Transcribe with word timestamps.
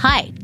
Hi, 0.00 0.32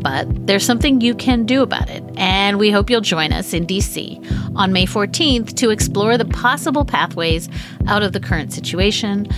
But 0.00 0.46
there's 0.46 0.64
something 0.64 1.00
you 1.00 1.14
can 1.14 1.44
do 1.44 1.62
about 1.62 1.90
it, 1.90 2.02
and 2.16 2.58
we 2.58 2.70
hope 2.70 2.88
you'll 2.88 3.00
join 3.00 3.32
us 3.32 3.52
in 3.52 3.66
DC 3.66 4.56
on 4.56 4.72
May 4.72 4.86
14th 4.86 5.54
to 5.56 5.70
explore 5.70 6.16
the 6.16 6.24
possible 6.24 6.84
pathways 6.84 7.48
out 7.86 8.02
of 8.02 8.12
the 8.12 8.20
current 8.20 8.52
situation. 8.52 9.28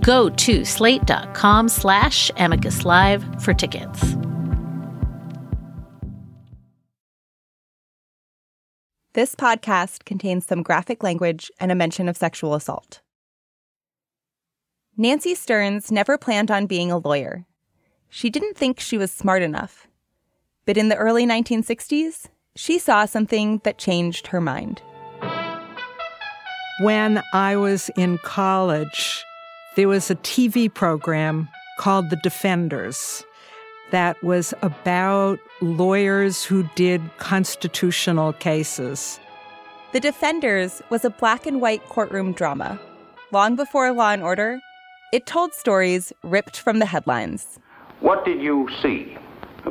Go 0.00 0.30
to 0.30 0.64
slate.com 0.64 1.68
slash 1.68 2.30
amicus 2.36 2.84
live 2.84 3.24
for 3.42 3.52
tickets. 3.52 4.16
This 9.14 9.34
podcast 9.34 10.06
contains 10.06 10.46
some 10.46 10.62
graphic 10.62 11.02
language 11.02 11.50
and 11.60 11.70
a 11.70 11.74
mention 11.74 12.08
of 12.08 12.16
sexual 12.16 12.54
assault. 12.54 13.02
Nancy 14.96 15.34
Stearns 15.34 15.92
never 15.92 16.16
planned 16.16 16.50
on 16.50 16.66
being 16.66 16.90
a 16.90 16.96
lawyer. 16.96 17.44
She 18.08 18.30
didn't 18.30 18.56
think 18.56 18.80
she 18.80 18.96
was 18.96 19.10
smart 19.10 19.42
enough. 19.42 19.86
But 20.64 20.76
in 20.76 20.88
the 20.88 20.96
early 20.96 21.26
1960s, 21.26 22.26
she 22.54 22.78
saw 22.78 23.04
something 23.04 23.60
that 23.64 23.78
changed 23.78 24.28
her 24.28 24.40
mind. 24.40 24.80
When 26.80 27.22
I 27.32 27.56
was 27.56 27.90
in 27.96 28.18
college, 28.18 29.24
there 29.76 29.88
was 29.88 30.10
a 30.10 30.16
TV 30.16 30.72
program 30.72 31.48
called 31.78 32.10
The 32.10 32.16
Defenders 32.22 33.24
that 33.90 34.22
was 34.22 34.54
about 34.62 35.38
lawyers 35.60 36.44
who 36.44 36.68
did 36.74 37.02
constitutional 37.18 38.32
cases. 38.32 39.20
The 39.92 40.00
Defenders 40.00 40.80
was 40.90 41.04
a 41.04 41.10
black 41.10 41.46
and 41.46 41.60
white 41.60 41.84
courtroom 41.88 42.32
drama. 42.32 42.80
Long 43.32 43.56
before 43.56 43.92
Law 43.92 44.12
and 44.12 44.22
Order, 44.22 44.60
it 45.12 45.26
told 45.26 45.52
stories 45.54 46.12
ripped 46.22 46.58
from 46.58 46.78
the 46.78 46.86
headlines. 46.86 47.58
What 48.00 48.24
did 48.24 48.40
you 48.40 48.68
see? 48.82 49.16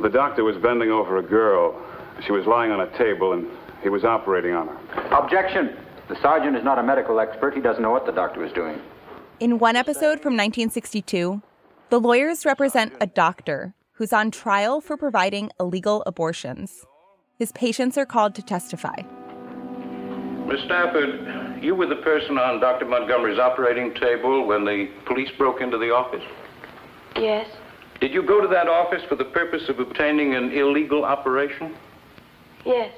The 0.00 0.08
doctor 0.08 0.42
was 0.42 0.56
bending 0.56 0.90
over 0.90 1.18
a 1.18 1.22
girl. 1.22 1.80
She 2.24 2.32
was 2.32 2.46
lying 2.46 2.72
on 2.72 2.80
a 2.80 2.98
table 2.98 3.34
and 3.34 3.46
he 3.82 3.88
was 3.88 4.04
operating 4.04 4.54
on 4.54 4.68
her. 4.68 5.16
Objection! 5.16 5.76
The 6.08 6.20
sergeant 6.20 6.56
is 6.56 6.64
not 6.64 6.78
a 6.78 6.82
medical 6.82 7.20
expert. 7.20 7.54
He 7.54 7.60
doesn't 7.60 7.82
know 7.82 7.90
what 7.90 8.06
the 8.06 8.12
doctor 8.12 8.40
was 8.40 8.52
doing. 8.52 8.80
In 9.40 9.58
one 9.58 9.76
episode 9.76 10.20
from 10.20 10.34
1962, 10.34 11.42
the 11.90 12.00
lawyers 12.00 12.44
represent 12.44 12.94
a 13.00 13.06
doctor 13.06 13.74
who's 13.92 14.12
on 14.12 14.30
trial 14.30 14.80
for 14.80 14.96
providing 14.96 15.50
illegal 15.60 16.02
abortions. 16.06 16.84
His 17.38 17.52
patients 17.52 17.96
are 17.98 18.06
called 18.06 18.34
to 18.36 18.42
testify. 18.42 19.02
Miss 20.46 20.60
Stafford, 20.64 21.62
you 21.62 21.74
were 21.74 21.86
the 21.86 21.96
person 21.96 22.38
on 22.38 22.60
Dr. 22.60 22.86
Montgomery's 22.86 23.38
operating 23.38 23.94
table 23.94 24.46
when 24.46 24.64
the 24.64 24.90
police 25.06 25.30
broke 25.38 25.60
into 25.60 25.78
the 25.78 25.90
office? 25.94 26.24
Yes. 27.16 27.46
Did 28.02 28.12
you 28.12 28.24
go 28.24 28.40
to 28.40 28.48
that 28.48 28.66
office 28.66 29.00
for 29.08 29.14
the 29.14 29.26
purpose 29.26 29.68
of 29.68 29.78
obtaining 29.78 30.34
an 30.34 30.50
illegal 30.50 31.04
operation? 31.04 31.72
Yes. 32.66 32.92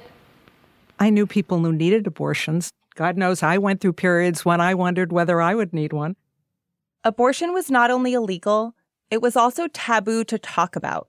I 0.99 1.11
knew 1.11 1.27
people 1.27 1.59
who 1.59 1.71
needed 1.71 2.07
abortions. 2.07 2.71
God 2.95 3.15
knows 3.15 3.43
I 3.43 3.59
went 3.59 3.81
through 3.81 3.93
periods 3.93 4.43
when 4.43 4.59
I 4.59 4.73
wondered 4.73 5.11
whether 5.11 5.39
I 5.39 5.53
would 5.53 5.73
need 5.73 5.93
one. 5.93 6.15
Abortion 7.03 7.53
was 7.53 7.69
not 7.69 7.91
only 7.91 8.13
illegal, 8.13 8.73
it 9.11 9.21
was 9.21 9.35
also 9.35 9.67
taboo 9.67 10.23
to 10.23 10.39
talk 10.39 10.75
about. 10.75 11.07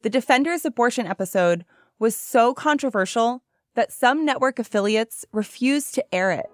The 0.00 0.08
Defenders 0.08 0.64
abortion 0.64 1.06
episode 1.06 1.66
was 1.98 2.16
so 2.16 2.54
controversial 2.54 3.42
that 3.74 3.92
some 3.92 4.24
network 4.24 4.58
affiliates 4.58 5.26
refused 5.32 5.94
to 5.96 6.14
air 6.14 6.30
it. 6.30 6.48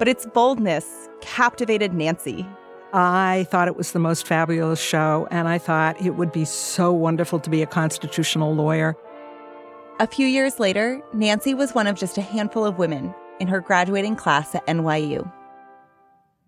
But 0.00 0.08
its 0.08 0.26
boldness 0.26 1.08
captivated 1.20 1.94
Nancy. 1.94 2.44
I 2.92 3.46
thought 3.50 3.68
it 3.68 3.76
was 3.76 3.92
the 3.92 3.98
most 3.98 4.26
fabulous 4.26 4.80
show, 4.80 5.26
and 5.30 5.48
I 5.48 5.58
thought 5.58 6.00
it 6.00 6.10
would 6.10 6.32
be 6.32 6.44
so 6.44 6.92
wonderful 6.92 7.40
to 7.40 7.50
be 7.50 7.62
a 7.62 7.66
constitutional 7.66 8.54
lawyer. 8.54 8.94
A 9.98 10.06
few 10.06 10.26
years 10.26 10.60
later, 10.60 11.00
Nancy 11.12 11.54
was 11.54 11.74
one 11.74 11.86
of 11.86 11.96
just 11.96 12.18
a 12.18 12.22
handful 12.22 12.64
of 12.64 12.78
women 12.78 13.14
in 13.40 13.48
her 13.48 13.60
graduating 13.60 14.16
class 14.16 14.54
at 14.54 14.66
NYU. 14.66 15.30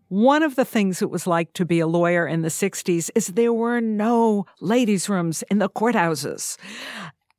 One 0.08 0.42
of 0.42 0.54
the 0.54 0.64
things 0.64 1.02
it 1.02 1.10
was 1.10 1.26
like 1.26 1.52
to 1.54 1.66
be 1.66 1.80
a 1.80 1.86
lawyer 1.86 2.26
in 2.26 2.42
the 2.42 2.48
60s 2.48 3.10
is 3.14 3.26
there 3.28 3.52
were 3.52 3.80
no 3.80 4.46
ladies' 4.60 5.08
rooms 5.08 5.42
in 5.50 5.58
the 5.58 5.68
courthouses, 5.68 6.56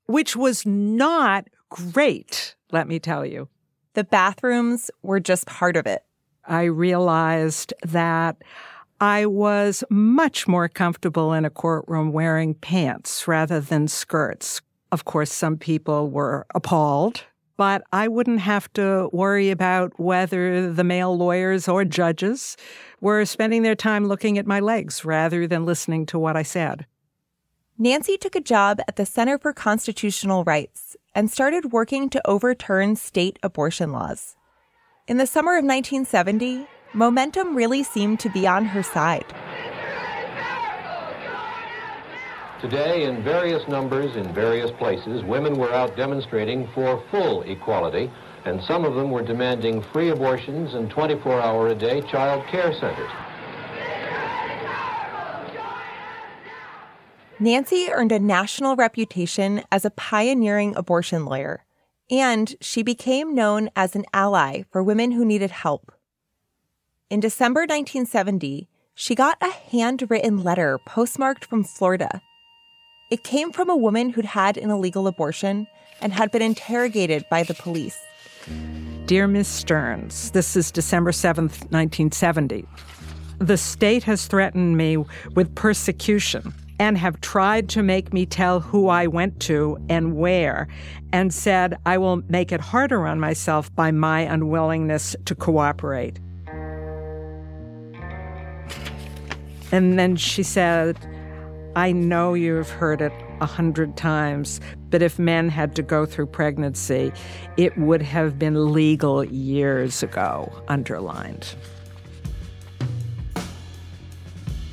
which 0.06 0.36
was 0.36 0.66
not 0.66 1.48
great, 1.70 2.56
let 2.72 2.88
me 2.88 3.00
tell 3.00 3.26
you. 3.26 3.48
The 3.94 4.04
bathrooms 4.04 4.92
were 5.02 5.20
just 5.20 5.48
part 5.48 5.76
of 5.78 5.88
it. 5.88 6.04
I 6.46 6.64
realized 6.64 7.74
that 7.84 8.38
I 9.02 9.26
was 9.26 9.84
much 9.90 10.48
more 10.48 10.68
comfortable 10.68 11.34
in 11.34 11.46
a 11.46 11.50
courtroom 11.50 12.12
wearing 12.12 12.54
pants 12.54 13.28
rather 13.28 13.60
than 13.60 13.88
skirts. 13.88 14.62
Of 14.92 15.06
course, 15.06 15.32
some 15.32 15.58
people 15.58 16.10
were 16.10 16.46
appalled 16.54 17.24
but 17.60 17.84
I 17.92 18.08
wouldn't 18.08 18.40
have 18.40 18.72
to 18.76 19.10
worry 19.12 19.50
about 19.50 20.00
whether 20.00 20.72
the 20.72 20.84
male 20.86 21.18
lawyers 21.18 21.68
or 21.68 21.84
judges 21.84 22.56
were 23.02 23.26
spending 23.26 23.64
their 23.64 23.76
time 23.76 24.08
looking 24.08 24.38
at 24.38 24.48
my 24.48 24.62
legs 24.62 25.04
rather 25.04 25.46
than 25.46 25.66
listening 25.66 26.06
to 26.06 26.18
what 26.18 26.38
I 26.38 26.44
said. 26.44 26.86
Nancy 27.78 28.16
took 28.16 28.34
a 28.34 28.40
job 28.40 28.80
at 28.88 28.96
the 28.96 29.06
Center 29.06 29.38
for 29.38 29.52
Constitutional 29.52 30.46
Rights 30.46 30.96
and 31.14 31.30
started 31.30 31.74
working 31.74 32.10
to 32.12 32.26
overturn 32.26 32.96
state 32.96 33.38
abortion 33.44 33.92
laws. 33.92 34.38
In 35.06 35.18
the 35.18 35.28
summer 35.28 35.58
of 35.58 35.66
1970, 35.66 36.66
momentum 36.94 37.56
really 37.56 37.84
seemed 37.84 38.20
to 38.22 38.30
be 38.30 38.48
on 38.48 38.66
her 38.66 38.84
side. 38.84 39.26
Today, 42.62 43.06
in 43.06 43.24
various 43.24 43.66
numbers, 43.70 44.18
in 44.18 44.34
various 44.34 44.70
places, 44.72 45.24
women 45.24 45.58
were 45.58 45.72
out 45.72 45.96
demonstrating 45.96 46.68
for 46.76 47.02
full 47.10 47.44
equality, 47.44 48.12
and 48.44 48.62
some 48.64 48.84
of 48.84 48.96
them 48.96 49.12
were 49.12 49.24
demanding 49.24 49.82
free 49.94 50.10
abortions 50.10 50.74
and 50.74 50.92
24-hour-a-day 50.92 52.02
child 52.12 52.46
care 52.48 52.74
centers. 52.74 53.12
Nancy 57.40 57.88
earned 57.90 58.12
a 58.12 58.20
national 58.20 58.76
reputation 58.76 59.64
as 59.72 59.86
a 59.86 59.92
pioneering 59.92 60.76
abortion 60.76 61.24
lawyer, 61.24 61.64
and 62.12 62.54
she 62.60 62.84
became 62.84 63.34
known 63.34 63.70
as 63.78 63.96
an 63.96 64.04
ally 64.12 64.64
for 64.70 64.84
women 64.84 65.12
who 65.12 65.24
needed 65.24 65.52
help. 65.52 65.94
In 67.10 67.20
December 67.20 67.62
1970, 67.62 68.68
she 68.94 69.16
got 69.16 69.38
a 69.42 69.50
handwritten 69.50 70.44
letter 70.44 70.80
postmarked 70.86 71.46
from 71.46 71.64
Florida 71.64 72.22
it 73.10 73.24
came 73.24 73.52
from 73.52 73.70
a 73.72 73.76
woman 73.76 74.12
who'd 74.12 74.26
had 74.26 74.58
an 74.58 74.70
illegal 74.70 75.08
abortion 75.08 75.68
and 76.00 76.14
had 76.14 76.32
been 76.32 76.44
interrogated 76.44 77.26
by 77.30 77.42
the 77.42 77.56
police. 77.56 78.00
Dear 79.08 79.28
Ms. 79.28 79.48
Stearns, 79.48 80.30
this 80.32 80.56
is 80.56 80.72
December 80.72 81.12
7th, 81.12 81.66
1970. 81.72 82.68
The 83.40 83.58
state 83.58 84.04
has 84.04 84.28
threatened 84.28 84.78
me 84.78 84.98
with 85.34 85.56
persecution 85.56 86.54
and 86.80 86.98
have 87.00 87.20
tried 87.22 87.68
to 87.70 87.82
make 87.82 88.14
me 88.14 88.28
tell 88.28 88.60
who 88.60 88.88
I 88.88 89.08
went 89.08 89.40
to 89.42 89.84
and 89.90 90.16
where, 90.16 90.68
and 91.12 91.34
said 91.34 91.78
I 91.86 91.98
will 91.98 92.22
make 92.30 92.52
it 92.52 92.62
harder 92.62 93.08
on 93.08 93.20
myself 93.20 93.74
by 93.76 93.90
my 93.90 94.22
unwillingness 94.22 95.16
to 95.26 95.34
cooperate. 95.34 96.20
And 99.72 100.00
then 100.00 100.16
she 100.16 100.44
said, 100.44 100.98
I 101.76 101.92
know 101.92 102.34
you've 102.34 102.70
heard 102.70 103.02
it 103.02 103.14
a 103.42 103.46
hundred 103.46 103.96
times, 103.96 104.60
but 104.90 105.02
if 105.02 105.20
men 105.20 105.50
had 105.50 105.76
to 105.76 105.82
go 105.82 106.06
through 106.06 106.26
pregnancy, 106.28 107.12
it 107.58 107.78
would 107.78 108.02
have 108.02 108.40
been 108.40 108.74
legal 108.74 109.24
years 109.24 110.04
ago, 110.04 110.52
underlined. 110.68 111.56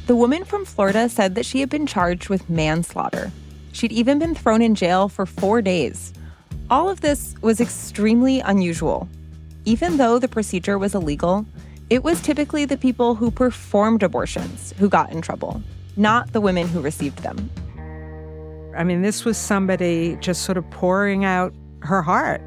The 0.06 0.16
woman 0.16 0.44
from 0.44 0.64
Florida 0.64 1.08
said 1.08 1.34
that 1.34 1.44
she 1.44 1.60
had 1.60 1.69
been 1.69 1.87
charged 1.87 2.28
with 2.28 2.48
manslaughter. 2.48 3.31
She'd 3.72 3.93
even 3.93 4.19
been 4.19 4.34
thrown 4.34 4.62
in 4.62 4.75
jail 4.75 5.08
for 5.08 5.26
four 5.26 5.60
days. 5.60 6.14
All 6.70 6.88
of 6.88 7.00
this 7.00 7.34
was 7.43 7.60
extremely 7.60 8.40
unusual. 8.40 9.08
Even 9.64 9.96
though 9.96 10.19
the 10.19 10.28
procedure 10.28 10.78
was 10.78 10.94
illegal, 10.94 11.44
it 11.88 12.02
was 12.02 12.20
typically 12.20 12.64
the 12.64 12.76
people 12.76 13.14
who 13.14 13.30
performed 13.30 14.02
abortions 14.02 14.74
who 14.78 14.88
got 14.88 15.12
in 15.12 15.20
trouble, 15.20 15.62
not 15.96 16.32
the 16.32 16.40
women 16.40 16.66
who 16.66 16.80
received 16.80 17.22
them. 17.22 17.50
I 18.76 18.84
mean, 18.84 19.02
this 19.02 19.24
was 19.24 19.36
somebody 19.36 20.16
just 20.20 20.42
sort 20.42 20.58
of 20.58 20.68
pouring 20.70 21.24
out 21.24 21.54
her 21.80 22.02
heart 22.02 22.42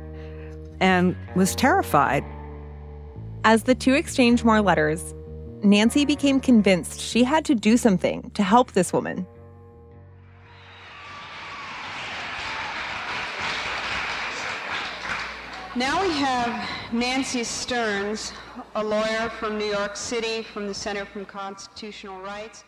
and 0.79 1.15
was 1.35 1.55
terrified. 1.55 2.23
As 3.45 3.63
the 3.63 3.75
two 3.75 3.93
exchanged 3.93 4.43
more 4.43 4.61
letters, 4.61 5.13
Nancy 5.63 6.05
became 6.05 6.39
convinced 6.39 6.99
she 6.99 7.23
had 7.23 7.45
to 7.45 7.55
do 7.55 7.77
something 7.77 8.29
to 8.31 8.43
help 8.43 8.73
this 8.73 8.91
woman. 8.91 9.25
Now 15.75 16.01
we 16.01 16.11
have 16.13 16.67
Nancy 16.91 17.43
Stearns, 17.43 18.33
a 18.73 18.83
lawyer 18.83 19.29
from 19.29 19.59
New 19.59 19.65
York 19.65 19.95
City 19.95 20.41
from 20.41 20.65
the 20.67 20.73
Center 20.73 21.05
for 21.05 21.23
Constitutional 21.25 22.19
Rights. 22.21 22.63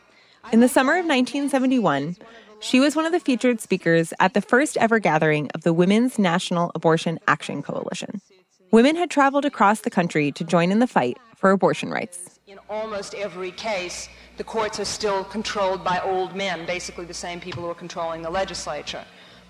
In 0.54 0.60
the 0.60 0.68
summer 0.68 0.94
of 0.94 1.06
1971, 1.06 2.16
she 2.60 2.80
was 2.80 2.96
one 2.96 3.08
of 3.08 3.12
the 3.12 3.20
featured 3.20 3.60
speakers 3.60 4.14
at 4.20 4.36
the 4.36 4.42
first 4.42 4.78
ever 4.78 5.00
gathering 5.00 5.50
of 5.56 5.64
the 5.64 5.74
Women's 5.74 6.20
National 6.20 6.72
Abortion 6.76 7.20
Action 7.28 7.64
Coalition. 7.64 8.22
Women 8.70 8.96
had 8.96 9.10
traveled 9.10 9.46
across 9.46 9.82
the 9.82 9.90
country 9.90 10.32
to 10.34 10.44
join 10.44 10.72
in 10.72 10.78
the 10.78 10.86
fight 10.86 11.18
for 11.36 11.50
abortion 11.50 11.90
rights. 11.90 12.40
In 12.46 12.60
almost 12.70 13.16
every 13.16 13.52
case, 13.52 14.10
the 14.38 14.44
courts 14.44 14.80
are 14.80 14.86
still 14.86 15.24
controlled 15.24 15.84
by 15.84 16.00
old 16.02 16.36
men, 16.36 16.68
basically 16.68 17.06
the 17.06 17.16
same 17.16 17.40
people 17.40 17.64
who 17.64 17.70
are 17.70 17.76
controlling 17.76 18.22
the 18.22 18.30
legislature. 18.30 19.04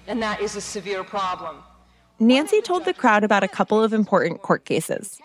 And 0.08 0.24
that 0.24 0.40
is 0.40 0.56
a 0.56 0.62
severe 0.62 1.04
problem. 1.04 1.58
Nancy 2.22 2.62
told 2.62 2.86
the 2.86 2.94
crowd 2.94 3.24
about 3.24 3.42
a 3.42 3.48
couple 3.48 3.84
of 3.84 3.94
important 3.94 4.44
court 4.44 4.64
cases. 4.64 5.20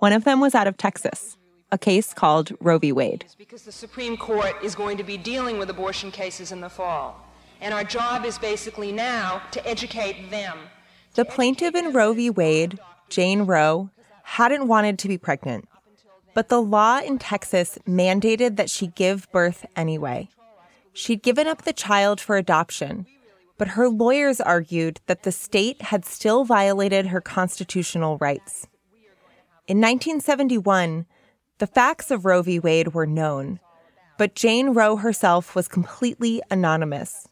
One 0.00 0.12
of 0.12 0.24
them 0.24 0.38
was 0.38 0.54
out 0.54 0.66
of 0.66 0.76
Texas, 0.76 1.38
a 1.72 1.78
case 1.78 2.12
called 2.12 2.52
Roe 2.60 2.78
v. 2.78 2.92
Wade. 2.92 3.24
Because 3.38 3.62
the 3.62 3.72
Supreme 3.72 4.18
Court 4.18 4.54
is 4.62 4.74
going 4.74 4.98
to 4.98 5.02
be 5.02 5.16
dealing 5.16 5.58
with 5.58 5.70
abortion 5.70 6.10
cases 6.10 6.52
in 6.52 6.60
the 6.60 6.68
fall. 6.68 7.26
And 7.62 7.72
our 7.72 7.84
job 7.84 8.26
is 8.26 8.38
basically 8.38 8.92
now 8.92 9.40
to 9.52 9.66
educate 9.66 10.30
them. 10.30 10.58
The 11.14 11.24
plaintiff 11.24 11.74
in 11.74 11.94
Roe 11.94 12.12
v. 12.12 12.28
Wade, 12.28 12.78
Jane 13.08 13.44
Roe, 13.46 13.88
hadn't 14.22 14.68
wanted 14.68 14.98
to 14.98 15.08
be 15.08 15.16
pregnant. 15.16 15.66
But 16.34 16.50
the 16.50 16.60
law 16.60 16.98
in 16.98 17.18
Texas 17.18 17.78
mandated 17.88 18.56
that 18.56 18.68
she 18.68 18.88
give 18.88 19.26
birth 19.32 19.64
anyway. 19.74 20.28
She'd 20.92 21.22
given 21.22 21.46
up 21.46 21.62
the 21.62 21.72
child 21.72 22.20
for 22.20 22.36
adoption, 22.36 23.06
but 23.58 23.68
her 23.68 23.88
lawyers 23.88 24.40
argued 24.40 25.00
that 25.06 25.22
the 25.22 25.32
state 25.32 25.82
had 25.82 26.04
still 26.04 26.44
violated 26.44 27.06
her 27.06 27.20
constitutional 27.20 28.18
rights. 28.18 28.66
In 29.66 29.78
1971, 29.78 31.06
the 31.58 31.66
facts 31.66 32.10
of 32.10 32.24
Roe 32.24 32.42
v. 32.42 32.58
Wade 32.58 32.94
were 32.94 33.06
known, 33.06 33.60
but 34.18 34.34
Jane 34.34 34.70
Roe 34.70 34.96
herself 34.96 35.54
was 35.54 35.68
completely 35.68 36.42
anonymous. 36.50 37.28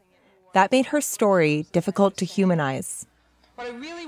That 0.55 0.73
made 0.73 0.87
her 0.87 1.01
story 1.01 1.67
difficult 1.73 2.17
to 2.19 2.25
humanize. 2.25 3.07
Really 3.59 4.05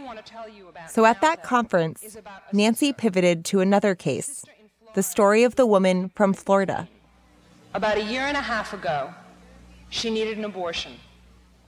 so 0.89 1.05
at 1.05 1.21
that 1.21 1.43
conference, 1.43 2.17
Nancy 2.53 2.93
pivoted 2.93 3.45
to 3.47 3.61
another 3.61 3.95
case 3.95 4.45
the 4.95 5.03
story 5.03 5.45
of 5.45 5.57
the 5.57 5.67
woman 5.67 6.09
from 6.15 6.33
Florida. 6.33 6.89
About 7.75 7.99
a 7.99 8.03
year 8.03 8.23
and 8.23 8.37
a 8.37 8.41
half 8.41 8.73
ago, 8.73 9.13
she 9.91 10.09
needed 10.11 10.39
an 10.39 10.45
abortion. 10.45 10.93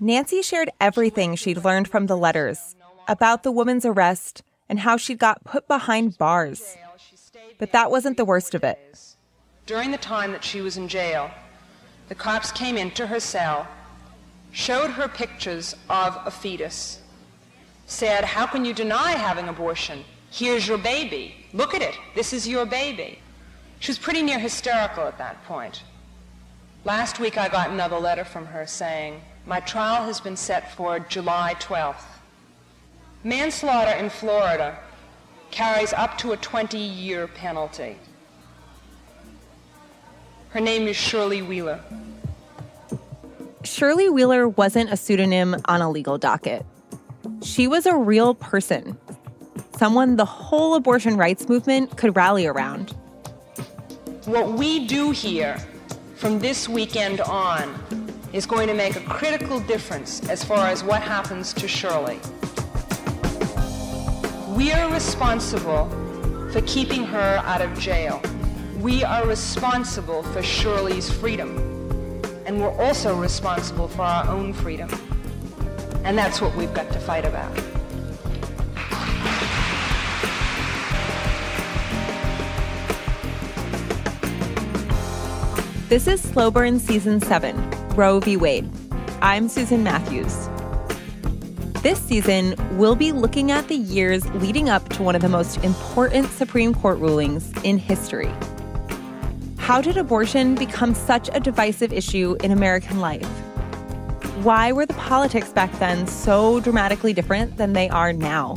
Nancy 0.01 0.43
shared 0.43 0.71
everything 0.81 1.35
she'd 1.35 1.65
learned 1.65 1.89
from 1.89 2.07
the 2.07 2.17
letters 2.17 2.77
about 3.09 3.43
the 3.43 3.51
woman's 3.51 3.85
arrest 3.85 4.45
and 4.69 4.81
how 4.81 4.97
she 4.97 5.15
got 5.15 5.43
put 5.43 5.67
behind 5.67 6.17
bars. 6.17 6.77
But 7.59 7.73
that 7.73 7.91
wasn't 7.91 8.17
the 8.17 8.25
worst 8.25 8.55
of 8.55 8.63
it. 8.63 8.79
During 9.67 9.91
the 9.91 9.99
time 9.99 10.31
that 10.31 10.45
she 10.45 10.61
was 10.61 10.77
in 10.77 10.87
jail, 10.87 11.33
the 12.09 12.15
cops 12.15 12.53
came 12.53 12.77
into 12.77 13.09
her 13.09 13.19
cell, 13.19 13.67
showed 14.53 14.91
her 14.91 15.09
pictures 15.09 15.75
of 15.91 16.17
a 16.25 16.31
fetus, 16.31 17.01
said, 17.87 18.25
How 18.25 18.47
can 18.47 18.65
you 18.65 18.73
deny 18.73 19.13
having 19.13 19.49
abortion? 19.49 20.05
Here's 20.31 20.69
your 20.69 20.79
baby. 20.79 21.35
Look 21.53 21.75
at 21.75 21.83
it. 21.83 21.99
This 22.15 22.33
is 22.33 22.47
your 22.47 22.67
baby. 22.67 23.19
She 23.81 23.91
was 23.91 23.99
pretty 23.99 24.23
near 24.23 24.39
hysterical 24.39 25.05
at 25.05 25.19
that 25.19 25.43
point. 25.45 25.83
Last 26.85 27.19
week 27.19 27.37
I 27.37 27.49
got 27.49 27.71
another 27.71 27.99
letter 27.99 28.25
from 28.25 28.47
her 28.47 28.67
saying, 28.67 29.21
My 29.49 29.61
trial 29.61 30.05
has 30.05 30.21
been 30.21 30.37
set 30.37 30.73
for 30.73 31.01
July 31.01 31.55
12th. 31.59 32.05
Manslaughter 33.25 33.93
in 33.93 34.11
Florida 34.11 34.79
carries 35.51 35.95
up 35.95 36.19
to 36.19 36.33
a 36.33 36.37
20 36.37 36.77
year 36.77 37.27
penalty. 37.27 37.97
Her 40.51 40.61
name 40.61 40.87
is 40.87 40.97
Shirley 40.97 41.41
Wheeler. 41.41 41.81
Shirley 43.65 44.11
Wheeler 44.11 44.47
wasn't 44.47 44.93
a 44.93 44.99
pseudonym 44.99 45.57
on 45.65 45.81
a 45.81 45.91
legal 45.91 46.19
docket. 46.19 46.67
She 47.43 47.67
was 47.67 47.87
a 47.87 47.97
real 47.97 48.35
person, 48.35 48.99
someone 49.79 50.17
the 50.17 50.27
whole 50.27 50.75
abortion 50.75 51.17
rights 51.17 51.49
movement 51.49 51.97
could 51.97 52.15
rally 52.15 52.47
around. 52.47 52.91
What 54.27 54.53
we 54.53 54.87
do 54.87 55.11
here 55.11 55.57
from 56.17 56.39
this 56.39 56.69
weekend 56.69 57.23
on 57.23 58.18
is 58.33 58.47
going 58.47 58.69
to 58.69 58.75
make 58.75 58.97
a 58.97 59.01
critical 59.01 59.61
difference 59.61 60.29
as 60.29 60.45
far 60.45 60.67
as 60.69 60.85
what 60.85 61.03
happens 61.03 61.53
to 61.55 61.67
Shirley. 61.67 62.21
We 64.49 64.73
are 64.73 64.93
responsible 64.93 65.89
for 66.53 66.61
keeping 66.63 67.05
her 67.05 67.41
out 67.45 67.63
of 67.63 67.79
jail. 67.79 68.21
We 68.81 69.05
are 69.05 69.27
responsible 69.27 70.23
for 70.23 70.43
Shirley's 70.43 71.11
freedom. 71.11 71.57
And 72.47 72.61
we're 72.61 72.77
also 72.83 73.17
responsible 73.19 73.89
for 73.89 74.03
our 74.03 74.29
own 74.29 74.53
freedom. 74.53 74.91
And 76.05 76.17
that's 76.17 76.41
what 76.41 76.55
we've 76.57 76.73
got 76.75 76.91
to 76.93 77.01
fight 77.01 77.25
about. 77.25 77.55
This 85.89 86.07
is 86.07 86.21
Slow 86.21 86.51
Burn 86.51 86.79
Season 86.79 87.19
7, 87.19 87.57
Roe 87.99 88.21
v. 88.21 88.37
Wade. 88.37 88.71
I'm 89.23 89.49
Susan 89.49 89.83
Matthews. 89.83 90.49
This 91.83 91.99
season, 91.99 92.55
we'll 92.79 92.95
be 92.95 93.11
looking 93.11 93.51
at 93.51 93.67
the 93.67 93.75
years 93.75 94.25
leading 94.35 94.69
up 94.69 94.89
to 94.91 95.03
one 95.03 95.17
of 95.17 95.21
the 95.21 95.29
most 95.29 95.57
important 95.65 96.29
Supreme 96.31 96.75
Court 96.75 97.01
rulings 97.01 97.53
in 97.65 97.77
history. 97.77 98.33
How 99.57 99.81
did 99.81 99.97
abortion 99.97 100.55
become 100.55 100.95
such 100.95 101.29
a 101.33 101.41
divisive 101.41 101.93
issue 101.93 102.37
in 102.45 102.53
American 102.53 103.01
life? 103.01 103.27
Why 104.45 104.71
were 104.71 104.87
the 104.87 104.95
politics 104.95 105.49
back 105.49 105.77
then 105.81 106.07
so 106.07 106.61
dramatically 106.61 107.13
different 107.13 107.57
than 107.57 107.73
they 107.73 107.89
are 107.89 108.13
now? 108.13 108.55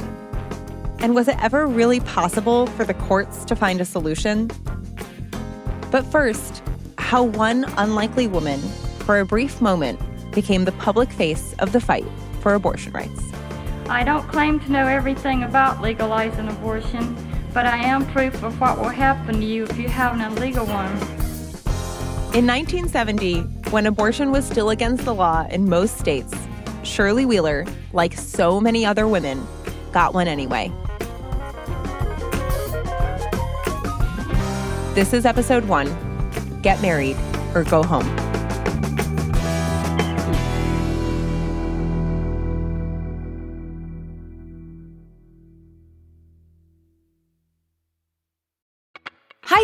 And 0.99 1.15
was 1.15 1.27
it 1.27 1.43
ever 1.43 1.65
really 1.65 1.99
possible 2.01 2.67
for 2.67 2.85
the 2.85 2.93
courts 2.93 3.43
to 3.45 3.55
find 3.55 3.81
a 3.81 3.85
solution? 3.85 4.51
But 5.89 6.05
first, 6.05 6.61
how 6.99 7.23
one 7.23 7.63
unlikely 7.77 8.27
woman, 8.27 8.61
for 9.01 9.19
a 9.19 9.25
brief 9.25 9.61
moment, 9.61 9.99
became 10.31 10.65
the 10.65 10.71
public 10.73 11.11
face 11.11 11.53
of 11.59 11.71
the 11.71 11.79
fight 11.79 12.05
for 12.39 12.53
abortion 12.53 12.93
rights. 12.93 13.31
I 13.89 14.03
don't 14.03 14.27
claim 14.27 14.59
to 14.61 14.71
know 14.71 14.87
everything 14.87 15.43
about 15.43 15.81
legalizing 15.81 16.47
abortion, 16.47 17.15
but 17.53 17.65
I 17.65 17.77
am 17.77 18.05
proof 18.07 18.41
of 18.43 18.59
what 18.61 18.77
will 18.77 18.89
happen 18.89 19.39
to 19.39 19.45
you 19.45 19.65
if 19.65 19.77
you 19.77 19.89
have 19.89 20.13
an 20.13 20.21
illegal 20.21 20.65
one. 20.65 20.91
In 22.33 22.47
1970, 22.47 23.41
when 23.71 23.85
abortion 23.87 24.31
was 24.31 24.45
still 24.45 24.69
against 24.69 25.05
the 25.05 25.13
law 25.13 25.45
in 25.49 25.67
most 25.67 25.97
states, 25.97 26.33
Shirley 26.83 27.25
Wheeler, 27.25 27.65
like 27.93 28.13
so 28.13 28.61
many 28.61 28.85
other 28.85 29.07
women, 29.07 29.45
got 29.91 30.13
one 30.13 30.27
anyway. 30.27 30.71
This 34.93 35.13
is 35.13 35.25
episode 35.25 35.65
one 35.65 35.87
get 36.61 36.81
married, 36.81 37.17
or 37.53 37.63
go 37.63 37.83
home. 37.83 38.30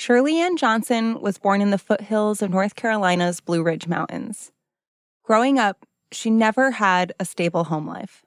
Shirley 0.00 0.40
Ann 0.40 0.56
Johnson 0.56 1.20
was 1.20 1.36
born 1.36 1.60
in 1.60 1.72
the 1.72 1.76
foothills 1.76 2.40
of 2.40 2.48
North 2.48 2.74
Carolina's 2.74 3.38
Blue 3.38 3.62
Ridge 3.62 3.86
Mountains. 3.86 4.50
Growing 5.24 5.58
up, 5.58 5.84
she 6.10 6.30
never 6.30 6.70
had 6.70 7.12
a 7.20 7.26
stable 7.26 7.64
home 7.64 7.86
life. 7.86 8.24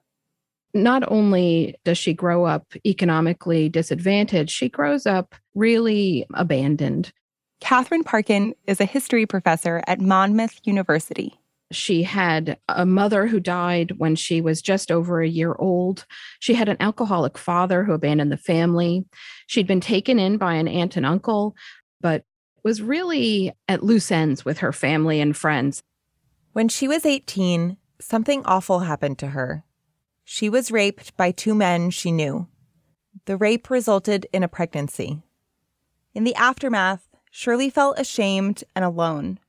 Not 0.72 1.02
only 1.10 1.74
does 1.84 1.98
she 1.98 2.14
grow 2.14 2.44
up 2.44 2.74
economically 2.86 3.68
disadvantaged, 3.68 4.52
she 4.52 4.68
grows 4.68 5.04
up 5.04 5.34
really 5.56 6.24
abandoned. 6.34 7.12
Katherine 7.60 8.04
Parkin 8.04 8.54
is 8.68 8.80
a 8.80 8.84
history 8.84 9.26
professor 9.26 9.82
at 9.88 10.00
Monmouth 10.00 10.60
University. 10.62 11.40
She 11.74 12.04
had 12.04 12.58
a 12.68 12.86
mother 12.86 13.26
who 13.26 13.40
died 13.40 13.92
when 13.98 14.16
she 14.16 14.40
was 14.40 14.62
just 14.62 14.90
over 14.90 15.20
a 15.20 15.28
year 15.28 15.54
old. 15.58 16.06
She 16.38 16.54
had 16.54 16.68
an 16.68 16.76
alcoholic 16.80 17.36
father 17.36 17.84
who 17.84 17.92
abandoned 17.92 18.32
the 18.32 18.36
family. 18.36 19.04
She'd 19.46 19.66
been 19.66 19.80
taken 19.80 20.18
in 20.18 20.36
by 20.36 20.54
an 20.54 20.68
aunt 20.68 20.96
and 20.96 21.04
uncle, 21.04 21.54
but 22.00 22.24
was 22.62 22.80
really 22.80 23.52
at 23.68 23.82
loose 23.82 24.10
ends 24.10 24.44
with 24.44 24.58
her 24.58 24.72
family 24.72 25.20
and 25.20 25.36
friends. 25.36 25.82
When 26.52 26.68
she 26.68 26.88
was 26.88 27.04
18, 27.04 27.76
something 28.00 28.44
awful 28.44 28.80
happened 28.80 29.18
to 29.18 29.28
her. 29.28 29.64
She 30.24 30.48
was 30.48 30.72
raped 30.72 31.16
by 31.16 31.30
two 31.30 31.54
men 31.54 31.90
she 31.90 32.10
knew. 32.10 32.48
The 33.26 33.36
rape 33.36 33.70
resulted 33.70 34.26
in 34.32 34.42
a 34.42 34.48
pregnancy. 34.48 35.22
In 36.14 36.24
the 36.24 36.34
aftermath, 36.34 37.08
Shirley 37.30 37.68
felt 37.68 37.98
ashamed 37.98 38.64
and 38.74 38.84
alone. 38.84 39.40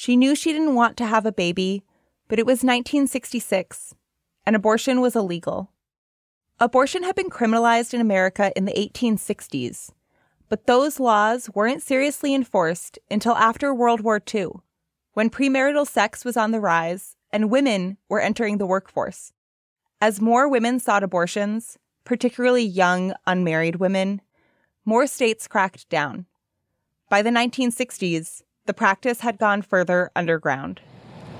She 0.00 0.16
knew 0.16 0.34
she 0.34 0.50
didn't 0.50 0.76
want 0.76 0.96
to 0.96 1.04
have 1.04 1.26
a 1.26 1.30
baby, 1.30 1.84
but 2.26 2.38
it 2.38 2.46
was 2.46 2.64
1966, 2.64 3.94
and 4.46 4.56
abortion 4.56 5.02
was 5.02 5.14
illegal. 5.14 5.72
Abortion 6.58 7.02
had 7.02 7.14
been 7.14 7.28
criminalized 7.28 7.92
in 7.92 8.00
America 8.00 8.50
in 8.56 8.64
the 8.64 8.72
1860s, 8.72 9.90
but 10.48 10.66
those 10.66 11.00
laws 11.00 11.50
weren't 11.54 11.82
seriously 11.82 12.34
enforced 12.34 12.98
until 13.10 13.34
after 13.34 13.74
World 13.74 14.00
War 14.00 14.22
II, 14.34 14.52
when 15.12 15.28
premarital 15.28 15.86
sex 15.86 16.24
was 16.24 16.34
on 16.34 16.50
the 16.50 16.60
rise 16.60 17.14
and 17.30 17.50
women 17.50 17.98
were 18.08 18.22
entering 18.22 18.56
the 18.56 18.64
workforce. 18.64 19.34
As 20.00 20.18
more 20.18 20.48
women 20.48 20.80
sought 20.80 21.02
abortions, 21.02 21.76
particularly 22.04 22.64
young, 22.64 23.12
unmarried 23.26 23.76
women, 23.76 24.22
more 24.86 25.06
states 25.06 25.46
cracked 25.46 25.90
down. 25.90 26.24
By 27.10 27.20
the 27.20 27.28
1960s, 27.28 28.44
the 28.70 28.74
practice 28.74 29.18
had 29.18 29.36
gone 29.36 29.62
further 29.62 30.12
underground. 30.14 30.80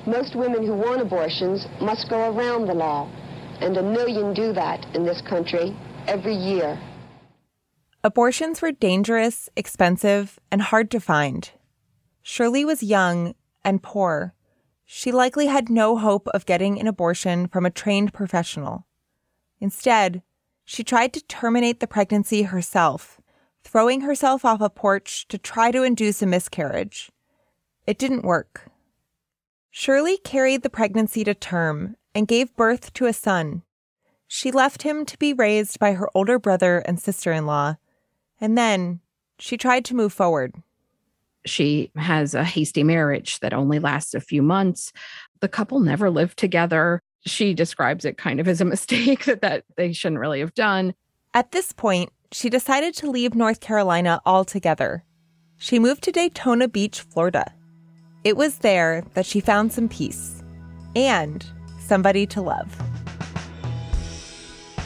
Most 0.05 0.35
women 0.35 0.67
who 0.67 0.75
want 0.75 1.01
abortions 1.01 1.65
must 1.81 2.11
go 2.11 2.35
around 2.35 2.67
the 2.67 2.75
law, 2.75 3.09
and 3.61 3.77
a 3.77 3.85
million 3.85 4.35
do 4.35 4.53
that 4.53 4.85
in 4.97 5.05
this 5.05 5.23
country 5.29 5.77
every 6.09 6.35
year. 6.35 6.77
Abortions 8.03 8.61
were 8.61 8.73
dangerous, 8.73 9.49
expensive, 9.55 10.41
and 10.51 10.61
hard 10.61 10.91
to 10.91 10.99
find. 10.99 11.53
Shirley 12.21 12.65
was 12.65 12.83
young 12.83 13.37
and 13.65 13.81
poor. 13.81 14.35
She 14.85 15.13
likely 15.13 15.47
had 15.47 15.71
no 15.71 15.97
hope 15.99 16.27
of 16.35 16.47
getting 16.47 16.81
an 16.81 16.89
abortion 16.89 17.47
from 17.47 17.65
a 17.65 17.71
trained 17.71 18.13
professional. 18.13 18.89
Instead, 19.61 20.25
she 20.65 20.83
tried 20.83 21.13
to 21.13 21.25
terminate 21.27 21.79
the 21.79 21.87
pregnancy 21.87 22.43
herself, 22.43 23.21
throwing 23.63 24.01
herself 24.01 24.45
off 24.45 24.61
a 24.61 24.69
porch 24.69 25.29
to 25.29 25.39
try 25.39 25.71
to 25.71 25.85
induce 25.85 26.23
a 26.23 26.27
miscarriage. 26.27 27.13
It 27.87 27.99
didn't 27.99 28.25
work. 28.25 28.71
Shirley 29.71 30.19
carried 30.19 30.63
the 30.63 30.71
pregnancy 30.71 31.25
to 31.25 31.35
term 31.35 31.97
and 32.15 32.29
gave 32.29 32.55
birth 32.57 32.93
to 32.95 33.07
a 33.07 33.13
son. 33.13 33.63
She 34.27 34.51
left 34.51 34.83
him 34.83 35.05
to 35.07 35.19
be 35.19 35.33
raised 35.33 35.79
by 35.79 35.93
her 35.93 36.09
older 36.15 36.39
brother 36.39 36.79
and 36.79 37.01
sister 37.01 37.33
in 37.33 37.47
law, 37.47 37.77
and 38.41 38.57
then 38.57 39.01
she 39.39 39.57
tried 39.57 39.85
to 39.87 39.97
move 39.97 40.13
forward. 40.13 40.55
She 41.47 41.91
has 41.97 42.35
a 42.35 42.45
hasty 42.45 42.85
marriage 42.85 43.41
that 43.41 43.55
only 43.55 43.79
lasts 43.79 44.15
a 44.15 44.21
few 44.21 44.43
months. 44.43 44.93
The 45.41 45.49
couple 45.49 45.81
never 45.81 46.11
lived 46.11 46.39
together. 46.39 47.01
She 47.27 47.55
describes 47.55 48.05
it 48.05 48.19
kind 48.19 48.41
of 48.41 48.49
as 48.49 48.61
a 48.61 48.65
mistake 48.67 49.25
that, 49.25 49.41
that 49.41 49.65
they 49.77 49.93
shouldn't 49.93 50.21
really 50.21 50.41
have 50.41 50.55
done. 50.55 50.95
At 51.33 51.53
this 51.53 51.73
point, 51.73 52.13
she 52.33 52.51
decided 52.51 52.95
to 52.97 53.11
leave 53.11 53.35
North 53.35 53.61
Carolina 53.61 54.21
altogether. 54.27 55.05
She 55.57 55.79
moved 55.79 56.03
to 56.05 56.13
Daytona 56.13 56.69
Beach, 56.69 57.01
Florida. 57.01 57.53
It 58.23 58.37
was 58.37 58.59
there 58.59 59.03
that 59.15 59.25
she 59.25 59.41
found 59.41 59.73
some 59.73 59.89
peace 59.89 60.43
and 60.95 61.45
somebody 61.79 62.27
to 62.27 62.43
love. 62.43 62.77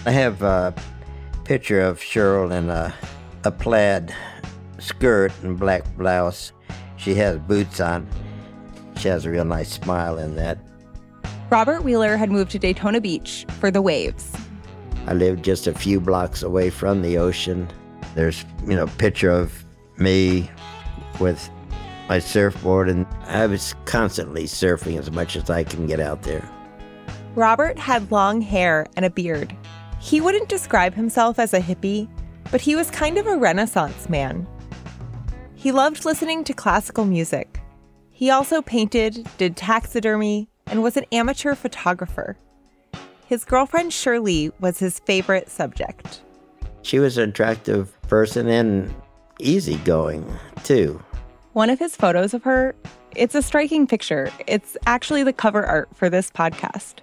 I 0.07 0.13
have 0.13 0.43
a 0.43 0.73
picture 1.43 1.81
of 1.81 2.01
Shirley 2.01 2.57
in 2.57 2.71
a, 2.71 2.95
a 3.43 3.51
plaid 3.51 4.15
skirt 4.79 5.33
and 5.43 5.59
black 5.59 5.83
blouse. 5.97 6.53
She 6.97 7.17
has 7.17 7.39
boots 7.39 7.81
on. 7.81 8.07
She 8.99 9.09
has 9.09 9.27
a 9.27 9.31
real 9.31 9.45
nice 9.45 9.73
smile 9.73 10.17
in 10.19 10.37
that. 10.37 10.59
Robert 11.51 11.83
Wheeler 11.83 12.17
had 12.17 12.31
moved 12.31 12.53
to 12.53 12.61
Daytona 12.61 13.01
Beach 13.01 13.47
for 13.59 13.71
the 13.71 13.83
waves. 13.83 14.33
I 15.09 15.15
lived 15.15 15.45
just 15.45 15.67
a 15.67 15.75
few 15.75 16.01
blocks 16.01 16.45
away 16.45 16.71
from 16.71 17.03
the 17.03 17.19
ocean. 17.19 17.69
There's, 18.15 18.45
you 18.65 18.77
know, 18.77 18.85
a 18.85 18.87
picture 18.87 19.31
of 19.31 19.65
me 19.99 20.49
with 21.19 21.51
my 22.09 22.19
surfboard, 22.19 22.89
and 22.89 23.07
I 23.27 23.47
was 23.47 23.75
constantly 23.85 24.45
surfing 24.45 24.99
as 24.99 25.11
much 25.11 25.37
as 25.37 25.51
I 25.51 25.65
can 25.65 25.87
get 25.87 26.01
out 26.01 26.23
there. 26.23 26.49
Robert 27.35 27.79
had 27.79 28.11
long 28.13 28.41
hair 28.41 28.87
and 28.97 29.05
a 29.05 29.11
beard. 29.11 29.57
He 30.01 30.21
wouldn't 30.21 30.49
describe 30.49 30.95
himself 30.95 31.39
as 31.39 31.55
a 31.55 31.61
hippie, 31.61 32.09
but 32.51 32.61
he 32.61 32.77
was 32.77 32.91
kind 32.91 33.19
of 33.19 33.27
a 33.27 33.37
Renaissance 33.37 34.09
man. 34.09 34.47
He 35.55 35.73
loved 35.73 36.05
listening 36.05 36.45
to 36.45 36.53
classical 36.53 37.05
music. 37.05 37.61
He 38.11 38.31
also 38.31 38.63
painted, 38.63 39.27
did 39.39 39.57
taxidermy, 39.57 40.49
and 40.67 40.83
was 40.83 40.97
an 40.97 41.07
amateur 41.11 41.55
photographer. 41.55 42.37
His 43.27 43.45
girlfriend 43.45 43.93
Shirley 43.93 44.53
was 44.61 44.79
his 44.79 44.99
favorite 45.01 45.49
subject. 45.49 46.21
She 46.83 46.99
was 46.99 47.17
an 47.17 47.31
attractive 47.31 48.01
person 48.03 48.47
and 48.49 48.95
easygoing, 49.41 50.31
too. 50.63 51.03
One 51.55 51.71
of 51.71 51.79
his 51.79 51.95
photos 51.95 52.35
of 52.35 52.43
her, 52.43 52.75
it's 53.15 53.37
a 53.37 53.41
striking 53.41 53.87
picture. 53.87 54.29
It's 54.49 54.77
actually 54.87 55.23
the 55.23 55.33
cover 55.33 55.65
art 55.65 55.89
for 55.95 56.11
this 56.11 56.29
podcast. 56.29 56.95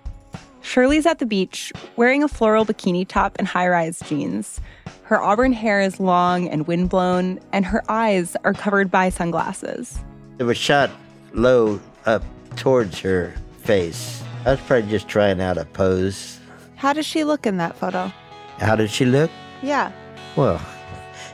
Shirley's 0.61 1.05
at 1.05 1.19
the 1.19 1.25
beach, 1.25 1.71
wearing 1.95 2.21
a 2.21 2.27
floral 2.27 2.65
bikini 2.65 3.07
top 3.07 3.37
and 3.39 3.47
high 3.47 3.69
rise 3.69 4.01
jeans. 4.01 4.59
Her 5.03 5.21
auburn 5.21 5.53
hair 5.53 5.79
is 5.79 6.01
long 6.01 6.49
and 6.49 6.67
windblown, 6.67 7.39
and 7.53 7.65
her 7.65 7.81
eyes 7.89 8.35
are 8.43 8.53
covered 8.53 8.91
by 8.91 9.07
sunglasses. 9.07 9.97
It 10.37 10.43
was 10.43 10.57
shot 10.57 10.91
low 11.31 11.79
up 12.05 12.23
towards 12.57 12.99
her 12.99 13.33
face. 13.59 14.21
I 14.45 14.51
was 14.51 14.59
probably 14.59 14.91
just 14.91 15.07
trying 15.07 15.39
out 15.39 15.57
a 15.57 15.63
pose. 15.63 16.41
How 16.75 16.91
does 16.91 17.05
she 17.05 17.23
look 17.23 17.45
in 17.47 17.55
that 17.55 17.77
photo? 17.77 18.11
How 18.57 18.75
did 18.75 18.91
she 18.91 19.05
look? 19.05 19.31
Yeah. 19.61 19.93
Well, 20.35 20.61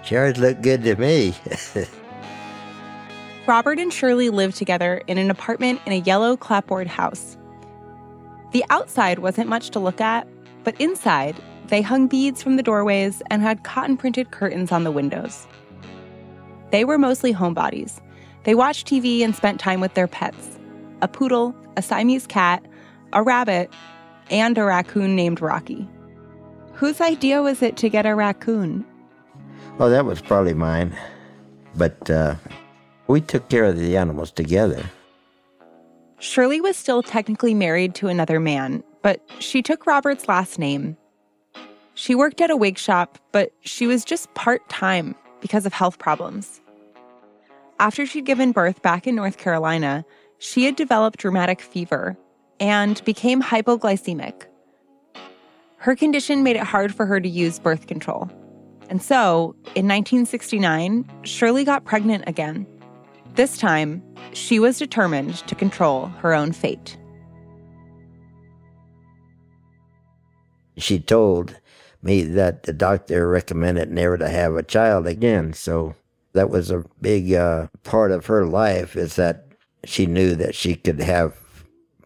she 0.03 0.15
always 0.17 0.37
looked 0.37 0.61
good 0.61 0.83
to 0.83 0.95
me. 0.97 1.33
Robert 3.47 3.79
and 3.79 3.93
Shirley 3.93 4.29
lived 4.29 4.57
together 4.57 5.01
in 5.07 5.17
an 5.17 5.31
apartment 5.31 5.79
in 5.85 5.93
a 5.93 5.99
yellow 5.99 6.35
clapboard 6.35 6.85
house. 6.85 7.37
The 8.51 8.65
outside 8.69 9.19
wasn't 9.19 9.47
much 9.47 9.69
to 9.69 9.79
look 9.79 10.01
at, 10.01 10.27
but 10.65 10.79
inside, 10.81 11.37
they 11.67 11.81
hung 11.81 12.07
beads 12.07 12.43
from 12.43 12.57
the 12.57 12.63
doorways 12.63 13.21
and 13.29 13.41
had 13.41 13.63
cotton 13.63 13.95
printed 13.95 14.31
curtains 14.31 14.73
on 14.73 14.83
the 14.83 14.91
windows. 14.91 15.47
They 16.71 16.83
were 16.83 16.97
mostly 16.97 17.33
homebodies. 17.33 18.01
They 18.43 18.53
watched 18.53 18.85
TV 18.85 19.21
and 19.21 19.33
spent 19.33 19.61
time 19.61 19.79
with 19.79 19.93
their 19.93 20.07
pets 20.07 20.59
a 21.01 21.07
poodle, 21.07 21.55
a 21.77 21.81
Siamese 21.81 22.27
cat, 22.27 22.65
a 23.13 23.23
rabbit, 23.23 23.71
and 24.29 24.57
a 24.57 24.63
raccoon 24.65 25.15
named 25.15 25.39
Rocky. 25.39 25.87
Whose 26.73 26.99
idea 26.99 27.41
was 27.41 27.61
it 27.61 27.77
to 27.77 27.87
get 27.87 28.05
a 28.05 28.15
raccoon? 28.15 28.83
Well, 29.77 29.89
that 29.89 30.05
was 30.05 30.19
probably 30.19 30.55
mine. 30.55 30.97
But 31.75 32.09
uh, 32.09 32.35
we 33.07 33.21
took 33.21 33.49
care 33.49 33.65
of 33.65 33.77
the 33.77 33.97
animals 33.97 34.31
together. 34.31 34.83
Shirley 36.19 36.59
was 36.59 36.75
still 36.75 37.03
technically 37.03 37.53
married 37.53 37.93
to 37.95 38.07
another 38.07 38.39
man, 38.39 38.83
but 39.01 39.21
she 39.39 39.61
took 39.61 39.85
Robert's 39.85 40.27
last 40.27 40.57
name. 40.57 40.97
She 41.93 42.15
worked 42.15 42.41
at 42.41 42.49
a 42.49 42.57
wig 42.57 42.77
shop, 42.77 43.17
but 43.31 43.51
she 43.61 43.87
was 43.87 44.03
just 44.03 44.33
part 44.33 44.67
time 44.69 45.15
because 45.41 45.65
of 45.65 45.73
health 45.73 45.99
problems. 45.99 46.61
After 47.79 48.05
she'd 48.05 48.25
given 48.25 48.51
birth 48.51 48.81
back 48.81 49.05
in 49.05 49.15
North 49.15 49.37
Carolina, 49.37 50.03
she 50.39 50.65
had 50.65 50.75
developed 50.75 51.23
rheumatic 51.23 51.61
fever 51.61 52.17
and 52.59 53.03
became 53.05 53.41
hypoglycemic. 53.41 54.45
Her 55.77 55.95
condition 55.95 56.43
made 56.43 56.55
it 56.55 56.63
hard 56.63 56.93
for 56.93 57.05
her 57.05 57.19
to 57.19 57.29
use 57.29 57.59
birth 57.59 57.85
control. 57.85 58.29
And 58.89 59.01
so, 59.01 59.55
in 59.75 59.87
1969, 59.87 61.05
Shirley 61.23 61.63
got 61.63 61.85
pregnant 61.85 62.23
again. 62.25 62.65
This 63.37 63.55
time, 63.55 64.01
she 64.33 64.57
was 64.57 64.79
determined 64.79 65.35
to 65.45 65.53
control 65.53 66.07
her 66.07 66.33
own 66.33 66.53
fate. 66.53 66.97
She 70.75 70.99
told 70.99 71.55
me 72.01 72.23
that 72.23 72.63
the 72.63 72.73
doctor 72.73 73.29
recommended 73.29 73.91
never 73.91 74.17
to 74.17 74.27
have 74.27 74.55
a 74.55 74.63
child 74.63 75.05
again. 75.05 75.53
So 75.53 75.93
that 76.33 76.49
was 76.49 76.71
a 76.71 76.83
big 76.99 77.31
uh, 77.31 77.67
part 77.83 78.09
of 78.09 78.25
her 78.25 78.43
life 78.47 78.95
is 78.95 79.17
that 79.17 79.45
she 79.83 80.07
knew 80.07 80.33
that 80.33 80.55
she 80.55 80.73
could 80.73 80.99
have 80.99 81.37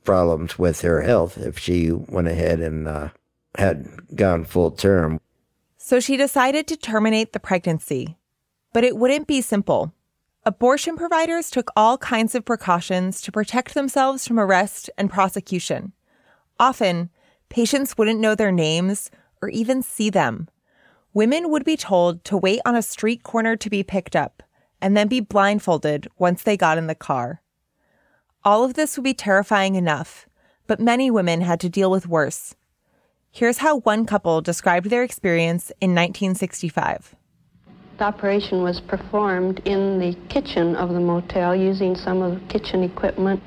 problems 0.03 0.59
with 0.59 0.81
her 0.81 1.01
health 1.01 1.37
if 1.37 1.57
she 1.57 1.93
went 1.93 2.27
ahead 2.27 2.59
and 2.59 2.89
uh, 2.89 3.07
had 3.55 3.87
gone 4.17 4.43
full 4.43 4.71
term. 4.71 5.21
So 5.77 6.01
she 6.01 6.17
decided 6.17 6.67
to 6.67 6.75
terminate 6.75 7.31
the 7.31 7.39
pregnancy. 7.39 8.17
But 8.73 8.83
it 8.83 8.97
wouldn't 8.97 9.27
be 9.27 9.39
simple. 9.39 9.93
Abortion 10.43 10.95
providers 10.95 11.51
took 11.51 11.69
all 11.75 11.99
kinds 11.99 12.33
of 12.33 12.43
precautions 12.43 13.21
to 13.21 13.31
protect 13.31 13.75
themselves 13.75 14.27
from 14.27 14.39
arrest 14.39 14.89
and 14.97 15.07
prosecution. 15.07 15.93
Often, 16.59 17.11
patients 17.49 17.95
wouldn't 17.95 18.19
know 18.19 18.33
their 18.33 18.51
names 18.51 19.11
or 19.39 19.49
even 19.49 19.83
see 19.83 20.09
them. 20.09 20.49
Women 21.13 21.51
would 21.51 21.63
be 21.63 21.77
told 21.77 22.23
to 22.23 22.37
wait 22.37 22.59
on 22.65 22.75
a 22.75 22.81
street 22.81 23.21
corner 23.21 23.55
to 23.55 23.69
be 23.69 23.83
picked 23.83 24.15
up 24.15 24.41
and 24.81 24.97
then 24.97 25.07
be 25.07 25.19
blindfolded 25.19 26.07
once 26.17 26.41
they 26.41 26.57
got 26.57 26.79
in 26.79 26.87
the 26.87 26.95
car. 26.95 27.43
All 28.43 28.63
of 28.63 28.73
this 28.73 28.97
would 28.97 29.03
be 29.03 29.13
terrifying 29.13 29.75
enough, 29.75 30.27
but 30.65 30.79
many 30.79 31.11
women 31.11 31.41
had 31.41 31.59
to 31.59 31.69
deal 31.69 31.91
with 31.91 32.07
worse. 32.07 32.55
Here's 33.29 33.59
how 33.59 33.77
one 33.77 34.07
couple 34.07 34.41
described 34.41 34.89
their 34.89 35.03
experience 35.03 35.69
in 35.79 35.91
1965. 35.91 37.15
The 38.01 38.07
operation 38.07 38.63
was 38.63 38.81
performed 38.81 39.61
in 39.63 39.99
the 39.99 40.15
kitchen 40.27 40.75
of 40.75 40.89
the 40.89 40.99
motel 40.99 41.55
using 41.55 41.95
some 41.95 42.23
of 42.23 42.33
the 42.33 42.47
kitchen 42.47 42.81
equipment. 42.81 43.43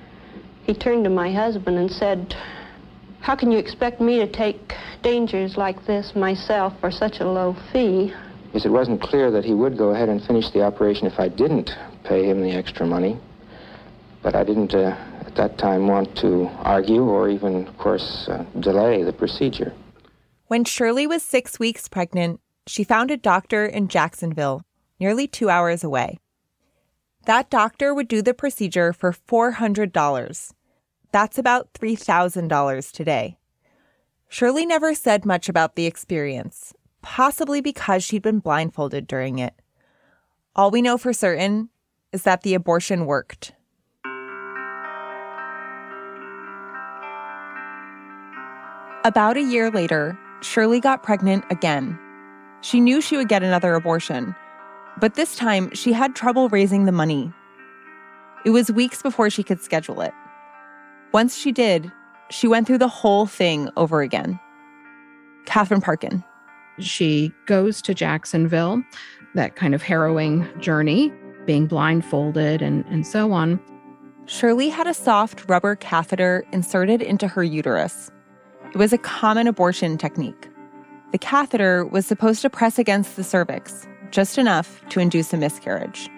He 0.62 0.75
turned 0.75 1.02
to 1.02 1.11
my 1.11 1.32
husband 1.32 1.76
and 1.76 1.90
said, 1.90 2.37
How 3.18 3.34
can 3.34 3.50
you 3.50 3.58
expect 3.58 4.00
me 4.00 4.20
to 4.20 4.28
take 4.30 4.73
dangers 5.02 5.56
like 5.56 5.84
this 5.87 6.14
myself 6.14 6.73
for 6.80 6.92
such 6.92 7.18
a 7.18 7.28
low 7.28 7.56
fee? 7.73 8.14
Yes, 8.52 8.64
it 8.64 8.68
wasn't 8.68 9.02
clear 9.02 9.32
that 9.32 9.44
he 9.44 9.54
would 9.54 9.76
go 9.76 9.90
ahead 9.90 10.08
and 10.08 10.23
finish 10.23 10.49
the 10.50 10.62
operation 10.62 11.08
if 11.08 11.18
I 11.18 11.26
didn't 11.26 11.73
pay 12.04 12.25
him 12.25 12.40
the 12.40 12.52
extra 12.52 12.87
money. 12.87 13.18
But 14.23 14.37
I 14.37 14.44
didn't, 14.44 14.73
uh, 14.73 14.96
at 15.26 15.34
that 15.34 15.58
time, 15.58 15.88
want 15.88 16.16
to 16.18 16.46
argue 16.62 17.02
or 17.02 17.28
even, 17.28 17.66
of 17.66 17.76
course, 17.76 18.28
uh, 18.28 18.44
delay 18.61 19.02
the 19.02 19.12
procedure. 19.12 19.73
When 20.46 20.64
Shirley 20.64 21.08
was 21.08 21.25
six 21.25 21.58
weeks 21.58 21.88
pregnant, 21.88 22.38
she 22.66 22.85
found 22.85 23.11
a 23.11 23.16
doctor 23.16 23.66
in 23.66 23.88
Jacksonville, 23.88 24.62
nearly 24.99 25.26
two 25.26 25.50
hours 25.50 25.85
away. 25.85 26.18
That 27.26 27.50
doctor 27.50 27.94
would 27.94 28.09
do 28.09 28.23
the 28.23 28.35
procedure 28.35 28.92
for 28.92 29.12
$400. 29.12 30.52
That's 31.12 31.38
about 31.38 31.73
$3,000 31.73 32.92
today. 32.92 33.38
Shirley 34.28 34.66
never 34.66 34.94
said 34.94 35.25
much 35.25 35.49
about 35.49 35.76
the 35.76 35.87
experience, 35.87 36.75
possibly 37.02 37.61
because 37.61 38.02
she'd 38.02 38.23
been 38.23 38.40
blindfolded 38.40 39.06
during 39.06 39.38
it. 39.38 39.54
All 40.56 40.71
we 40.71 40.83
know 40.83 40.99
for 40.99 41.12
certain 41.12 41.71
is 42.12 42.23
that 42.25 42.42
the 42.42 42.54
abortion 42.54 43.06
worked. 43.06 43.52
About 49.04 49.37
a 49.37 49.42
year 49.42 49.71
later, 49.71 50.18
Shirley 50.40 50.80
got 50.80 51.02
pregnant 51.02 51.44
again. 51.50 51.99
She 52.64 52.80
knew 52.80 53.02
she 53.02 53.18
would 53.18 53.28
get 53.28 53.42
another 53.42 53.75
abortion, 53.75 54.35
but 54.99 55.16
this 55.16 55.37
time 55.37 55.70
she 55.74 55.92
had 55.92 56.16
trouble 56.16 56.48
raising 56.48 56.87
the 56.87 56.92
money. 56.92 57.31
It 58.46 58.50
was 58.50 58.72
weeks 58.72 59.03
before 59.03 59.29
she 59.29 59.42
could 59.42 59.61
schedule 59.61 60.00
it. 60.00 60.14
Once 61.12 61.37
she 61.37 61.53
did, 61.53 61.92
she 62.31 62.48
went 62.48 62.66
through 62.66 62.79
the 62.79 62.88
whole 62.88 63.27
thing 63.27 63.68
over 63.77 64.00
again. 64.00 64.40
Katherine 65.44 65.83
Parkin. 65.83 66.24
She 66.79 67.35
goes 67.44 67.83
to 67.83 67.92
Jacksonville, 67.92 68.83
that 69.35 69.57
kind 69.57 69.74
of 69.74 69.83
harrowing 69.83 70.48
journey, 70.59 71.12
being 71.44 71.66
blindfolded 71.66 72.62
and, 72.62 72.83
and 72.87 73.07
so 73.07 73.31
on. 73.33 73.61
Shirley 74.24 74.70
had 74.70 74.87
a 74.87 74.94
soft 74.94 75.44
rubber 75.50 75.77
catheter 75.77 76.46
inserted 76.50 77.03
into 77.03 77.29
her 77.29 77.44
uterus. 77.44 78.11
It 78.72 78.79
was 78.79 78.94
a 78.94 78.98
common 78.98 79.46
abortion 79.46 79.98
technique. 79.98 80.48
The 81.14 81.18
catheter 81.18 81.85
was 81.87 82.07
supposed 82.07 82.42
to 82.42 82.50
press 82.50 82.77
against 82.77 83.14
the 83.14 83.22
cervix, 83.22 83.87
just 84.11 84.37
enough 84.37 84.83
to 84.88 84.98
induce 84.98 85.33
a 85.33 85.37
miscarriage. 85.37 86.11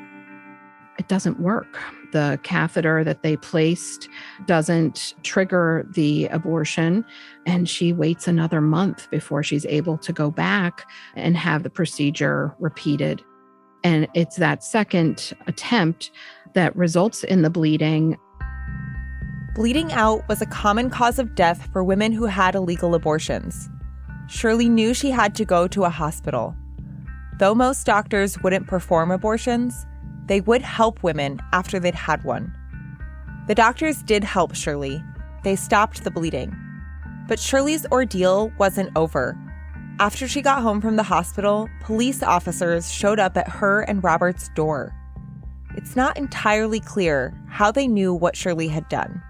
It 0.98 1.06
doesn't 1.06 1.38
work. 1.38 1.78
The 2.12 2.40
catheter 2.42 3.04
that 3.04 3.22
they 3.22 3.36
placed 3.36 4.08
doesn't 4.46 5.12
trigger 5.22 5.86
the 5.90 6.28
abortion, 6.28 7.04
and 7.44 7.68
she 7.68 7.92
waits 7.92 8.26
another 8.26 8.62
month 8.62 9.10
before 9.10 9.42
she's 9.42 9.66
able 9.66 9.98
to 9.98 10.14
go 10.14 10.30
back 10.30 10.88
and 11.14 11.36
have 11.36 11.62
the 11.62 11.68
procedure 11.68 12.54
repeated. 12.58 13.22
And 13.84 14.08
it's 14.14 14.36
that 14.36 14.64
second 14.64 15.34
attempt 15.46 16.10
that 16.54 16.74
results 16.74 17.22
in 17.22 17.42
the 17.42 17.50
bleeding 17.50 18.16
Bleeding 19.54 19.90
out 19.92 20.26
was 20.28 20.42
a 20.42 20.46
common 20.46 20.90
cause 20.90 21.18
of 21.18 21.34
death 21.34 21.70
for 21.72 21.82
women 21.82 22.12
who 22.12 22.26
had 22.26 22.54
illegal 22.54 22.94
abortions. 22.94 23.70
Shirley 24.28 24.68
knew 24.68 24.92
she 24.92 25.10
had 25.10 25.34
to 25.36 25.44
go 25.44 25.68
to 25.68 25.84
a 25.84 25.90
hospital. 25.90 26.54
Though 27.38 27.54
most 27.54 27.86
doctors 27.86 28.40
wouldn't 28.42 28.66
perform 28.66 29.10
abortions, 29.10 29.86
they 30.26 30.40
would 30.40 30.62
help 30.62 31.02
women 31.02 31.40
after 31.52 31.78
they'd 31.78 31.94
had 31.94 32.24
one. 32.24 32.52
The 33.46 33.54
doctors 33.54 34.02
did 34.02 34.24
help 34.24 34.54
Shirley. 34.54 35.02
They 35.44 35.54
stopped 35.54 36.02
the 36.02 36.10
bleeding. 36.10 36.56
But 37.28 37.38
Shirley's 37.38 37.86
ordeal 37.92 38.52
wasn't 38.58 38.96
over. 38.96 39.38
After 39.98 40.26
she 40.26 40.42
got 40.42 40.62
home 40.62 40.80
from 40.80 40.96
the 40.96 41.02
hospital, 41.02 41.68
police 41.80 42.22
officers 42.22 42.90
showed 42.90 43.18
up 43.18 43.36
at 43.36 43.48
her 43.48 43.82
and 43.82 44.02
Robert's 44.02 44.48
door. 44.50 44.94
It's 45.76 45.94
not 45.94 46.16
entirely 46.16 46.80
clear 46.80 47.34
how 47.48 47.70
they 47.70 47.86
knew 47.86 48.12
what 48.12 48.36
Shirley 48.36 48.68
had 48.68 48.88
done. 48.88 49.22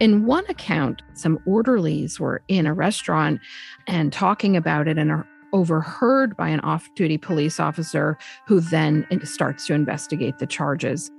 In 0.00 0.26
one 0.26 0.44
account, 0.48 1.02
some 1.14 1.38
orderlies 1.46 2.18
were 2.18 2.42
in 2.48 2.66
a 2.66 2.74
restaurant 2.74 3.40
and 3.86 4.12
talking 4.12 4.56
about 4.56 4.88
it 4.88 4.98
and 4.98 5.10
are 5.10 5.26
overheard 5.52 6.36
by 6.36 6.48
an 6.48 6.60
off 6.60 6.88
duty 6.96 7.16
police 7.16 7.60
officer 7.60 8.18
who 8.46 8.58
then 8.58 9.06
starts 9.22 9.66
to 9.66 9.74
investigate 9.74 10.38
the 10.38 10.46
charges. 10.46 11.12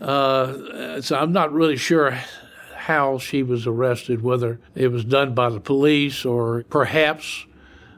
Uh, 0.00 1.00
so 1.02 1.16
I'm 1.18 1.32
not 1.32 1.52
really 1.52 1.76
sure 1.76 2.18
how 2.74 3.18
she 3.18 3.42
was 3.42 3.66
arrested, 3.66 4.22
whether 4.22 4.58
it 4.74 4.88
was 4.88 5.04
done 5.04 5.34
by 5.34 5.50
the 5.50 5.60
police 5.60 6.24
or 6.24 6.64
perhaps 6.70 7.44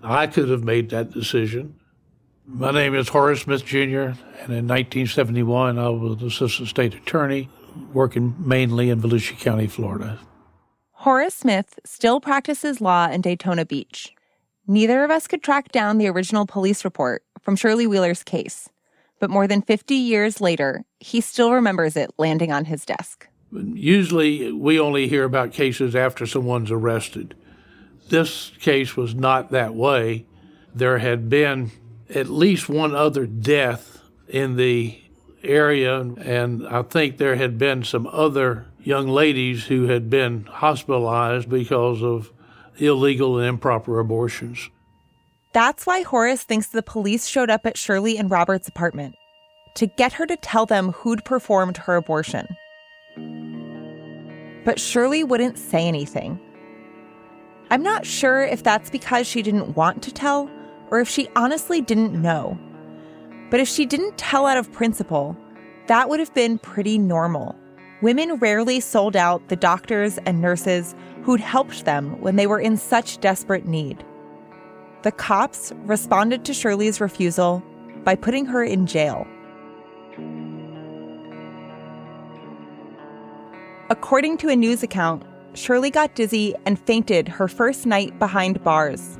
I 0.03 0.27
could 0.27 0.49
have 0.49 0.65
made 0.65 0.91
that 0.91 1.13
decision. 1.13 1.77
My 2.49 2.71
name 2.71 2.95
is 2.95 3.09
Horace 3.09 3.41
Smith 3.43 3.65
Jr., 3.65 3.77
and 4.39 4.55
in 4.55 4.69
1971 4.69 5.81
I 5.81 5.89
was 5.89 6.23
Assistant 6.23 6.69
State 6.69 6.95
Attorney 6.95 7.49
working 7.93 8.37
mainly 8.39 8.89
in 8.89 9.01
Volusia 9.01 9.37
County, 9.37 9.67
Florida. 9.67 10.21
Horace 10.93 11.35
Smith 11.35 11.81
still 11.85 12.21
practices 12.21 12.81
law 12.81 13.09
in 13.11 13.21
Daytona 13.21 13.67
Beach. 13.67 14.15
Neither 14.69 15.03
of 15.03 15.11
us 15.11 15.27
could 15.27 15.43
track 15.43 15.73
down 15.73 15.99
the 15.99 16.07
original 16.07 16.47
police 16.47 16.85
report 16.85 17.25
from 17.41 17.57
Shirley 17.57 17.87
Wheeler's 17.87 18.23
case, 18.23 18.69
but 19.19 19.29
more 19.29 19.49
than 19.49 19.61
50 19.61 19.97
years 19.97 20.41
later, 20.41 20.85
he 21.01 21.21
still 21.21 21.53
remembers 21.53 21.97
it 21.97 22.13
landing 22.17 22.53
on 22.53 22.67
his 22.67 22.85
desk. 22.87 23.27
Usually, 23.51 24.53
we 24.53 24.79
only 24.79 25.09
hear 25.09 25.25
about 25.25 25.53
cases 25.53 25.97
after 25.97 26.27
someone's 26.27 26.71
arrested. 26.71 27.35
This 28.09 28.53
case 28.61 28.97
was 28.97 29.17
not 29.17 29.51
that 29.51 29.75
way. 29.75 30.27
There 30.73 30.99
had 30.99 31.29
been 31.29 31.73
at 32.15 32.29
least 32.29 32.69
one 32.69 32.95
other 32.95 33.27
death 33.27 34.01
in 34.29 34.57
the 34.57 35.01
area, 35.43 36.01
and 36.01 36.67
I 36.67 36.83
think 36.83 37.17
there 37.19 37.37
had 37.37 37.59
been 37.59 37.85
some 37.85 38.07
other 38.09 38.67
young 38.83 39.09
ladies 39.09 39.67
who 39.67 39.87
had 39.87 40.09
been 40.09 40.45
hospitalized 40.45 41.49
because 41.49 42.03
of 42.03 42.33
illegal 42.79 43.39
and 43.39 43.49
improper 43.49 43.99
abortions. 43.99 44.71
That's 45.53 45.87
why 45.87 46.03
Horace 46.03 46.43
thinks 46.43 46.69
the 46.69 46.83
police 46.83 47.27
showed 47.27 47.51
up 47.51 47.65
at 47.67 47.79
Shirley 47.79 48.19
and 48.19 48.31
Robert's 48.31 48.69
apartment 48.69 49.15
to 49.75 49.87
get 49.87 50.13
her 50.15 50.27
to 50.27 50.37
tell 50.37 50.67
them 50.67 50.93
who'd 50.93 51.25
performed 51.25 51.77
her 51.79 51.97
abortion. 51.97 52.47
But 54.65 54.81
Shirley 54.81 55.25
wouldn't 55.25 55.59
say 55.59 55.87
anything. 55.87 56.41
I'm 57.71 57.83
not 57.83 58.07
sure 58.07 58.43
if 58.43 58.63
that's 58.63 58.91
because 58.91 59.27
she 59.27 59.43
didn't 59.43 59.77
want 59.77 60.03
to 60.03 60.13
tell 60.13 60.51
or 60.91 61.01
if 61.01 61.09
she 61.09 61.29
honestly 61.37 61.81
didn't 61.81 62.21
know. 62.21 62.59
But 63.51 63.61
if 63.61 63.69
she 63.69 63.87
didn't 63.87 64.19
tell 64.19 64.47
out 64.47 64.57
of 64.57 64.73
principle, 64.73 65.37
that 65.87 66.09
would 66.09 66.21
have 66.21 66.35
been 66.35 66.59
pretty 66.59 66.99
normal. 66.99 67.57
Women 68.03 68.37
rarely 68.37 68.81
sold 68.81 69.17
out 69.17 69.49
the 69.49 69.57
doctors 69.57 70.19
and 70.27 70.41
nurses 70.41 70.95
who'd 71.23 71.41
helped 71.41 71.85
them 71.85 72.21
when 72.21 72.37
they 72.37 72.47
were 72.47 72.61
in 72.61 72.77
such 72.77 73.19
desperate 73.21 73.67
need. 73.67 74.05
The 75.03 75.13
cops 75.13 75.73
responded 75.85 76.45
to 76.45 76.55
Shirley's 76.55 77.01
refusal 77.01 77.63
by 78.05 78.17
putting 78.17 78.47
her 78.47 78.63
in 78.63 78.87
jail. 78.87 79.27
According 83.89 84.39
to 84.39 84.49
a 84.49 84.57
news 84.57 84.83
account, 84.83 85.23
Shirley 85.55 85.91
got 85.91 86.15
dizzy 86.17 86.55
and 86.67 86.79
fainted 86.79 87.29
her 87.29 87.47
first 87.47 87.87
night 87.87 88.19
behind 88.19 88.63
bars. 88.65 89.17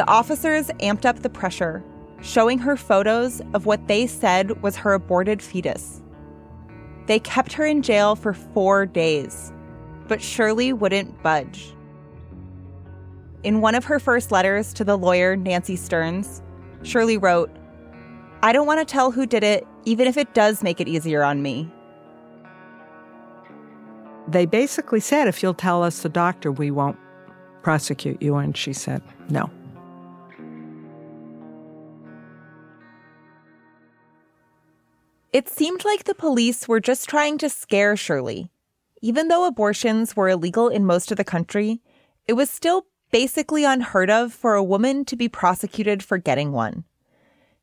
The 0.00 0.08
officers 0.08 0.68
amped 0.80 1.04
up 1.04 1.18
the 1.18 1.28
pressure, 1.28 1.84
showing 2.22 2.58
her 2.60 2.74
photos 2.74 3.42
of 3.52 3.66
what 3.66 3.86
they 3.86 4.06
said 4.06 4.62
was 4.62 4.74
her 4.76 4.94
aborted 4.94 5.42
fetus. 5.42 6.00
They 7.04 7.18
kept 7.18 7.52
her 7.52 7.66
in 7.66 7.82
jail 7.82 8.16
for 8.16 8.32
four 8.32 8.86
days, 8.86 9.52
but 10.08 10.22
Shirley 10.22 10.72
wouldn't 10.72 11.22
budge. 11.22 11.74
In 13.42 13.60
one 13.60 13.74
of 13.74 13.84
her 13.84 14.00
first 14.00 14.32
letters 14.32 14.72
to 14.72 14.84
the 14.84 14.96
lawyer, 14.96 15.36
Nancy 15.36 15.76
Stearns, 15.76 16.40
Shirley 16.82 17.18
wrote, 17.18 17.50
I 18.42 18.54
don't 18.54 18.66
want 18.66 18.80
to 18.80 18.90
tell 18.90 19.10
who 19.10 19.26
did 19.26 19.44
it, 19.44 19.66
even 19.84 20.06
if 20.06 20.16
it 20.16 20.32
does 20.32 20.62
make 20.62 20.80
it 20.80 20.88
easier 20.88 21.22
on 21.22 21.42
me. 21.42 21.70
They 24.26 24.46
basically 24.46 25.00
said, 25.00 25.28
if 25.28 25.42
you'll 25.42 25.52
tell 25.52 25.82
us 25.82 26.00
the 26.00 26.08
doctor, 26.08 26.50
we 26.50 26.70
won't 26.70 26.96
prosecute 27.60 28.22
you. 28.22 28.36
And 28.36 28.56
she 28.56 28.72
said, 28.72 29.02
no. 29.28 29.50
It 35.32 35.48
seemed 35.48 35.84
like 35.84 36.04
the 36.04 36.14
police 36.14 36.66
were 36.66 36.80
just 36.80 37.08
trying 37.08 37.38
to 37.38 37.48
scare 37.48 37.96
Shirley. 37.96 38.50
Even 39.00 39.28
though 39.28 39.46
abortions 39.46 40.16
were 40.16 40.28
illegal 40.28 40.68
in 40.68 40.84
most 40.84 41.12
of 41.12 41.16
the 41.16 41.24
country, 41.24 41.80
it 42.26 42.32
was 42.32 42.50
still 42.50 42.86
basically 43.12 43.64
unheard 43.64 44.10
of 44.10 44.32
for 44.32 44.54
a 44.54 44.64
woman 44.64 45.04
to 45.04 45.16
be 45.16 45.28
prosecuted 45.28 46.02
for 46.02 46.18
getting 46.18 46.50
one. 46.50 46.84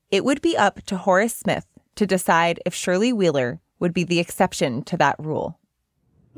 It 0.10 0.24
would 0.24 0.42
be 0.42 0.56
up 0.56 0.82
to 0.84 0.98
Horace 0.98 1.36
Smith 1.36 1.66
to 1.96 2.08
decide 2.08 2.62
if 2.66 2.74
Shirley 2.74 3.12
Wheeler 3.12 3.60
would 3.80 3.94
be 3.94 4.06
the 4.06 4.20
exception 4.20 4.82
to 4.84 4.98
that 4.98 5.18
rule. 5.20 5.60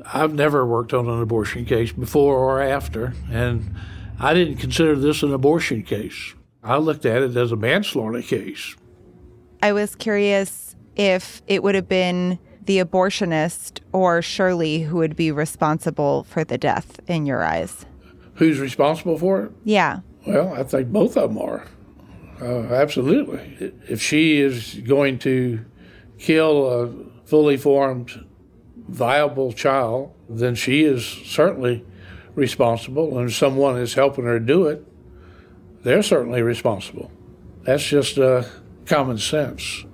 I've 0.04 0.34
never 0.34 0.66
worked 0.66 0.92
on 0.92 1.08
an 1.08 1.22
abortion 1.22 1.64
case 1.64 1.92
before 1.92 2.36
or 2.36 2.60
after, 2.60 3.14
and 3.30 3.74
I 4.18 4.34
didn't 4.34 4.56
consider 4.56 4.96
this 4.96 5.22
an 5.22 5.32
abortion 5.32 5.84
case. 5.84 6.34
I 6.64 6.78
looked 6.78 7.06
at 7.06 7.22
it 7.22 7.36
as 7.36 7.52
a 7.52 7.56
manslaughter 7.56 8.22
case. 8.22 8.74
I 9.62 9.72
was 9.72 9.94
curious 9.94 10.69
if 10.96 11.42
it 11.46 11.62
would 11.62 11.74
have 11.74 11.88
been 11.88 12.38
the 12.64 12.78
abortionist 12.78 13.80
or 13.92 14.22
Shirley 14.22 14.80
who 14.82 14.98
would 14.98 15.16
be 15.16 15.32
responsible 15.32 16.24
for 16.24 16.44
the 16.44 16.58
death 16.58 17.00
in 17.06 17.26
your 17.26 17.42
eyes. 17.42 17.86
Who's 18.34 18.58
responsible 18.58 19.18
for 19.18 19.44
it? 19.44 19.52
Yeah. 19.64 20.00
Well, 20.26 20.54
I 20.54 20.62
think 20.62 20.88
both 20.88 21.16
of 21.16 21.34
them 21.34 21.42
are. 21.42 21.64
Uh, 22.40 22.72
absolutely. 22.72 23.72
If 23.88 24.00
she 24.00 24.40
is 24.40 24.74
going 24.86 25.18
to 25.20 25.64
kill 26.18 26.66
a 26.66 27.26
fully 27.26 27.56
formed, 27.56 28.24
viable 28.88 29.52
child, 29.52 30.14
then 30.28 30.54
she 30.54 30.84
is 30.84 31.04
certainly 31.04 31.84
responsible. 32.34 33.18
And 33.18 33.28
if 33.28 33.36
someone 33.36 33.78
is 33.78 33.94
helping 33.94 34.24
her 34.24 34.38
do 34.38 34.66
it, 34.68 34.86
they're 35.82 36.02
certainly 36.02 36.42
responsible. 36.42 37.10
That's 37.62 37.86
just 37.86 38.18
uh, 38.18 38.44
common 38.86 39.18
sense. 39.18 39.84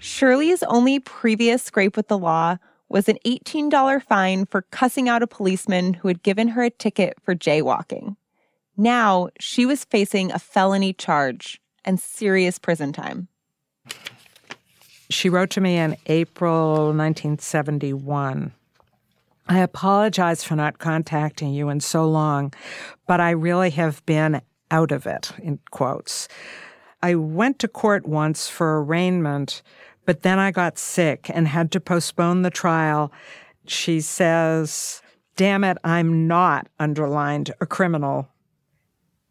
Shirley's 0.00 0.62
only 0.62 0.98
previous 0.98 1.62
scrape 1.62 1.94
with 1.94 2.08
the 2.08 2.16
law 2.16 2.56
was 2.88 3.08
an 3.08 3.18
$18 3.26 4.02
fine 4.02 4.46
for 4.46 4.62
cussing 4.62 5.08
out 5.10 5.22
a 5.22 5.26
policeman 5.26 5.92
who 5.92 6.08
had 6.08 6.22
given 6.22 6.48
her 6.48 6.62
a 6.62 6.70
ticket 6.70 7.18
for 7.22 7.34
jaywalking. 7.34 8.16
Now 8.78 9.28
she 9.38 9.66
was 9.66 9.84
facing 9.84 10.32
a 10.32 10.38
felony 10.38 10.94
charge 10.94 11.60
and 11.84 12.00
serious 12.00 12.58
prison 12.58 12.94
time. 12.94 13.28
She 15.10 15.28
wrote 15.28 15.50
to 15.50 15.60
me 15.60 15.76
in 15.76 15.98
April 16.06 16.86
1971. 16.86 18.52
I 19.48 19.58
apologize 19.58 20.42
for 20.42 20.56
not 20.56 20.78
contacting 20.78 21.52
you 21.52 21.68
in 21.68 21.80
so 21.80 22.08
long, 22.08 22.54
but 23.06 23.20
I 23.20 23.30
really 23.30 23.70
have 23.70 24.04
been 24.06 24.40
out 24.70 24.92
of 24.92 25.06
it, 25.06 25.32
in 25.42 25.58
quotes. 25.70 26.28
I 27.02 27.16
went 27.16 27.58
to 27.58 27.68
court 27.68 28.06
once 28.06 28.48
for 28.48 28.82
arraignment, 28.82 29.62
but 30.10 30.22
then 30.22 30.40
I 30.40 30.50
got 30.50 30.76
sick 30.76 31.30
and 31.32 31.46
had 31.46 31.70
to 31.70 31.78
postpone 31.78 32.42
the 32.42 32.50
trial. 32.50 33.12
She 33.68 34.00
says, 34.00 35.02
Damn 35.36 35.62
it, 35.62 35.78
I'm 35.84 36.26
not 36.26 36.66
underlined 36.80 37.52
a 37.60 37.66
criminal. 37.66 38.26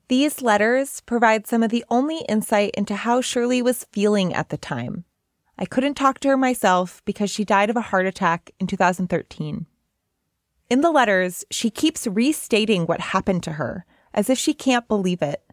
These 0.08 0.42
letters 0.42 1.02
provide 1.02 1.48
some 1.48 1.64
of 1.64 1.70
the 1.70 1.84
only 1.90 2.22
insight 2.30 2.72
into 2.76 2.96
how 2.96 3.20
Shirley 3.20 3.62
was 3.62 3.88
feeling 3.92 4.34
at 4.34 4.48
the 4.48 4.58
time. 4.58 5.04
I 5.58 5.66
couldn't 5.66 5.96
talk 5.96 6.22
to 6.22 6.30
her 6.30 6.38
myself 6.38 7.02
because 7.04 7.30
she 7.30 7.44
died 7.44 7.70
of 7.70 7.76
a 7.76 7.82
heart 7.82 8.06
attack 8.06 8.52
in 8.58 8.66
2013. 8.66 9.66
In 10.70 10.80
the 10.80 10.92
letters, 10.92 11.44
she 11.52 11.70
keeps 11.70 12.08
restating 12.08 12.86
what 12.86 13.02
happened 13.02 13.44
to 13.44 13.52
her, 13.52 13.86
as 14.14 14.30
if 14.30 14.38
she 14.38 14.54
can't 14.54 14.88
believe 14.88 15.22
it. 15.22 15.44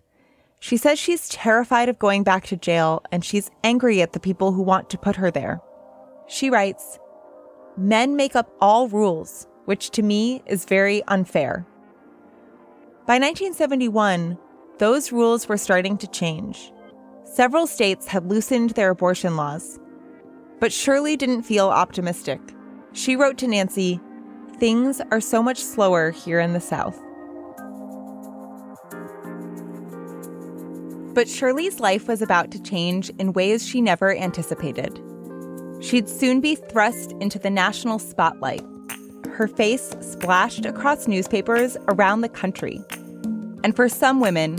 She 0.66 0.76
says 0.76 0.98
she's 0.98 1.28
terrified 1.28 1.88
of 1.88 2.00
going 2.00 2.24
back 2.24 2.46
to 2.46 2.56
jail 2.56 3.04
and 3.12 3.24
she's 3.24 3.52
angry 3.62 4.02
at 4.02 4.14
the 4.14 4.18
people 4.18 4.50
who 4.50 4.62
want 4.62 4.90
to 4.90 4.98
put 4.98 5.14
her 5.14 5.30
there. 5.30 5.60
She 6.26 6.50
writes, 6.50 6.98
Men 7.76 8.16
make 8.16 8.34
up 8.34 8.50
all 8.60 8.88
rules, 8.88 9.46
which 9.66 9.90
to 9.90 10.02
me 10.02 10.42
is 10.44 10.64
very 10.64 11.04
unfair. 11.04 11.64
By 13.06 13.20
1971, 13.20 14.36
those 14.78 15.12
rules 15.12 15.48
were 15.48 15.56
starting 15.56 15.96
to 15.98 16.08
change. 16.08 16.72
Several 17.22 17.68
states 17.68 18.08
had 18.08 18.26
loosened 18.28 18.70
their 18.70 18.90
abortion 18.90 19.36
laws. 19.36 19.78
But 20.58 20.72
Shirley 20.72 21.16
didn't 21.16 21.44
feel 21.44 21.68
optimistic. 21.68 22.40
She 22.92 23.14
wrote 23.14 23.38
to 23.38 23.46
Nancy, 23.46 24.00
Things 24.58 25.00
are 25.12 25.20
so 25.20 25.44
much 25.44 25.62
slower 25.62 26.10
here 26.10 26.40
in 26.40 26.54
the 26.54 26.60
South. 26.60 27.00
But 31.16 31.30
Shirley's 31.30 31.80
life 31.80 32.08
was 32.08 32.20
about 32.20 32.50
to 32.50 32.62
change 32.62 33.08
in 33.18 33.32
ways 33.32 33.66
she 33.66 33.80
never 33.80 34.14
anticipated. 34.14 35.00
She'd 35.80 36.10
soon 36.10 36.42
be 36.42 36.56
thrust 36.56 37.12
into 37.20 37.38
the 37.38 37.48
national 37.48 38.00
spotlight, 38.00 38.62
her 39.30 39.48
face 39.48 39.96
splashed 40.02 40.66
across 40.66 41.08
newspapers 41.08 41.78
around 41.88 42.20
the 42.20 42.28
country. 42.28 42.82
And 43.64 43.74
for 43.74 43.88
some 43.88 44.20
women, 44.20 44.58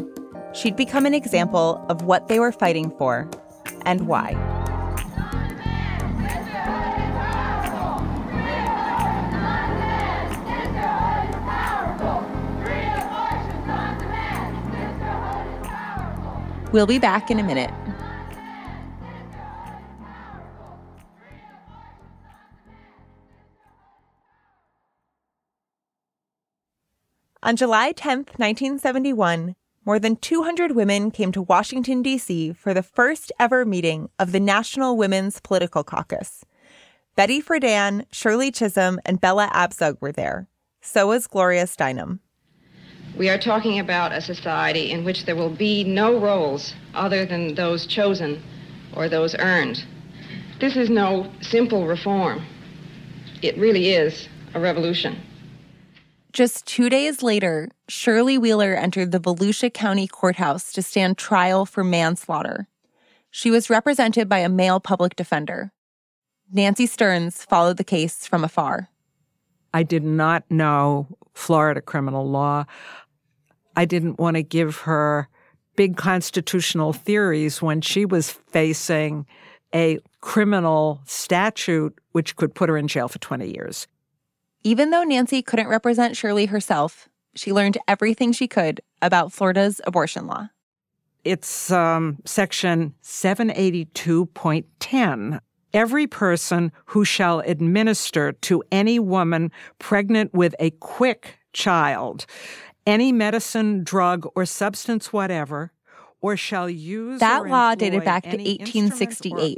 she'd 0.56 0.76
become 0.76 1.06
an 1.06 1.14
example 1.14 1.86
of 1.90 2.02
what 2.02 2.28
they 2.28 2.40
were 2.40 2.52
fighting 2.52 2.90
for 2.98 3.30
and 3.86 4.08
why. 4.08 4.57
We'll 16.72 16.86
be 16.86 17.00
back 17.00 17.32
in 17.32 17.40
a 17.40 17.44
minute. 17.44 17.72
On 27.44 27.56
July 27.56 27.94
10, 27.94 28.18
1971, 28.36 29.56
more 29.86 30.00
than 30.00 30.18
200 30.18 30.76
women 30.76 31.12
came 31.12 31.32
to 31.32 31.42
Washington, 31.42 32.02
D.C. 32.02 32.52
for 32.52 32.74
the 32.74 32.84
first 32.84 33.32
ever 33.40 33.64
meeting 33.64 34.10
of 34.20 34.34
the 34.34 34.40
National 34.42 34.98
Women's 34.98 35.40
Political 35.40 35.86
Caucus. 35.86 36.44
Betty 37.16 37.42
Friedan, 37.42 38.06
Shirley 38.12 38.52
Chisholm, 38.52 39.00
and 39.06 39.22
Bella 39.22 39.50
Abzug 39.54 40.02
were 40.02 40.12
there. 40.12 40.50
So 40.82 41.08
was 41.08 41.28
Gloria 41.28 41.64
Steinem. 41.64 42.20
We 43.18 43.30
are 43.30 43.40
talking 43.40 43.80
about 43.80 44.12
a 44.12 44.22
society 44.22 44.92
in 44.92 45.04
which 45.04 45.26
there 45.26 45.36
will 45.36 45.50
be 45.50 45.84
no 45.84 46.20
roles 46.20 46.76
other 46.94 47.26
than 47.26 47.56
those 47.56 47.88
chosen 47.88 48.44
or 48.96 49.10
those 49.10 49.36
earned. 49.40 49.84
This 50.60 50.76
is 50.76 50.92
no 50.92 51.32
simple 51.42 51.88
reform. 51.88 52.46
It 53.42 53.58
really 53.58 53.90
is 53.90 54.30
a 54.54 54.60
revolution. 54.60 55.20
Just 56.32 56.68
two 56.68 56.90
days 56.90 57.24
later, 57.24 57.70
Shirley 57.88 58.38
Wheeler 58.38 58.76
entered 58.76 59.12
the 59.12 59.20
Volusia 59.20 59.74
County 59.74 60.08
Courthouse 60.08 60.72
to 60.74 60.84
stand 60.84 61.18
trial 61.18 61.66
for 61.66 61.84
manslaughter. 61.84 62.68
She 63.32 63.50
was 63.50 63.68
represented 63.68 64.30
by 64.30 64.40
a 64.40 64.50
male 64.50 64.80
public 64.80 65.16
defender. 65.16 65.72
Nancy 66.52 66.86
Stearns 66.86 67.44
followed 67.44 67.78
the 67.78 67.84
case 67.84 68.28
from 68.28 68.44
afar. 68.44 68.90
I 69.74 69.82
did 69.82 70.04
not 70.04 70.44
know 70.50 71.08
Florida 71.34 71.82
criminal 71.82 72.28
law. 72.28 72.66
I 73.78 73.86
didn't 73.86 74.20
want 74.20 74.36
to 74.36 74.44
give 74.44 74.82
her 74.82 75.30
big 75.76 75.96
constitutional 75.96 76.92
theories 76.92 77.62
when 77.62 77.80
she 77.82 78.04
was 78.06 78.32
facing 78.32 79.28
a 79.74 80.00
criminal 80.20 81.02
statute 81.06 81.98
which 82.12 82.36
could 82.36 82.54
put 82.56 82.68
her 82.70 82.78
in 82.78 82.88
jail 82.88 83.08
for 83.08 83.20
20 83.20 83.54
years. 83.54 83.88
Even 84.64 84.90
though 84.90 85.04
Nancy 85.04 85.44
couldn't 85.44 85.68
represent 85.68 86.18
Shirley 86.18 86.48
herself, 86.48 87.08
she 87.36 87.54
learned 87.54 87.78
everything 87.88 88.32
she 88.32 88.48
could 88.48 88.82
about 89.02 89.32
Florida's 89.32 89.80
abortion 89.86 90.26
law. 90.26 90.50
It's 91.24 91.72
um, 91.72 92.18
section 92.26 92.96
782.10. 93.04 95.40
Every 95.74 96.08
person 96.08 96.72
who 96.86 97.04
shall 97.06 97.42
administer 97.42 98.32
to 98.32 98.64
any 98.72 98.98
woman 98.98 99.52
pregnant 99.78 100.34
with 100.34 100.56
a 100.60 100.72
quick 100.72 101.38
child 101.54 102.26
any 102.88 103.12
medicine, 103.12 103.84
drug, 103.84 104.28
or 104.34 104.46
substance 104.46 105.14
whatever, 105.14 105.72
or 106.22 106.36
shall 106.36 106.70
use 106.70 107.20
that 107.20 107.46
law 107.46 107.76
dated 107.76 108.04
back 108.04 108.24
to 108.24 108.38
1868. 108.38 109.58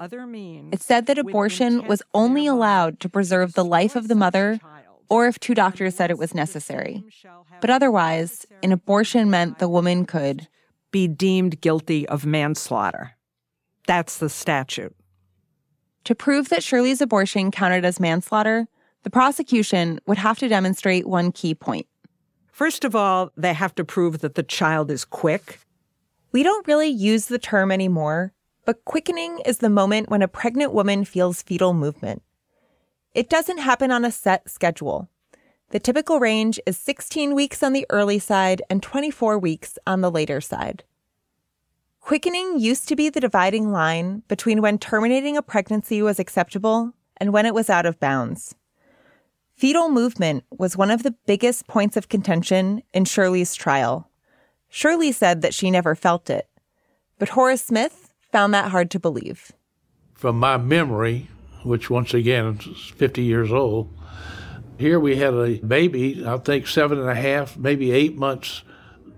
It 0.73 0.81
said 0.81 1.05
that 1.05 1.17
abortion 1.17 1.87
was 1.87 2.01
only 2.13 2.47
allowed 2.47 2.99
to 2.99 3.07
preserve 3.07 3.53
the 3.53 3.63
life 3.63 3.95
of 3.95 4.09
the 4.09 4.15
mother 4.15 4.59
or 5.09 5.27
if 5.27 5.39
two 5.39 5.55
doctors 5.55 5.95
said 5.95 6.11
it 6.11 6.17
was 6.17 6.35
necessary. 6.35 7.03
But 7.61 7.69
otherwise, 7.69 8.45
an 8.61 8.71
abortion 8.71 9.29
meant 9.29 9.59
the 9.59 9.69
woman 9.69 10.05
could 10.05 10.47
be 10.91 11.07
deemed 11.07 11.61
guilty 11.61 12.07
of 12.07 12.25
manslaughter. 12.25 13.15
That's 13.87 14.17
the 14.17 14.29
statute. 14.29 14.95
To 16.05 16.15
prove 16.15 16.49
that 16.49 16.63
Shirley's 16.63 17.01
abortion 17.01 17.51
counted 17.51 17.85
as 17.85 17.99
manslaughter, 17.99 18.67
the 19.03 19.09
prosecution 19.09 19.99
would 20.07 20.17
have 20.17 20.39
to 20.39 20.47
demonstrate 20.47 21.07
one 21.07 21.31
key 21.31 21.55
point. 21.55 21.87
First 22.59 22.83
of 22.83 22.93
all, 22.93 23.31
they 23.37 23.53
have 23.53 23.73
to 23.75 23.85
prove 23.85 24.19
that 24.19 24.35
the 24.35 24.43
child 24.43 24.91
is 24.91 25.05
quick. 25.05 25.61
We 26.33 26.43
don't 26.43 26.67
really 26.67 26.89
use 26.89 27.27
the 27.27 27.39
term 27.39 27.71
anymore, 27.71 28.33
but 28.65 28.83
quickening 28.83 29.39
is 29.45 29.59
the 29.59 29.69
moment 29.69 30.09
when 30.09 30.21
a 30.21 30.27
pregnant 30.27 30.73
woman 30.73 31.05
feels 31.05 31.41
fetal 31.41 31.73
movement. 31.73 32.21
It 33.13 33.29
doesn't 33.29 33.59
happen 33.59 33.91
on 33.91 34.03
a 34.03 34.11
set 34.11 34.49
schedule. 34.49 35.07
The 35.69 35.79
typical 35.79 36.19
range 36.19 36.59
is 36.65 36.75
16 36.75 37.33
weeks 37.33 37.63
on 37.63 37.71
the 37.71 37.85
early 37.89 38.19
side 38.19 38.61
and 38.69 38.83
24 38.83 39.39
weeks 39.39 39.79
on 39.87 40.01
the 40.01 40.11
later 40.11 40.41
side. 40.41 40.83
Quickening 42.01 42.59
used 42.59 42.89
to 42.89 42.97
be 42.97 43.07
the 43.07 43.21
dividing 43.21 43.71
line 43.71 44.23
between 44.27 44.61
when 44.61 44.77
terminating 44.77 45.37
a 45.37 45.41
pregnancy 45.41 46.01
was 46.01 46.19
acceptable 46.19 46.91
and 47.15 47.31
when 47.31 47.45
it 47.45 47.53
was 47.53 47.69
out 47.69 47.85
of 47.85 48.01
bounds. 48.01 48.53
Fetal 49.59 49.89
movement 49.89 50.45
was 50.57 50.77
one 50.77 50.89
of 50.89 51.03
the 51.03 51.13
biggest 51.27 51.67
points 51.67 51.97
of 51.97 52.07
contention 52.07 52.81
in 52.93 53.03
Shirley's 53.03 53.55
trial. 53.55 54.09
Shirley 54.69 55.11
said 55.11 55.41
that 55.41 55.53
she 55.53 55.69
never 55.69 55.95
felt 55.95 56.29
it, 56.29 56.47
but 57.17 57.27
Horace 57.27 57.63
Smith 57.63 58.13
found 58.31 58.53
that 58.53 58.71
hard 58.71 58.89
to 58.91 59.01
believe. 59.01 59.51
From 60.13 60.39
my 60.39 60.55
memory, 60.55 61.27
which 61.63 61.89
once 61.89 62.13
again 62.13 62.57
is 62.65 62.85
50 62.95 63.21
years 63.21 63.51
old, 63.51 63.93
here 64.77 64.97
we 64.97 65.17
had 65.17 65.33
a 65.33 65.57
baby, 65.57 66.25
I 66.25 66.37
think 66.37 66.65
seven 66.65 66.97
and 66.97 67.09
a 67.09 67.15
half, 67.15 67.57
maybe 67.57 67.91
eight 67.91 68.15
months 68.15 68.63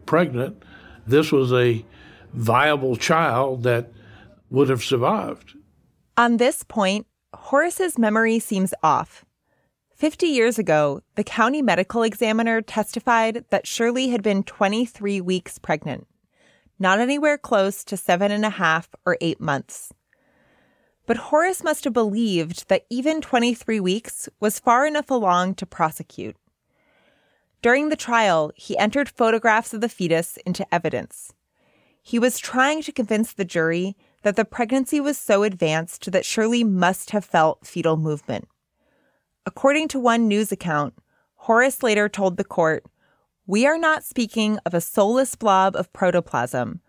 pregnant. 0.07 0.63
This 1.05 1.31
was 1.31 1.53
a 1.53 1.85
viable 2.33 2.95
child 2.95 3.61
that 3.61 3.91
would 4.49 4.69
have 4.69 4.83
survived. 4.83 5.55
On 6.17 6.37
this 6.37 6.63
point, 6.63 7.05
Horace's 7.31 7.99
memory 7.99 8.39
seems 8.39 8.73
off. 8.81 9.23
50 10.01 10.25
years 10.25 10.57
ago, 10.57 11.03
the 11.13 11.23
county 11.23 11.61
medical 11.61 12.01
examiner 12.01 12.59
testified 12.59 13.45
that 13.51 13.67
Shirley 13.67 14.07
had 14.07 14.23
been 14.23 14.41
23 14.41 15.21
weeks 15.21 15.59
pregnant, 15.59 16.07
not 16.79 16.97
anywhere 16.97 17.37
close 17.37 17.83
to 17.83 17.95
seven 17.95 18.31
and 18.31 18.43
a 18.43 18.49
half 18.49 18.89
or 19.05 19.15
eight 19.21 19.39
months. 19.39 19.93
But 21.05 21.17
Horace 21.17 21.63
must 21.63 21.83
have 21.83 21.93
believed 21.93 22.67
that 22.67 22.87
even 22.89 23.21
23 23.21 23.79
weeks 23.79 24.27
was 24.39 24.57
far 24.57 24.87
enough 24.87 25.11
along 25.11 25.53
to 25.53 25.67
prosecute. 25.67 26.35
During 27.61 27.89
the 27.89 27.95
trial, 27.95 28.51
he 28.55 28.75
entered 28.79 29.07
photographs 29.07 29.71
of 29.71 29.81
the 29.81 29.87
fetus 29.87 30.37
into 30.47 30.65
evidence. 30.73 31.31
He 32.01 32.17
was 32.17 32.39
trying 32.39 32.81
to 32.81 32.91
convince 32.91 33.33
the 33.33 33.45
jury 33.45 33.95
that 34.23 34.35
the 34.35 34.45
pregnancy 34.45 34.99
was 34.99 35.19
so 35.19 35.43
advanced 35.43 36.11
that 36.11 36.25
Shirley 36.25 36.63
must 36.63 37.11
have 37.11 37.23
felt 37.23 37.67
fetal 37.67 37.97
movement. 37.97 38.47
According 39.45 39.87
to 39.89 39.99
one 39.99 40.27
news 40.27 40.51
account, 40.51 40.93
Horace 41.35 41.81
later 41.81 42.07
told 42.07 42.37
the 42.37 42.43
court, 42.43 42.85
We 43.47 43.65
are 43.65 43.77
not 43.77 44.03
speaking 44.03 44.59
of 44.65 44.75
a 44.75 44.81
soulless 44.81 45.35
blob 45.35 45.75
of 45.75 45.91
protoplasm. 45.93 46.79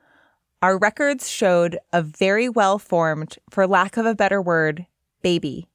Our 0.60 0.76
records 0.76 1.30
showed 1.30 1.78
a 1.92 2.02
very 2.02 2.50
well 2.50 2.78
formed, 2.78 3.38
for 3.50 3.66
lack 3.66 3.96
of 3.96 4.04
a 4.04 4.14
better 4.14 4.40
word, 4.40 4.86
baby. 5.22 5.66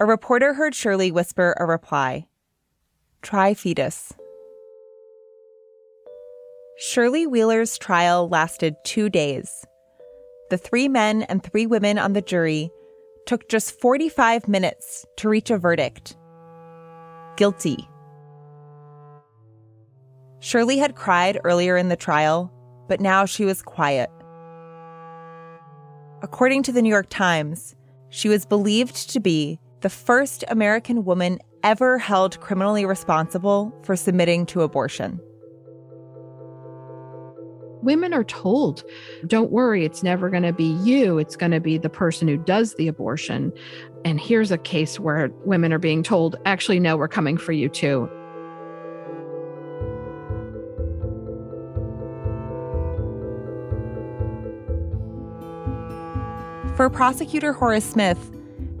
A 0.00 0.06
reporter 0.06 0.54
heard 0.54 0.74
Shirley 0.74 1.10
whisper 1.10 1.54
a 1.58 1.66
reply 1.66 2.26
Try 3.20 3.52
fetus. 3.52 4.14
Shirley 6.78 7.26
Wheeler's 7.26 7.76
trial 7.76 8.28
lasted 8.28 8.76
two 8.84 9.10
days. 9.10 9.66
The 10.48 10.56
three 10.56 10.88
men 10.88 11.24
and 11.24 11.42
three 11.42 11.66
women 11.66 11.98
on 11.98 12.14
the 12.14 12.22
jury 12.22 12.70
took 13.28 13.46
just 13.50 13.78
45 13.78 14.48
minutes 14.48 15.04
to 15.18 15.28
reach 15.28 15.50
a 15.50 15.58
verdict 15.58 16.16
guilty. 17.36 17.86
Shirley 20.40 20.78
had 20.78 20.96
cried 20.96 21.38
earlier 21.44 21.76
in 21.76 21.88
the 21.88 21.94
trial, 21.94 22.50
but 22.88 23.00
now 23.00 23.26
she 23.26 23.44
was 23.44 23.60
quiet. 23.60 24.08
According 26.22 26.62
to 26.64 26.72
the 26.72 26.80
New 26.80 26.88
York 26.88 27.10
Times, 27.10 27.76
she 28.08 28.30
was 28.30 28.46
believed 28.46 29.10
to 29.10 29.20
be 29.20 29.60
the 29.82 29.90
first 29.90 30.42
American 30.48 31.04
woman 31.04 31.38
ever 31.62 31.98
held 31.98 32.40
criminally 32.40 32.86
responsible 32.86 33.78
for 33.82 33.94
submitting 33.94 34.46
to 34.46 34.62
abortion 34.62 35.20
women 37.82 38.12
are 38.12 38.24
told, 38.24 38.84
don't 39.26 39.50
worry, 39.50 39.84
it's 39.84 40.02
never 40.02 40.30
going 40.30 40.42
to 40.42 40.52
be 40.52 40.76
you, 40.82 41.18
it's 41.18 41.36
going 41.36 41.52
to 41.52 41.60
be 41.60 41.78
the 41.78 41.90
person 41.90 42.28
who 42.28 42.36
does 42.36 42.74
the 42.74 42.88
abortion. 42.88 43.52
And 44.04 44.20
here's 44.20 44.50
a 44.50 44.58
case 44.58 44.98
where 44.98 45.28
women 45.44 45.72
are 45.72 45.78
being 45.78 46.02
told, 46.02 46.36
actually, 46.44 46.80
no, 46.80 46.96
we're 46.96 47.08
coming 47.08 47.36
for 47.36 47.52
you 47.52 47.68
too. 47.68 48.10
For 56.76 56.88
prosecutor 56.88 57.52
Horace 57.52 57.84
Smith, 57.84 58.30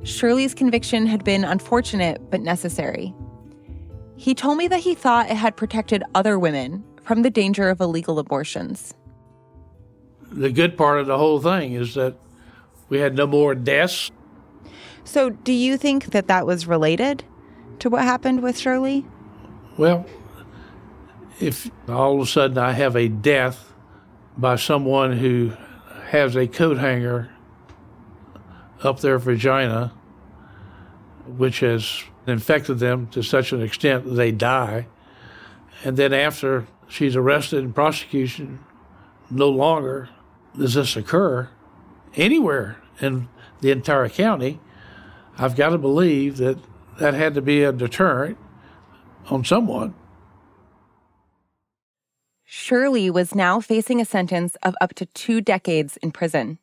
Shirley's 0.04 0.54
conviction 0.54 1.04
had 1.06 1.24
been 1.24 1.42
unfortunate 1.42 2.30
but 2.30 2.40
necessary. 2.40 3.12
He 4.16 4.34
told 4.34 4.56
me 4.56 4.68
that 4.68 4.80
he 4.80 4.94
thought 4.94 5.30
it 5.30 5.36
had 5.36 5.56
protected 5.56 6.04
other 6.14 6.38
women 6.38 6.84
from 7.08 7.22
the 7.22 7.30
danger 7.30 7.70
of 7.70 7.80
illegal 7.80 8.18
abortions. 8.18 8.92
The 10.30 10.50
good 10.50 10.76
part 10.76 11.00
of 11.00 11.06
the 11.06 11.16
whole 11.16 11.40
thing 11.40 11.72
is 11.72 11.94
that 11.94 12.14
we 12.90 12.98
had 12.98 13.16
no 13.16 13.26
more 13.26 13.54
deaths. 13.54 14.10
So, 15.04 15.30
do 15.30 15.54
you 15.54 15.78
think 15.78 16.10
that 16.10 16.26
that 16.28 16.44
was 16.46 16.66
related 16.66 17.24
to 17.78 17.88
what 17.88 18.02
happened 18.02 18.42
with 18.42 18.58
Shirley? 18.58 19.06
Well, 19.78 20.04
if 21.40 21.70
all 21.88 22.16
of 22.16 22.20
a 22.20 22.26
sudden 22.26 22.58
I 22.58 22.72
have 22.72 22.94
a 22.94 23.08
death 23.08 23.72
by 24.36 24.56
someone 24.56 25.16
who 25.16 25.54
has 26.08 26.36
a 26.36 26.46
coat 26.46 26.76
hanger 26.76 27.30
up 28.82 29.00
their 29.00 29.18
vagina, 29.18 29.94
which 31.26 31.60
has 31.60 32.04
infected 32.26 32.80
them 32.80 33.06
to 33.12 33.22
such 33.22 33.52
an 33.52 33.62
extent 33.62 34.04
that 34.04 34.14
they 34.14 34.30
die, 34.30 34.88
and 35.84 35.96
then 35.96 36.12
after 36.12 36.66
she's 36.88 37.16
arrested 37.16 37.64
and 37.64 37.74
prosecution, 37.74 38.60
no 39.30 39.48
longer 39.48 40.08
does 40.56 40.74
this 40.74 40.96
occur 40.96 41.48
anywhere 42.14 42.78
in 43.00 43.28
the 43.60 43.70
entire 43.70 44.08
county. 44.08 44.60
I've 45.36 45.56
got 45.56 45.70
to 45.70 45.78
believe 45.78 46.38
that 46.38 46.58
that 46.98 47.14
had 47.14 47.34
to 47.34 47.42
be 47.42 47.62
a 47.62 47.72
deterrent 47.72 48.38
on 49.30 49.44
someone. 49.44 49.94
Shirley 52.44 53.10
was 53.10 53.34
now 53.34 53.60
facing 53.60 54.00
a 54.00 54.04
sentence 54.04 54.56
of 54.62 54.74
up 54.80 54.94
to 54.94 55.06
two 55.06 55.40
decades 55.40 55.96
in 55.98 56.10
prison. 56.10 56.58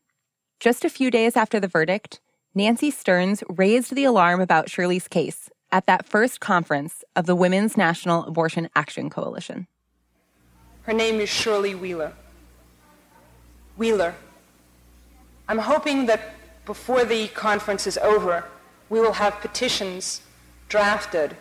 Just 0.59 0.83
a 0.83 0.89
few 0.89 1.11
days 1.11 1.37
after 1.37 1.59
the 1.59 1.67
verdict, 1.67 2.19
Nancy 2.53 2.89
Stearns 2.89 3.43
raised 3.49 3.93
the 3.93 4.03
alarm 4.03 4.41
about 4.41 4.69
Shirley's 4.69 5.07
case 5.07 5.49
at 5.71 5.85
that 5.85 6.07
first 6.07 6.39
conference 6.39 7.03
of 7.15 7.25
the 7.27 7.35
Women's 7.35 7.77
National 7.77 8.25
Abortion 8.25 8.69
Action 8.75 9.09
Coalition. 9.09 9.67
Her 10.85 10.93
name 10.93 11.19
is 11.19 11.29
Shirley 11.29 11.73
Wheeler. 11.73 12.13
Wheeler, 13.75 14.13
I'm 15.47 15.57
hoping 15.57 16.05
that 16.05 16.35
before 16.65 17.03
the 17.03 17.27
conference 17.29 17.87
is 17.87 17.97
over, 17.97 18.45
we 18.89 18.99
will 18.99 19.13
have 19.13 19.41
petitions 19.41 20.21
drafted 20.69 21.37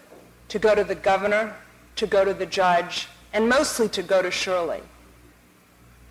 to 0.48 0.58
go 0.58 0.74
to 0.74 0.82
the 0.82 0.94
governor, 0.94 1.54
to 1.96 2.06
go 2.06 2.24
to 2.24 2.32
the 2.32 2.46
judge, 2.46 3.08
and 3.34 3.46
mostly 3.46 3.86
to 3.90 4.02
go 4.02 4.22
to 4.22 4.30
Shirley, 4.30 4.80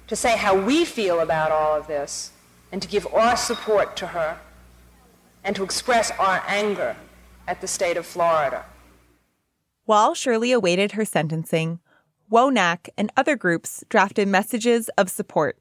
to 0.08 0.16
say 0.16 0.38
how 0.38 0.56
we 0.56 0.86
feel 0.86 1.20
about 1.20 1.52
all 1.52 1.76
of 1.76 1.88
this, 1.88 2.34
and 2.72 2.84
to 2.84 2.88
give 2.88 3.08
our 3.14 3.36
support 3.36 3.96
to 3.98 4.08
her, 4.08 4.38
and 5.44 5.56
to 5.56 5.64
express 5.64 6.12
our 6.20 6.44
anger 6.48 6.96
at 7.48 7.62
the 7.62 7.68
state 7.68 7.98
of 7.98 8.06
Florida. 8.06 8.66
While 9.86 10.14
Shirley 10.14 10.52
awaited 10.52 10.92
her 10.94 11.04
sentencing, 11.04 11.80
WONAAC 12.32 12.90
and 12.98 13.12
other 13.16 13.36
groups 13.36 13.84
drafted 13.90 14.28
messages 14.28 14.90
of 14.98 15.10
support. 15.10 15.58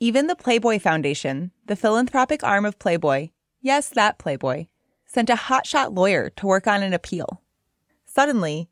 Even 0.00 0.26
the 0.26 0.36
Playboy 0.36 0.78
Foundation, 0.78 1.50
the 1.66 1.76
philanthropic 1.76 2.42
arm 2.42 2.64
of 2.64 2.78
Playboy, 2.78 3.30
yes, 3.60 3.88
that 3.90 4.18
Playboy, 4.18 4.66
sent 5.06 5.30
a 5.30 5.34
hotshot 5.34 5.96
lawyer 5.96 6.30
to 6.30 6.46
work 6.46 6.66
on 6.66 6.82
an 6.82 6.92
appeal. 6.92 7.42
Suddenly, 8.04 8.68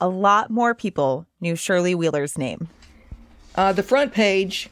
a 0.00 0.08
lot 0.08 0.50
more 0.50 0.74
people 0.74 1.26
knew 1.40 1.56
Shirley 1.56 1.94
Wheeler's 1.94 2.38
name. 2.38 2.68
Uh, 3.54 3.72
the 3.72 3.82
front 3.82 4.12
page 4.12 4.70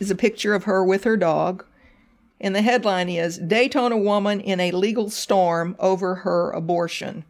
is 0.00 0.10
a 0.10 0.16
picture 0.16 0.54
of 0.54 0.64
her 0.64 0.84
with 0.84 1.04
her 1.04 1.16
dog, 1.16 1.64
and 2.40 2.54
the 2.54 2.62
headline 2.62 3.08
is 3.08 3.38
Daytona 3.38 3.96
Woman 3.96 4.40
in 4.40 4.60
a 4.60 4.72
Legal 4.72 5.10
Storm 5.10 5.76
Over 5.78 6.16
Her 6.16 6.50
Abortion. 6.50 7.24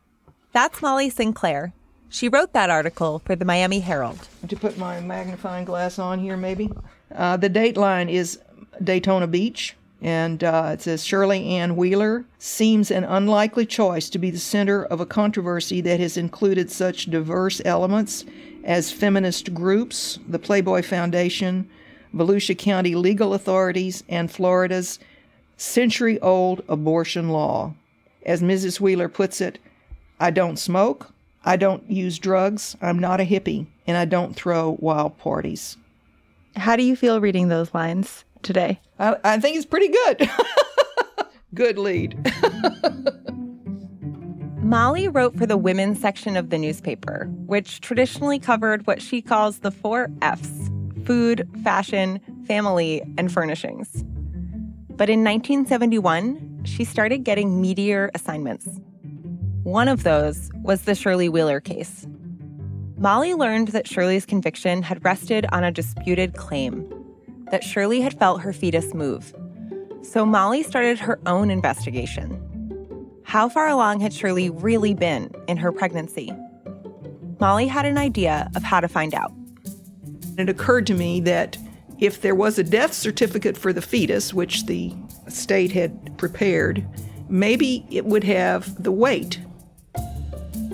That's 0.53 0.81
Molly 0.81 1.11
Sinclair. 1.11 1.73
She 2.11 2.29
wrote 2.29 2.53
that 2.55 2.71
article 2.71 3.21
for 3.25 3.37
the 3.37 3.45
Miami 3.45 3.81
Herald. 3.81 4.29
To 4.49 4.57
put 4.57 4.79
my 4.79 5.01
magnifying 5.01 5.65
glass 5.65 5.99
on 5.99 6.19
here, 6.19 6.37
maybe. 6.37 6.71
Uh, 7.15 7.37
the 7.37 7.51
dateline 7.51 8.11
is 8.11 8.41
Daytona 8.83 9.27
Beach, 9.27 9.77
and 10.01 10.43
uh, 10.43 10.71
it 10.73 10.83
says 10.83 11.05
Shirley 11.05 11.47
Ann 11.47 11.77
Wheeler 11.77 12.25
seems 12.39 12.91
an 12.91 13.05
unlikely 13.05 13.67
choice 13.67 14.09
to 14.11 14.19
be 14.19 14.31
the 14.31 14.39
center 14.39 14.85
of 14.85 15.01
a 15.01 15.07
controversy 15.07 15.81
that 15.83 16.01
has 16.01 16.17
included 16.17 16.71
such 16.71 17.11
diverse 17.11 17.61
elements 17.65 18.25
as 18.65 18.93
feminist 18.93 19.53
groups, 19.53 20.19
the 20.29 20.39
Playboy 20.39 20.83
Foundation, 20.83 21.69
Volusia 22.15 22.57
County 22.57 22.95
legal 22.95 23.35
authorities, 23.35 24.03
and 24.09 24.31
Florida's 24.31 24.99
century 25.57 26.19
old 26.21 26.63
abortion 26.69 27.29
law. 27.29 27.75
As 28.25 28.43
Mrs. 28.43 28.81
Wheeler 28.81 29.09
puts 29.09 29.41
it, 29.41 29.59
I 30.21 30.31
don't 30.31 30.59
smoke, 30.59 31.13
I 31.45 31.57
don't 31.57 31.89
use 31.91 32.19
drugs, 32.19 32.77
I'm 32.83 32.99
not 32.99 33.21
a 33.21 33.25
hippie, 33.25 33.67
and 33.87 33.97
I 33.97 34.05
don't 34.05 34.35
throw 34.35 34.77
wild 34.81 35.19
parties. 35.19 35.77
How 36.57 36.77
do 36.77 36.83
you 36.83 36.97
feel 36.97 37.21
reading 37.21 37.49
those 37.49 37.73
lines 37.73 38.25
today? 38.43 38.81
I, 38.99 39.17
I 39.25 39.39
think 39.39 39.57
it's 39.57 39.67
pretty 39.67 39.89
good. 39.89 40.31
good 41.55 41.79
lead. 41.79 42.19
Molly 44.63 45.09
wrote 45.09 45.37
for 45.37 45.47
the 45.47 45.57
women's 45.57 45.99
section 46.01 46.37
of 46.37 46.51
the 46.51 46.59
newspaper, 46.59 47.27
which 47.47 47.81
traditionally 47.81 48.39
covered 48.39 48.87
what 48.87 49.01
she 49.01 49.23
calls 49.23 49.61
the 49.61 49.71
four 49.71 50.11
F's 50.21 50.71
food, 51.07 51.49
fashion, 51.65 52.21
family, 52.47 53.03
and 53.17 53.33
furnishings. 53.33 54.05
But 54.91 55.09
in 55.09 55.25
1971, 55.25 56.65
she 56.65 56.85
started 56.85 57.25
getting 57.25 57.63
meatier 57.63 58.11
assignments. 58.15 58.69
One 59.69 59.89
of 59.89 60.03
those 60.03 60.51
was 60.63 60.81
the 60.81 60.95
Shirley 60.95 61.29
Wheeler 61.29 61.61
case. 61.61 62.07
Molly 62.97 63.35
learned 63.35 63.69
that 63.69 63.87
Shirley's 63.87 64.25
conviction 64.25 64.83
had 64.83 65.05
rested 65.05 65.45
on 65.53 65.63
a 65.63 65.71
disputed 65.71 66.37
claim 66.37 66.91
that 67.51 67.63
Shirley 67.63 68.01
had 68.01 68.19
felt 68.19 68.41
her 68.41 68.55
fetus 68.55 68.95
move. 68.95 69.35
So 70.01 70.25
Molly 70.25 70.63
started 70.63 70.99
her 71.01 71.21
own 71.27 71.51
investigation. 71.51 72.41
How 73.25 73.51
far 73.51 73.69
along 73.69 74.01
had 74.01 74.15
Shirley 74.15 74.49
really 74.49 74.95
been 74.95 75.31
in 75.49 75.59
her 75.59 75.71
pregnancy? 75.71 76.33
Molly 77.39 77.67
had 77.67 77.85
an 77.85 77.99
idea 77.99 78.51
of 78.57 78.63
how 78.63 78.81
to 78.81 78.89
find 78.89 79.15
out. 79.15 79.35
It 80.39 80.49
occurred 80.49 80.87
to 80.87 80.95
me 80.95 81.21
that 81.21 81.59
if 81.99 82.23
there 82.23 82.35
was 82.35 82.59
a 82.59 82.65
death 82.65 82.95
certificate 82.95 83.59
for 83.59 83.75
the 83.75 83.83
fetus, 83.83 84.33
which 84.33 84.65
the 84.65 84.95
state 85.29 85.73
had 85.73 86.17
prepared, 86.17 86.89
maybe 87.29 87.85
it 87.91 88.07
would 88.07 88.25
have 88.25 88.83
the 88.83 88.93
weight. 88.93 89.41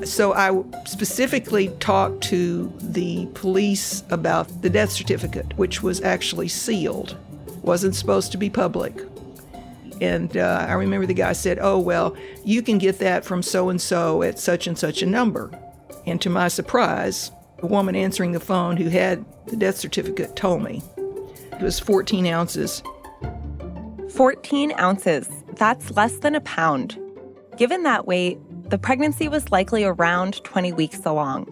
So 0.02 0.34
I 0.34 0.62
specifically 0.86 1.68
talked 1.78 2.22
to 2.24 2.72
the 2.80 3.26
police 3.34 4.02
about 4.10 4.62
the 4.62 4.68
death 4.68 4.90
certificate, 4.90 5.56
which 5.56 5.82
was 5.82 6.00
actually 6.02 6.48
sealed, 6.48 7.16
wasn't 7.62 7.94
supposed 7.94 8.32
to 8.32 8.38
be 8.38 8.50
public. 8.50 9.00
And 10.00 10.36
uh, 10.36 10.66
I 10.68 10.72
remember 10.72 11.06
the 11.06 11.14
guy 11.14 11.32
said, 11.32 11.58
Oh, 11.60 11.78
well, 11.78 12.16
you 12.44 12.60
can 12.60 12.78
get 12.78 12.98
that 12.98 13.24
from 13.24 13.42
so 13.42 13.68
and 13.68 13.80
so 13.80 14.22
at 14.22 14.38
such 14.38 14.66
and 14.66 14.76
such 14.76 15.00
a 15.00 15.06
number. 15.06 15.50
And 16.06 16.20
to 16.22 16.28
my 16.28 16.48
surprise, 16.48 17.30
the 17.58 17.66
woman 17.66 17.94
answering 17.96 18.32
the 18.32 18.40
phone 18.40 18.76
who 18.76 18.88
had 18.88 19.24
the 19.46 19.56
death 19.56 19.76
certificate 19.76 20.36
told 20.36 20.62
me 20.62 20.82
it 20.96 21.62
was 21.62 21.78
14 21.78 22.26
ounces. 22.26 22.82
14 24.10 24.72
ounces. 24.78 25.28
That's 25.54 25.92
less 25.92 26.18
than 26.18 26.34
a 26.34 26.40
pound. 26.40 26.98
Given 27.56 27.84
that 27.84 28.06
weight, 28.06 28.38
the 28.68 28.78
pregnancy 28.78 29.28
was 29.28 29.52
likely 29.52 29.84
around 29.84 30.42
20 30.44 30.72
weeks 30.72 31.04
along. 31.04 31.46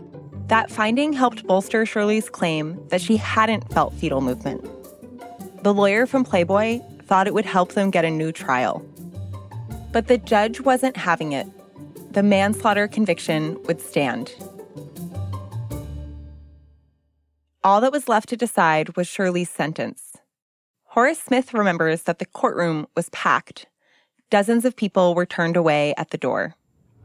That 0.49 0.71
finding 0.71 1.13
helped 1.13 1.47
bolster 1.47 1.85
Shirley's 1.87 2.31
claim 2.31 2.81
that 2.89 3.01
she 3.01 3.17
hadn't 3.17 3.73
felt 3.73 3.95
fetal 3.95 4.21
movement. 4.21 4.65
The 5.63 5.75
lawyer 5.75 6.07
from 6.07 6.25
Playboy 6.25 6.81
thought 7.03 7.27
it 7.27 7.35
would 7.35 7.45
help 7.45 7.73
them 7.73 7.91
get 7.91 8.05
a 8.05 8.11
new 8.11 8.33
trial. 8.33 8.85
But 9.93 10.09
the 10.09 10.19
judge 10.19 10.61
wasn't 10.61 10.97
having 10.97 11.33
it. 11.33 11.47
The 12.13 12.23
manslaughter 12.23 12.89
conviction 12.89 13.63
would 13.65 13.81
stand. 13.81 14.35
All 17.63 17.81
that 17.81 17.93
was 17.93 18.09
left 18.09 18.29
to 18.31 18.37
decide 18.37 18.97
was 18.97 19.07
Shirley's 19.07 19.51
sentence. 19.51 20.17
Horace 20.85 21.21
Smith 21.21 21.55
remembers 21.55 22.03
that 22.03 22.19
the 22.19 22.27
courtroom 22.27 22.87
was 22.97 23.09
packed. 23.11 23.67
Dozens 24.31 24.65
of 24.65 24.75
people 24.75 25.15
were 25.15 25.27
turned 25.27 25.57
away 25.57 25.95
at 25.97 26.11
the 26.11 26.19
door. 26.19 26.57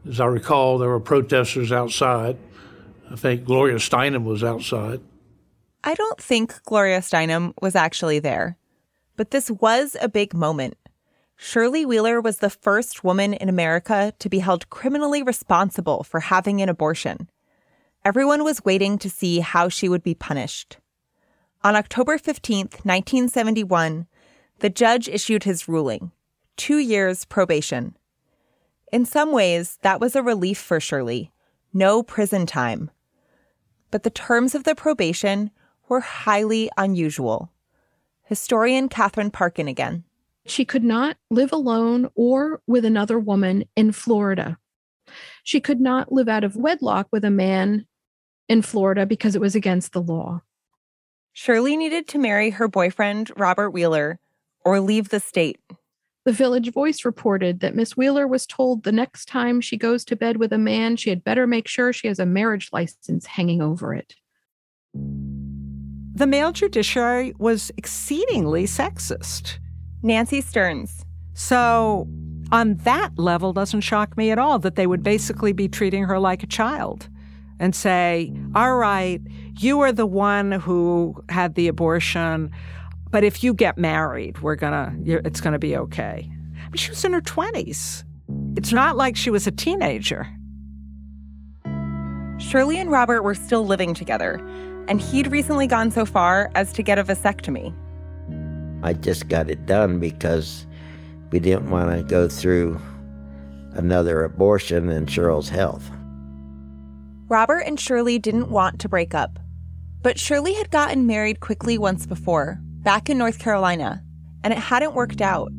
As 0.07 0.19
I 0.19 0.25
recall, 0.25 0.77
there 0.77 0.89
were 0.89 0.99
protesters 0.99 1.71
outside. 1.71 2.37
I 3.11 3.15
think 3.15 3.45
Gloria 3.45 3.75
Steinem 3.75 4.23
was 4.23 4.43
outside. 4.43 5.01
I 5.83 5.93
don't 5.95 6.21
think 6.21 6.63
Gloria 6.63 6.99
Steinem 6.99 7.53
was 7.61 7.75
actually 7.75 8.19
there. 8.19 8.57
But 9.15 9.31
this 9.31 9.49
was 9.49 9.95
a 10.01 10.09
big 10.09 10.33
moment. 10.33 10.77
Shirley 11.35 11.85
Wheeler 11.85 12.19
was 12.19 12.37
the 12.37 12.49
first 12.49 13.03
woman 13.03 13.33
in 13.33 13.49
America 13.49 14.13
to 14.19 14.29
be 14.29 14.39
held 14.39 14.69
criminally 14.69 15.21
responsible 15.21 16.03
for 16.03 16.19
having 16.19 16.61
an 16.61 16.69
abortion. 16.69 17.29
Everyone 18.03 18.43
was 18.43 18.65
waiting 18.65 18.97
to 18.99 19.09
see 19.09 19.39
how 19.39 19.69
she 19.69 19.89
would 19.89 20.03
be 20.03 20.15
punished. 20.15 20.77
On 21.63 21.75
October 21.75 22.17
15, 22.17 22.59
1971, 22.83 24.07
the 24.59 24.69
judge 24.69 25.07
issued 25.07 25.43
his 25.43 25.67
ruling 25.67 26.11
two 26.55 26.79
years 26.79 27.23
probation. 27.23 27.95
In 28.91 29.05
some 29.05 29.31
ways, 29.31 29.77
that 29.81 29.99
was 29.99 30.15
a 30.15 30.23
relief 30.23 30.57
for 30.57 30.79
Shirley 30.79 31.31
no 31.73 32.01
prison 32.01 32.45
time. 32.45 32.89
But 33.91 34.03
the 34.03 34.09
terms 34.09 34.55
of 34.55 34.63
the 34.63 34.73
probation 34.73 35.51
were 35.87 35.99
highly 35.99 36.69
unusual. 36.77 37.51
Historian 38.23 38.89
Katherine 38.89 39.31
Parkin 39.31 39.67
again. 39.67 40.03
She 40.45 40.65
could 40.65 40.83
not 40.83 41.17
live 41.29 41.51
alone 41.51 42.09
or 42.15 42.61
with 42.67 42.83
another 42.83 43.19
woman 43.19 43.65
in 43.75 43.91
Florida. 43.91 44.57
She 45.43 45.59
could 45.59 45.79
not 45.79 46.11
live 46.11 46.27
out 46.27 46.43
of 46.43 46.55
wedlock 46.55 47.07
with 47.11 47.23
a 47.23 47.29
man 47.29 47.85
in 48.49 48.61
Florida 48.61 49.05
because 49.05 49.35
it 49.35 49.41
was 49.41 49.55
against 49.55 49.93
the 49.93 50.01
law. 50.01 50.41
Shirley 51.31 51.77
needed 51.77 52.07
to 52.09 52.17
marry 52.17 52.49
her 52.49 52.67
boyfriend, 52.67 53.31
Robert 53.37 53.69
Wheeler, 53.69 54.19
or 54.65 54.79
leave 54.79 55.09
the 55.09 55.19
state. 55.19 55.59
The 56.27 56.33
Village 56.33 56.73
Voice 56.73 57.05
reported 57.05 57.61
that 57.61 57.73
Miss 57.73 57.95
Wheeler 57.95 58.27
was 58.27 58.45
told 58.45 58.83
the 58.83 58.91
next 58.91 59.29
time 59.29 59.61
she 59.61 59.77
goes 59.77 60.03
to 60.03 60.15
bed 60.17 60.35
with 60.35 60.51
a 60.51 60.57
man, 60.57 60.97
she 60.97 61.09
had 61.09 61.23
better 61.23 61.47
make 61.47 61.69
sure 61.69 61.93
she 61.93 62.09
has 62.09 62.19
a 62.19 62.25
marriage 62.25 62.67
license 62.73 63.25
hanging 63.25 63.61
over 63.61 63.93
it. 63.93 64.13
The 64.93 66.27
male 66.27 66.51
judiciary 66.51 67.33
was 67.39 67.71
exceedingly 67.77 68.65
sexist. 68.65 69.59
Nancy 70.03 70.41
Stearns. 70.41 71.05
So, 71.33 72.09
on 72.51 72.75
that 72.83 73.17
level, 73.17 73.53
doesn't 73.53 73.79
shock 73.79 74.17
me 74.17 74.29
at 74.29 74.37
all 74.37 74.59
that 74.59 74.75
they 74.75 74.85
would 74.85 75.03
basically 75.03 75.53
be 75.53 75.69
treating 75.69 76.03
her 76.03 76.19
like 76.19 76.43
a 76.43 76.47
child 76.47 77.07
and 77.57 77.73
say, 77.73 78.33
all 78.53 78.75
right, 78.75 79.21
you 79.59 79.79
are 79.79 79.93
the 79.93 80.05
one 80.05 80.51
who 80.51 81.23
had 81.29 81.55
the 81.55 81.69
abortion, 81.69 82.51
but 83.11 83.23
if 83.23 83.43
you 83.43 83.53
get 83.53 83.77
married, 83.77 84.39
we're 84.41 84.55
gonna, 84.55 84.95
it's 85.05 85.41
gonna 85.41 85.59
be 85.59 85.77
okay. 85.77 86.29
I 86.29 86.69
mean, 86.69 86.75
she 86.75 86.89
was 86.89 87.03
in 87.05 87.13
her 87.13 87.21
20s. 87.21 88.03
It's 88.57 88.73
not 88.73 88.97
like 88.97 89.15
she 89.15 89.29
was 89.29 89.47
a 89.47 89.51
teenager. 89.51 90.27
Shirley 92.39 92.77
and 92.77 92.91
Robert 92.91 93.23
were 93.23 93.35
still 93.35 93.65
living 93.65 93.93
together, 93.93 94.35
and 94.87 95.01
he'd 95.01 95.27
recently 95.27 95.67
gone 95.67 95.91
so 95.91 96.05
far 96.05 96.51
as 96.55 96.71
to 96.73 96.83
get 96.83 96.99
a 96.99 97.03
vasectomy. 97.03 97.73
I 98.83 98.93
just 98.93 99.27
got 99.27 99.49
it 99.49 99.65
done 99.65 99.99
because 99.99 100.67
we 101.31 101.39
didn't 101.39 101.69
want 101.69 101.91
to 101.95 102.03
go 102.03 102.27
through 102.27 102.79
another 103.73 104.23
abortion 104.23 104.89
in 104.89 105.05
Cheryl's 105.05 105.49
health. 105.49 105.89
Robert 107.27 107.61
and 107.61 107.79
Shirley 107.79 108.19
didn't 108.19 108.49
want 108.49 108.79
to 108.79 108.89
break 108.89 109.13
up, 109.13 109.39
but 110.01 110.19
Shirley 110.19 110.53
had 110.53 110.69
gotten 110.69 111.05
married 111.07 111.39
quickly 111.39 111.77
once 111.77 112.05
before, 112.05 112.61
back 112.87 113.09
in 113.09 113.17
North 113.17 113.37
Carolina, 113.37 114.01
and 114.45 114.53
it 114.53 114.59
hadn't 114.59 114.93
worked 114.93 115.21
out. 115.21 115.51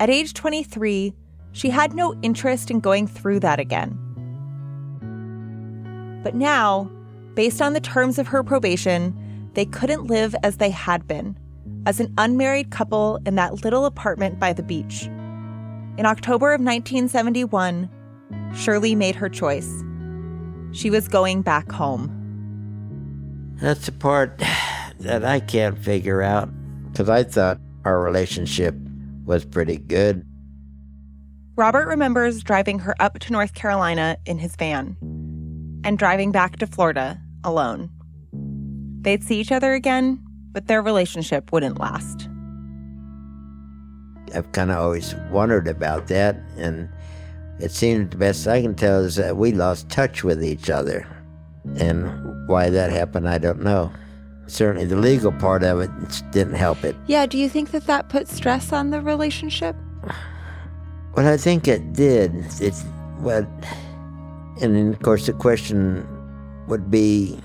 At 0.00 0.08
age 0.08 0.32
23, 0.32 1.12
she 1.52 1.68
had 1.68 1.92
no 1.92 2.14
interest 2.22 2.70
in 2.70 2.80
going 2.80 3.06
through 3.06 3.40
that 3.40 3.60
again. 3.60 3.90
But 6.22 6.34
now, 6.34 6.90
based 7.34 7.60
on 7.60 7.74
the 7.74 7.80
terms 7.80 8.18
of 8.18 8.28
her 8.28 8.42
probation, 8.42 9.50
they 9.52 9.66
couldn't 9.66 10.06
live 10.06 10.34
as 10.42 10.56
they 10.56 10.70
had 10.70 11.06
been, 11.06 11.36
as 11.84 12.00
an 12.00 12.14
unmarried 12.16 12.70
couple 12.70 13.20
in 13.26 13.34
that 13.34 13.62
little 13.62 13.84
apartment 13.84 14.40
by 14.40 14.54
the 14.54 14.62
beach. 14.62 15.02
In 15.98 16.06
October 16.06 16.54
of 16.54 16.60
1971, 16.62 17.90
Shirley 18.56 18.94
made 18.94 19.14
her 19.14 19.28
choice. 19.28 19.70
She 20.72 20.88
was 20.88 21.06
going 21.06 21.42
back 21.42 21.70
home. 21.70 22.08
That's 23.60 23.84
the 23.84 23.92
part 23.92 24.42
that 25.04 25.24
I 25.24 25.40
can't 25.40 25.78
figure 25.78 26.22
out 26.22 26.50
because 26.90 27.08
I 27.08 27.22
thought 27.22 27.58
our 27.84 28.00
relationship 28.00 28.74
was 29.24 29.44
pretty 29.44 29.78
good. 29.78 30.26
Robert 31.56 31.86
remembers 31.86 32.42
driving 32.42 32.80
her 32.80 32.96
up 33.00 33.18
to 33.20 33.32
North 33.32 33.54
Carolina 33.54 34.16
in 34.26 34.38
his 34.38 34.56
van 34.56 34.96
and 35.84 35.98
driving 35.98 36.32
back 36.32 36.56
to 36.56 36.66
Florida 36.66 37.20
alone. 37.44 37.90
They'd 39.02 39.22
see 39.22 39.40
each 39.40 39.52
other 39.52 39.74
again, 39.74 40.20
but 40.52 40.66
their 40.66 40.82
relationship 40.82 41.52
wouldn't 41.52 41.78
last. 41.78 42.28
I've 44.34 44.50
kind 44.52 44.70
of 44.70 44.78
always 44.78 45.14
wondered 45.30 45.68
about 45.68 46.08
that, 46.08 46.36
and 46.56 46.88
it 47.60 47.70
seems 47.70 48.10
the 48.10 48.16
best 48.16 48.48
I 48.48 48.62
can 48.62 48.74
tell 48.74 49.04
is 49.04 49.16
that 49.16 49.36
we 49.36 49.52
lost 49.52 49.90
touch 49.90 50.24
with 50.24 50.42
each 50.42 50.70
other. 50.70 51.06
And 51.78 52.48
why 52.48 52.70
that 52.70 52.90
happened, 52.90 53.28
I 53.28 53.38
don't 53.38 53.62
know. 53.62 53.92
Certainly, 54.46 54.86
the 54.86 54.96
legal 54.96 55.32
part 55.32 55.62
of 55.62 55.80
it 55.80 55.90
didn't 56.30 56.54
help 56.54 56.84
it. 56.84 56.94
Yeah, 57.06 57.26
do 57.26 57.38
you 57.38 57.48
think 57.48 57.70
that 57.70 57.86
that 57.86 58.08
put 58.08 58.28
stress 58.28 58.72
on 58.72 58.90
the 58.90 59.00
relationship? 59.00 59.74
Well, 61.14 61.26
I 61.26 61.36
think 61.36 61.66
it 61.66 61.92
did. 61.92 62.34
It, 62.60 62.74
well, 63.20 63.46
and 64.60 64.76
then, 64.76 64.88
of 64.92 65.00
course, 65.00 65.26
the 65.26 65.32
question 65.32 66.06
would 66.68 66.90
be 66.90 67.38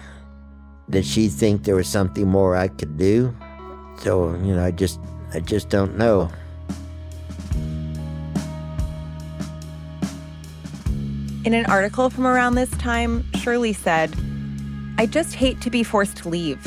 did 0.89 1.05
she 1.05 1.27
think 1.27 1.63
there 1.63 1.75
was 1.75 1.87
something 1.87 2.27
more 2.27 2.55
I 2.55 2.67
could 2.67 2.97
do? 2.97 3.35
So, 3.99 4.33
you 4.35 4.55
know, 4.55 4.63
I 4.63 4.71
just 4.71 4.99
I 5.33 5.39
just 5.39 5.69
don't 5.69 5.97
know. 5.97 6.29
In 11.45 11.53
an 11.53 11.65
article 11.67 12.09
from 12.09 12.27
around 12.27 12.55
this 12.55 12.71
time, 12.71 13.25
Shirley 13.33 13.73
said, 13.73 14.13
I 14.97 15.05
just 15.05 15.33
hate 15.35 15.61
to 15.61 15.69
be 15.69 15.83
forced 15.83 16.17
to 16.17 16.29
leave. 16.29 16.59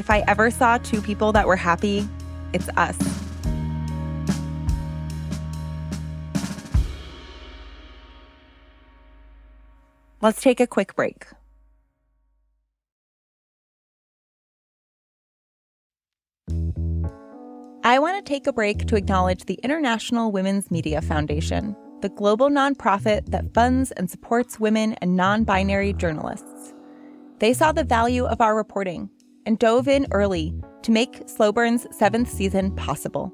If 0.00 0.08
I 0.08 0.24
ever 0.26 0.50
saw 0.50 0.78
two 0.78 1.02
people 1.02 1.30
that 1.32 1.46
were 1.46 1.56
happy, 1.56 2.08
it's 2.54 2.70
us. 2.70 2.96
Let's 10.22 10.40
take 10.40 10.58
a 10.58 10.66
quick 10.66 10.96
break. 10.96 11.26
I 17.84 17.98
want 17.98 18.16
to 18.16 18.26
take 18.26 18.46
a 18.46 18.54
break 18.54 18.86
to 18.86 18.96
acknowledge 18.96 19.44
the 19.44 19.58
International 19.62 20.32
Women's 20.32 20.70
Media 20.70 21.02
Foundation, 21.02 21.76
the 22.00 22.08
global 22.08 22.48
nonprofit 22.48 23.26
that 23.26 23.52
funds 23.52 23.90
and 23.92 24.10
supports 24.10 24.58
women 24.58 24.94
and 25.02 25.14
non 25.14 25.44
binary 25.44 25.92
journalists. 25.92 26.72
They 27.38 27.52
saw 27.52 27.72
the 27.72 27.84
value 27.84 28.24
of 28.24 28.40
our 28.40 28.56
reporting 28.56 29.10
and 29.46 29.58
dove 29.58 29.88
in 29.88 30.06
early 30.10 30.54
to 30.82 30.90
make 30.90 31.28
Slow 31.28 31.52
Burn's 31.52 31.86
seventh 31.96 32.30
season 32.30 32.74
possible. 32.76 33.32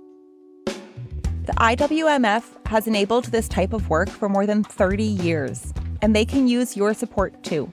The 0.65 1.53
IWMF 1.59 2.67
has 2.67 2.87
enabled 2.89 3.27
this 3.27 3.49
type 3.49 3.73
of 3.73 3.89
work 3.89 4.09
for 4.09 4.29
more 4.29 4.47
than 4.47 4.65
30 4.65 5.05
years, 5.05 5.73
and 6.03 6.15
they 6.15 6.25
can 6.25 6.49
use 6.49 6.77
your 6.77 6.93
support 6.93 7.43
too. 7.45 7.71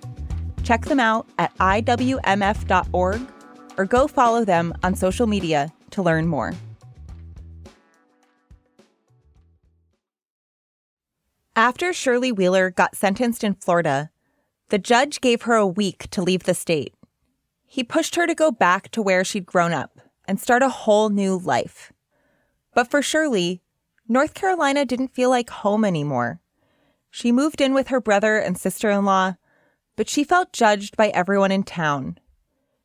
Check 0.64 0.86
them 0.86 1.00
out 1.00 1.28
at 1.40 1.56
IWMF.org 1.58 3.22
or 3.78 3.86
go 3.86 4.08
follow 4.08 4.46
them 4.46 4.74
on 4.84 4.96
social 4.96 5.28
media 5.28 5.74
to 5.92 6.02
learn 6.02 6.28
more. 6.28 6.54
After 11.56 11.94
Shirley 11.94 12.32
Wheeler 12.32 12.72
got 12.72 12.96
sentenced 12.96 13.44
in 13.44 13.54
Florida, 13.54 14.10
the 14.70 14.80
judge 14.80 15.22
gave 15.22 15.44
her 15.44 15.56
a 15.56 15.68
week 15.68 16.10
to 16.10 16.22
leave 16.22 16.44
the 16.44 16.56
state. 16.56 16.96
He 17.74 17.84
pushed 17.84 18.14
her 18.18 18.28
to 18.28 18.36
go 18.36 18.52
back 18.52 18.92
to 18.92 19.02
where 19.02 19.24
she'd 19.24 19.48
grown 19.48 19.74
up 19.74 20.00
and 20.28 20.40
start 20.40 20.62
a 20.62 20.70
whole 20.70 21.10
new 21.10 21.40
life. 21.40 21.92
But 22.76 22.88
for 22.88 23.02
Shirley, 23.02 23.64
North 24.08 24.36
Carolina 24.36 24.86
didn't 24.86 25.16
feel 25.16 25.32
like 25.32 25.50
home 25.50 25.84
anymore. 25.84 26.40
She 27.10 27.32
moved 27.32 27.62
in 27.62 27.74
with 27.74 27.88
her 27.88 28.00
brother 28.00 28.38
and 28.38 28.60
sister 28.60 28.92
in 28.92 29.06
law, 29.06 29.38
but 29.96 30.08
she 30.08 30.24
felt 30.24 30.54
judged 30.54 30.96
by 30.96 31.08
everyone 31.08 31.52
in 31.52 31.64
town. 31.64 32.20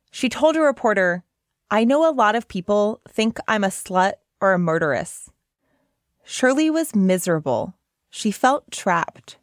She 0.09 0.27
told 0.27 0.55
a 0.55 0.61
reporter, 0.61 1.23
I 1.69 1.85
know 1.85 2.09
a 2.09 2.11
lot 2.11 2.33
of 2.33 2.47
people 2.47 2.99
think 3.07 3.37
I'm 3.47 3.63
a 3.63 3.67
slut 3.67 4.13
or 4.41 4.53
a 4.53 4.57
murderess. 4.57 5.29
Shirley 6.23 6.71
was 6.71 6.95
miserable. 6.95 7.75
She 8.09 8.31
felt 8.31 8.71
trapped. 8.71 9.37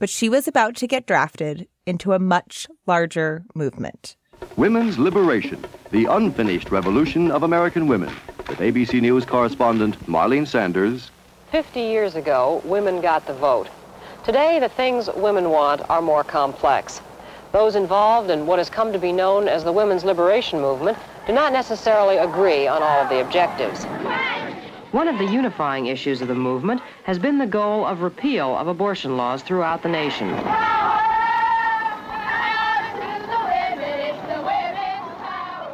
But 0.00 0.10
she 0.10 0.28
was 0.28 0.48
about 0.48 0.74
to 0.74 0.88
get 0.88 1.06
drafted 1.06 1.68
into 1.86 2.14
a 2.14 2.18
much 2.18 2.66
larger 2.84 3.44
movement. 3.54 4.16
Women's 4.56 4.98
Liberation, 4.98 5.62
the 5.90 6.06
unfinished 6.06 6.70
revolution 6.70 7.30
of 7.30 7.42
American 7.42 7.88
women. 7.88 8.08
With 8.48 8.58
ABC 8.58 9.02
News 9.02 9.26
correspondent 9.26 9.98
Marlene 10.06 10.46
Sanders. 10.46 11.10
50 11.52 11.80
years 11.80 12.14
ago, 12.14 12.62
women 12.64 13.02
got 13.02 13.26
the 13.26 13.34
vote. 13.34 13.68
Today, 14.24 14.58
the 14.58 14.70
things 14.70 15.10
women 15.14 15.50
want 15.50 15.82
are 15.90 16.00
more 16.00 16.24
complex. 16.24 17.02
Those 17.52 17.76
involved 17.76 18.30
in 18.30 18.46
what 18.46 18.58
has 18.58 18.70
come 18.70 18.94
to 18.94 18.98
be 18.98 19.12
known 19.12 19.46
as 19.46 19.62
the 19.62 19.72
women's 19.72 20.04
liberation 20.04 20.60
movement 20.60 20.96
do 21.26 21.34
not 21.34 21.52
necessarily 21.52 22.16
agree 22.16 22.66
on 22.66 22.82
all 22.82 23.02
of 23.02 23.10
the 23.10 23.20
objectives. 23.20 23.84
One 24.92 25.06
of 25.06 25.18
the 25.18 25.26
unifying 25.26 25.86
issues 25.86 26.22
of 26.22 26.28
the 26.28 26.34
movement 26.34 26.80
has 27.04 27.18
been 27.18 27.36
the 27.36 27.46
goal 27.46 27.84
of 27.84 28.00
repeal 28.00 28.56
of 28.56 28.68
abortion 28.68 29.18
laws 29.18 29.42
throughout 29.42 29.82
the 29.82 29.90
nation. 29.90 30.30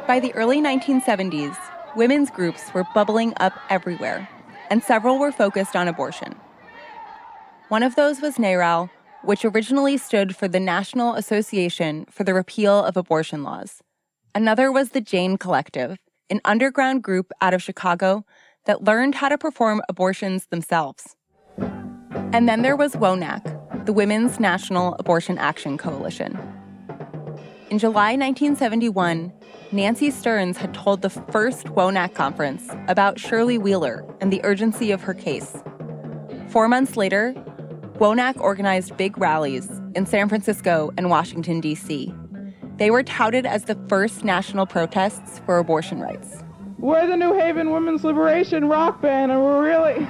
By 0.05 0.19
the 0.19 0.33
early 0.35 0.61
1970s, 0.61 1.57
women's 1.95 2.29
groups 2.29 2.73
were 2.73 2.85
bubbling 2.93 3.33
up 3.37 3.53
everywhere, 3.69 4.27
and 4.69 4.83
several 4.83 5.17
were 5.17 5.31
focused 5.31 5.77
on 5.77 5.87
abortion. 5.87 6.35
One 7.69 7.83
of 7.83 7.95
those 7.95 8.19
was 8.19 8.35
NARAL, 8.35 8.89
which 9.23 9.45
originally 9.45 9.97
stood 9.97 10.35
for 10.35 10.49
the 10.49 10.59
National 10.59 11.15
Association 11.15 12.05
for 12.09 12.25
the 12.25 12.33
Repeal 12.33 12.83
of 12.83 12.97
Abortion 12.97 13.43
Laws. 13.43 13.81
Another 14.35 14.73
was 14.73 14.89
the 14.89 14.99
Jane 14.99 15.37
Collective, 15.37 15.97
an 16.29 16.41
underground 16.43 17.01
group 17.01 17.31
out 17.39 17.53
of 17.53 17.63
Chicago 17.63 18.25
that 18.65 18.83
learned 18.83 19.15
how 19.15 19.29
to 19.29 19.37
perform 19.37 19.81
abortions 19.87 20.47
themselves. 20.47 21.15
And 22.33 22.49
then 22.49 22.61
there 22.61 22.75
was 22.75 22.93
WONAAC, 22.95 23.85
the 23.85 23.93
Women's 23.93 24.37
National 24.37 24.95
Abortion 24.99 25.37
Action 25.37 25.77
Coalition. 25.77 26.37
In 27.69 27.79
July 27.79 28.17
1971, 28.17 29.31
Nancy 29.73 30.11
Stearns 30.11 30.57
had 30.57 30.71
told 30.75 31.01
the 31.01 31.09
first 31.09 31.65
WONAAC 31.65 32.13
conference 32.13 32.69
about 32.87 33.19
Shirley 33.19 33.57
Wheeler 33.57 34.05
and 34.21 34.31
the 34.31 34.39
urgency 34.45 34.91
of 34.91 35.01
her 35.01 35.15
case. 35.15 35.57
Four 36.49 36.67
months 36.67 36.95
later, 36.95 37.33
WONAAC 37.97 38.39
organized 38.39 38.95
big 38.97 39.17
rallies 39.17 39.67
in 39.95 40.05
San 40.05 40.29
Francisco 40.29 40.91
and 40.95 41.09
Washington, 41.09 41.59
D.C. 41.59 42.13
They 42.77 42.91
were 42.91 43.01
touted 43.01 43.47
as 43.47 43.63
the 43.63 43.73
first 43.87 44.23
national 44.23 44.67
protests 44.67 45.41
for 45.43 45.57
abortion 45.57 45.99
rights. 45.99 46.43
We're 46.77 47.07
the 47.07 47.17
New 47.17 47.33
Haven 47.33 47.71
Women's 47.71 48.03
Liberation 48.03 48.69
Rock 48.69 49.01
Band, 49.01 49.31
and 49.31 49.41
we're 49.41 49.63
really. 49.63 50.05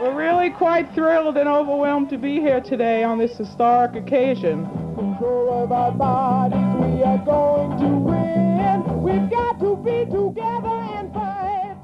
we're 0.00 0.16
really 0.16 0.48
quite 0.48 0.90
thrilled 0.94 1.36
and 1.36 1.50
overwhelmed 1.50 2.08
to 2.08 2.16
be 2.16 2.40
here 2.40 2.62
today 2.62 3.04
on 3.04 3.18
this 3.18 3.36
historic 3.36 3.94
occasion. 3.94 4.79
Control 5.00 5.64
of 5.64 5.72
our 5.72 5.92
bodies, 5.92 6.58
we 6.76 7.02
are 7.02 7.16
going 7.24 7.70
to 7.78 7.86
win. 7.86 9.02
We've 9.02 9.30
got 9.30 9.58
to 9.60 9.74
be 9.76 10.04
together 10.04 10.68
and 10.68 11.10
fight. 11.14 11.74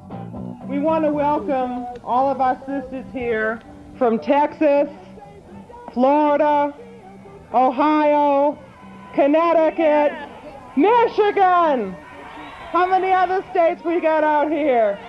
We 0.69 0.77
want 0.77 1.03
to 1.03 1.11
welcome 1.11 1.87
all 2.03 2.29
of 2.29 2.41
our 2.41 2.59
sisters 2.67 3.07
here 3.11 3.59
from 3.97 4.19
Texas, 4.19 4.87
Florida, 5.95 6.75
Ohio, 7.55 8.55
Connecticut, 9.15 10.11
Michigan. 10.75 11.93
How 12.69 12.85
many 12.85 13.11
other 13.11 13.43
states 13.49 13.83
we 13.83 13.99
got 13.99 14.23
out 14.23 14.51
here? 14.51 14.99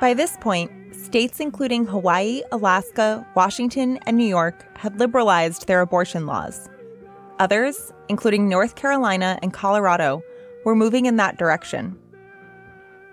By 0.00 0.14
this 0.14 0.38
point, 0.40 0.72
states 0.96 1.38
including 1.38 1.84
Hawaii, 1.84 2.40
Alaska, 2.50 3.26
Washington, 3.34 3.98
and 4.06 4.16
New 4.16 4.26
York 4.26 4.64
had 4.78 4.98
liberalized 4.98 5.66
their 5.66 5.82
abortion 5.82 6.24
laws. 6.24 6.66
Others, 7.38 7.92
including 8.08 8.48
North 8.48 8.74
Carolina 8.74 9.38
and 9.42 9.52
Colorado, 9.52 10.22
were 10.64 10.74
moving 10.74 11.06
in 11.06 11.16
that 11.16 11.38
direction. 11.38 11.96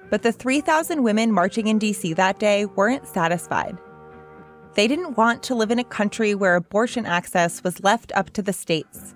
But 0.09 0.23
the 0.23 0.31
3,000 0.31 1.03
women 1.03 1.31
marching 1.31 1.67
in 1.67 1.79
DC 1.79 2.15
that 2.15 2.39
day 2.39 2.65
weren't 2.65 3.07
satisfied. 3.07 3.77
They 4.73 4.87
didn't 4.87 5.15
want 5.15 5.43
to 5.43 5.55
live 5.55 5.71
in 5.71 5.79
a 5.79 5.83
country 5.83 6.35
where 6.35 6.55
abortion 6.55 7.05
access 7.05 7.63
was 7.63 7.83
left 7.83 8.11
up 8.15 8.31
to 8.31 8.41
the 8.41 8.53
states. 8.53 9.15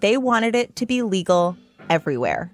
They 0.00 0.16
wanted 0.16 0.54
it 0.54 0.76
to 0.76 0.86
be 0.86 1.02
legal 1.02 1.56
everywhere. 1.88 2.52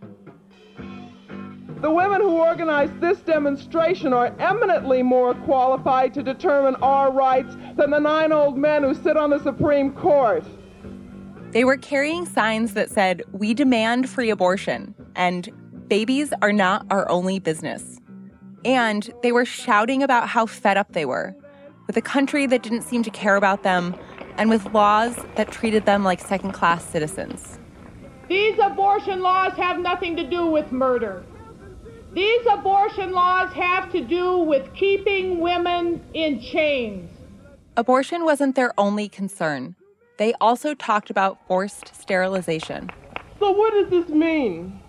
The 1.80 1.90
women 1.90 2.20
who 2.20 2.30
organized 2.30 3.00
this 3.00 3.18
demonstration 3.20 4.12
are 4.12 4.34
eminently 4.38 5.02
more 5.02 5.34
qualified 5.34 6.12
to 6.14 6.22
determine 6.22 6.74
our 6.76 7.12
rights 7.12 7.56
than 7.76 7.90
the 7.90 8.00
nine 8.00 8.32
old 8.32 8.56
men 8.58 8.82
who 8.82 8.94
sit 8.94 9.16
on 9.16 9.30
the 9.30 9.38
Supreme 9.38 9.92
Court. 9.92 10.44
They 11.50 11.64
were 11.64 11.78
carrying 11.78 12.26
signs 12.26 12.74
that 12.74 12.90
said, 12.90 13.22
We 13.32 13.54
demand 13.54 14.08
free 14.10 14.28
abortion, 14.28 14.94
and 15.16 15.48
babies 15.88 16.32
are 16.42 16.52
not 16.52 16.86
our 16.90 17.08
only 17.10 17.38
business. 17.38 18.00
And 18.66 19.10
they 19.22 19.32
were 19.32 19.46
shouting 19.46 20.02
about 20.02 20.28
how 20.28 20.44
fed 20.44 20.76
up 20.76 20.92
they 20.92 21.06
were 21.06 21.34
with 21.86 21.96
a 21.96 22.02
country 22.02 22.46
that 22.46 22.62
didn't 22.62 22.82
seem 22.82 23.02
to 23.02 23.10
care 23.10 23.36
about 23.36 23.62
them 23.62 23.96
and 24.36 24.50
with 24.50 24.66
laws 24.74 25.16
that 25.36 25.50
treated 25.50 25.86
them 25.86 26.04
like 26.04 26.20
second 26.20 26.52
class 26.52 26.84
citizens. 26.84 27.58
These 28.28 28.58
abortion 28.62 29.22
laws 29.22 29.54
have 29.54 29.80
nothing 29.80 30.16
to 30.16 30.28
do 30.28 30.46
with 30.48 30.70
murder. 30.70 31.24
These 32.12 32.46
abortion 32.50 33.12
laws 33.12 33.50
have 33.54 33.90
to 33.92 34.04
do 34.04 34.38
with 34.38 34.74
keeping 34.74 35.40
women 35.40 36.04
in 36.12 36.40
chains. 36.40 37.10
Abortion 37.78 38.24
wasn't 38.24 38.54
their 38.54 38.74
only 38.78 39.08
concern. 39.08 39.76
They 40.18 40.34
also 40.40 40.74
talked 40.74 41.10
about 41.10 41.38
forced 41.46 41.94
sterilization. 41.94 42.90
So, 43.38 43.52
what 43.52 43.72
does 43.72 43.88
this 43.88 44.08
mean? 44.08 44.80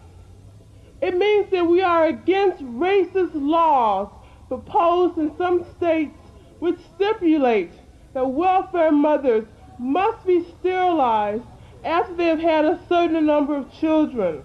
It 1.01 1.15
means 1.15 1.49
that 1.51 1.65
we 1.65 1.81
are 1.81 2.07
against 2.07 2.63
racist 2.63 3.31
laws 3.33 4.11
proposed 4.47 5.17
in 5.17 5.31
some 5.37 5.65
states 5.77 6.17
which 6.59 6.77
stipulate 6.95 7.71
that 8.13 8.27
welfare 8.27 8.91
mothers 8.91 9.45
must 9.77 10.25
be 10.25 10.45
sterilized 10.59 11.43
after 11.85 12.13
they 12.15 12.25
have 12.25 12.39
had 12.39 12.65
a 12.65 12.79
certain 12.89 13.25
number 13.25 13.55
of 13.55 13.71
children. 13.71 14.43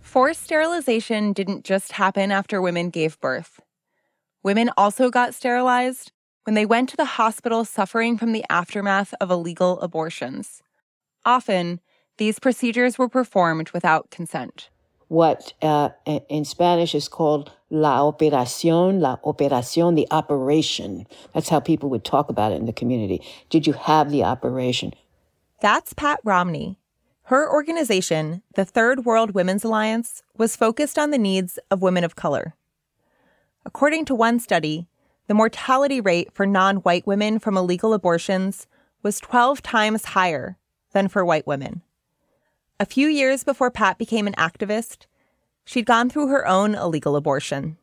Forced 0.00 0.42
sterilization 0.42 1.32
didn't 1.32 1.64
just 1.64 1.92
happen 1.92 2.30
after 2.30 2.60
women 2.60 2.90
gave 2.90 3.18
birth. 3.20 3.60
Women 4.42 4.70
also 4.76 5.10
got 5.10 5.34
sterilized 5.34 6.12
when 6.44 6.54
they 6.54 6.66
went 6.66 6.88
to 6.88 6.96
the 6.96 7.04
hospital 7.04 7.64
suffering 7.64 8.16
from 8.16 8.32
the 8.32 8.44
aftermath 8.50 9.14
of 9.20 9.30
illegal 9.30 9.80
abortions. 9.80 10.62
Often, 11.24 11.80
these 12.16 12.38
procedures 12.38 12.98
were 12.98 13.08
performed 13.08 13.70
without 13.70 14.10
consent. 14.10 14.68
What 15.08 15.54
uh, 15.60 15.90
in 16.06 16.44
Spanish 16.44 16.94
is 16.94 17.08
called 17.08 17.50
la 17.68 17.98
operación, 18.00 19.00
la 19.00 19.16
operación, 19.24 19.96
the 19.96 20.06
operation. 20.10 21.06
That's 21.34 21.48
how 21.48 21.60
people 21.60 21.90
would 21.90 22.04
talk 22.04 22.28
about 22.28 22.52
it 22.52 22.56
in 22.56 22.66
the 22.66 22.72
community. 22.72 23.22
Did 23.48 23.66
you 23.66 23.72
have 23.72 24.10
the 24.10 24.22
operation? 24.22 24.94
That's 25.60 25.94
Pat 25.94 26.20
Romney. 26.24 26.78
Her 27.24 27.50
organization, 27.50 28.42
the 28.54 28.64
Third 28.64 29.04
World 29.04 29.34
Women's 29.34 29.64
Alliance, 29.64 30.22
was 30.36 30.56
focused 30.56 30.98
on 30.98 31.10
the 31.10 31.18
needs 31.18 31.58
of 31.70 31.82
women 31.82 32.02
of 32.02 32.16
color. 32.16 32.54
According 33.64 34.04
to 34.06 34.14
one 34.14 34.40
study, 34.40 34.88
the 35.30 35.34
mortality 35.34 36.00
rate 36.00 36.34
for 36.34 36.44
non 36.44 36.78
white 36.78 37.06
women 37.06 37.38
from 37.38 37.56
illegal 37.56 37.94
abortions 37.94 38.66
was 39.04 39.20
12 39.20 39.62
times 39.62 40.06
higher 40.06 40.58
than 40.90 41.06
for 41.06 41.24
white 41.24 41.46
women. 41.46 41.82
A 42.80 42.84
few 42.84 43.06
years 43.06 43.44
before 43.44 43.70
Pat 43.70 43.96
became 43.96 44.26
an 44.26 44.32
activist, 44.32 45.06
she'd 45.64 45.86
gone 45.86 46.10
through 46.10 46.26
her 46.26 46.48
own 46.48 46.74
illegal 46.74 47.14
abortion. 47.14 47.76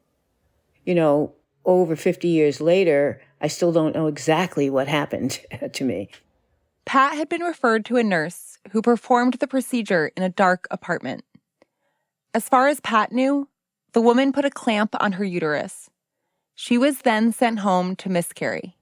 You 0.84 0.96
know, 0.96 1.36
over 1.64 1.96
50 1.96 2.28
years 2.28 2.60
later, 2.60 3.22
I 3.40 3.48
still 3.48 3.72
don't 3.72 3.96
know 3.96 4.08
exactly 4.08 4.70
what 4.70 4.90
happened 4.90 5.40
to 5.72 5.86
me. 5.86 6.10
Pat 6.84 7.16
had 7.16 7.30
been 7.30 7.44
referred 7.44 7.86
to 7.86 7.96
a 7.96 8.04
nurse 8.04 8.58
who 8.72 8.82
performed 8.82 9.36
the 9.36 9.48
procedure 9.48 10.12
in 10.18 10.24
a 10.24 10.28
dark 10.28 10.68
apartment. 10.70 11.24
As 12.34 12.50
far 12.50 12.68
as 12.68 12.82
Pat 12.82 13.14
knew, 13.14 13.48
the 13.94 14.02
woman 14.02 14.34
put 14.34 14.44
a 14.44 14.50
clamp 14.50 14.94
on 15.00 15.14
her 15.14 15.24
uterus 15.24 15.87
she 16.60 16.76
was 16.76 17.02
then 17.04 17.32
sent 17.32 17.60
home 17.60 17.96
to 17.96 18.10
miscarry. 18.10 18.76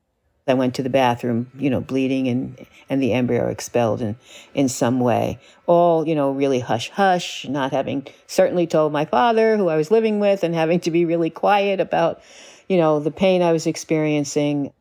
I 0.48 0.54
went 0.54 0.76
to 0.76 0.84
the 0.84 0.90
bathroom, 0.90 1.52
you 1.58 1.70
know, 1.70 1.82
bleeding 1.82 2.30
and, 2.30 2.66
and 2.90 3.04
the 3.04 3.12
embryo 3.12 3.50
expelled 3.50 4.02
in, 4.02 4.16
in 4.54 4.70
some 4.70 5.02
way. 5.02 5.40
All, 5.66 6.08
you 6.08 6.16
know, 6.16 6.32
really 6.32 6.62
hush 6.62 6.90
hush, 6.90 7.46
not 7.50 7.74
having 7.74 8.08
certainly 8.28 8.66
told 8.66 8.94
my 8.94 9.04
father 9.04 9.58
who 9.58 9.68
I 9.68 9.76
was 9.76 9.92
living 9.92 10.22
with 10.22 10.42
and 10.42 10.56
having 10.56 10.80
to 10.82 10.92
be 10.92 11.04
really 11.04 11.30
quiet 11.30 11.82
about, 11.82 12.22
you 12.70 12.78
know, 12.78 13.02
the 13.02 13.12
pain 13.12 13.42
I 13.42 13.52
was 13.52 13.68
experiencing. 13.68 14.72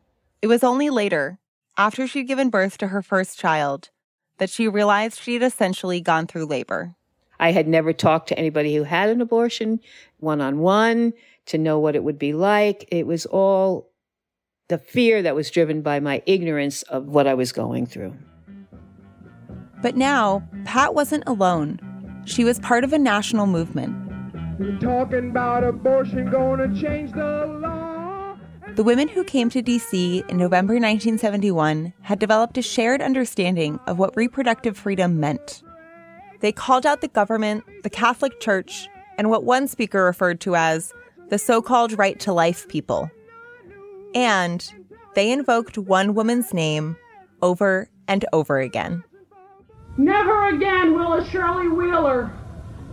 It 0.41 0.47
was 0.47 0.63
only 0.63 0.89
later, 0.89 1.37
after 1.77 2.07
she'd 2.07 2.23
given 2.29 2.49
birth 2.49 2.77
to 2.77 2.87
her 2.87 3.01
first 3.01 3.37
child, 3.37 3.89
that 4.37 4.49
she 4.49 4.69
realized 4.69 5.19
she'd 5.19 5.43
essentially 5.43 5.99
gone 5.99 6.27
through 6.27 6.45
labor. 6.45 6.95
I 7.41 7.51
had 7.51 7.67
never 7.67 7.91
talked 7.91 8.29
to 8.29 8.39
anybody 8.39 8.73
who 8.73 8.83
had 8.83 9.09
an 9.09 9.19
abortion 9.19 9.81
one 10.19 10.39
on 10.39 10.59
one 10.59 11.11
to 11.47 11.57
know 11.57 11.79
what 11.79 11.95
it 11.95 12.03
would 12.03 12.19
be 12.19 12.33
like. 12.33 12.87
It 12.91 13.07
was 13.07 13.25
all 13.25 13.91
the 14.67 14.77
fear 14.77 15.21
that 15.21 15.35
was 15.35 15.51
driven 15.51 15.81
by 15.81 15.99
my 15.99 16.21
ignorance 16.25 16.81
of 16.83 17.05
what 17.05 17.27
I 17.27 17.33
was 17.33 17.51
going 17.51 17.85
through. 17.85 18.15
But 19.81 19.95
now, 19.95 20.47
Pat 20.63 20.95
wasn't 20.95 21.23
alone. 21.27 21.79
She 22.25 22.43
was 22.43 22.59
part 22.59 22.83
of 22.83 22.91
a 22.91 22.97
national 22.97 23.45
movement. 23.45 23.95
We're 24.57 24.79
talking 24.79 25.29
about 25.29 25.63
abortion 25.63 26.31
going 26.31 26.59
to 26.59 26.81
change 26.81 27.11
the 27.11 27.45
law. 27.61 28.37
The 28.75 28.83
women 28.83 29.07
who 29.07 29.23
came 29.23 29.49
to 29.51 29.61
DC 29.61 30.27
in 30.29 30.37
November 30.37 30.73
1971 30.73 31.93
had 32.01 32.19
developed 32.19 32.57
a 32.57 32.61
shared 32.61 33.01
understanding 33.01 33.79
of 33.85 33.99
what 33.99 34.17
reproductive 34.17 34.77
freedom 34.77 35.19
meant. 35.19 35.61
They 36.39 36.51
called 36.51 36.85
out 36.85 37.01
the 37.01 37.07
government, 37.07 37.63
the 37.83 37.89
Catholic 37.89 38.39
Church, 38.39 38.87
and 39.17 39.29
what 39.29 39.43
one 39.43 39.67
speaker 39.67 40.03
referred 40.03 40.41
to 40.41 40.55
as 40.55 40.93
the 41.29 41.37
so 41.37 41.61
called 41.61 41.97
right 41.97 42.19
to 42.21 42.33
life 42.33 42.67
people. 42.67 43.09
And 44.13 44.65
they 45.13 45.31
invoked 45.31 45.77
one 45.77 46.13
woman's 46.13 46.53
name 46.53 46.97
over 47.41 47.89
and 48.07 48.25
over 48.33 48.59
again. 48.59 49.03
Never 49.97 50.49
again 50.49 50.93
will 50.93 51.13
a 51.13 51.25
Shirley 51.29 51.67
Wheeler 51.67 52.31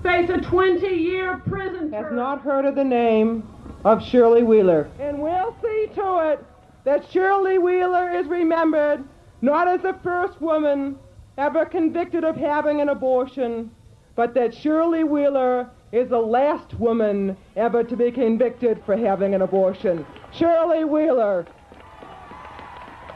face 0.02 0.30
a 0.30 0.38
20 0.38 0.86
year 0.86 1.42
prison 1.46 1.90
term. 1.90 2.04
Has 2.04 2.12
not 2.12 2.42
heard 2.42 2.64
of 2.64 2.74
the 2.74 2.84
name 2.84 3.48
of 3.84 4.02
Shirley 4.02 4.42
Wheeler. 4.42 4.88
And 5.00 5.20
we'll 5.20 5.56
see 5.62 5.88
to 5.94 6.32
it 6.32 6.44
that 6.84 7.10
Shirley 7.10 7.58
Wheeler 7.58 8.10
is 8.10 8.26
remembered 8.26 9.04
not 9.40 9.66
as 9.68 9.82
the 9.82 9.96
first 10.04 10.40
woman 10.40 10.96
ever 11.38 11.64
convicted 11.64 12.24
of 12.24 12.36
having 12.36 12.80
an 12.80 12.88
abortion, 12.88 13.70
but 14.14 14.34
that 14.34 14.54
Shirley 14.54 15.02
Wheeler 15.04 15.68
is 15.92 16.08
the 16.08 16.18
last 16.18 16.74
woman 16.80 17.36
ever 17.54 17.84
to 17.84 17.94
be 17.96 18.10
convicted 18.10 18.82
for 18.84 18.96
having 18.96 19.34
an 19.34 19.42
abortion. 19.42 20.06
Shirley 20.32 20.84
Wheeler. 20.84 21.46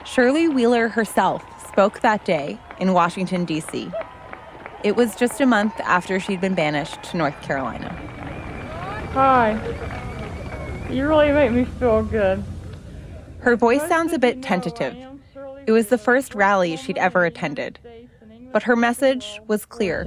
Shirley 0.05 0.47
Wheeler 0.47 0.89
herself 0.89 1.43
spoke 1.66 2.01
that 2.01 2.24
day 2.27 2.59
in 2.79 2.93
Washington, 2.93 3.47
D.C. 3.47 3.91
It 4.85 4.95
was 4.95 5.16
just 5.16 5.41
a 5.41 5.47
month 5.47 5.72
after 5.81 6.20
she'd 6.20 6.41
been 6.41 6.55
banished 6.55 7.03
to 7.05 7.16
North 7.16 7.41
Carolina. 7.41 7.89
Hi. 9.14 9.59
You 10.91 11.09
really 11.09 11.33
make 11.33 11.51
me 11.51 11.64
feel 11.64 12.03
good. 12.05 12.45
Her 13.41 13.57
voice 13.57 13.87
sounds 13.89 14.12
a 14.12 14.18
bit 14.18 14.43
tentative. 14.43 14.95
It 15.66 15.72
was 15.72 15.87
the 15.89 15.99
first 15.99 16.35
rally 16.35 16.77
she'd 16.77 16.99
ever 16.99 17.24
attended. 17.24 17.79
But 18.53 18.62
her 18.64 18.77
message 18.77 19.41
was 19.49 19.64
clear. 19.64 20.05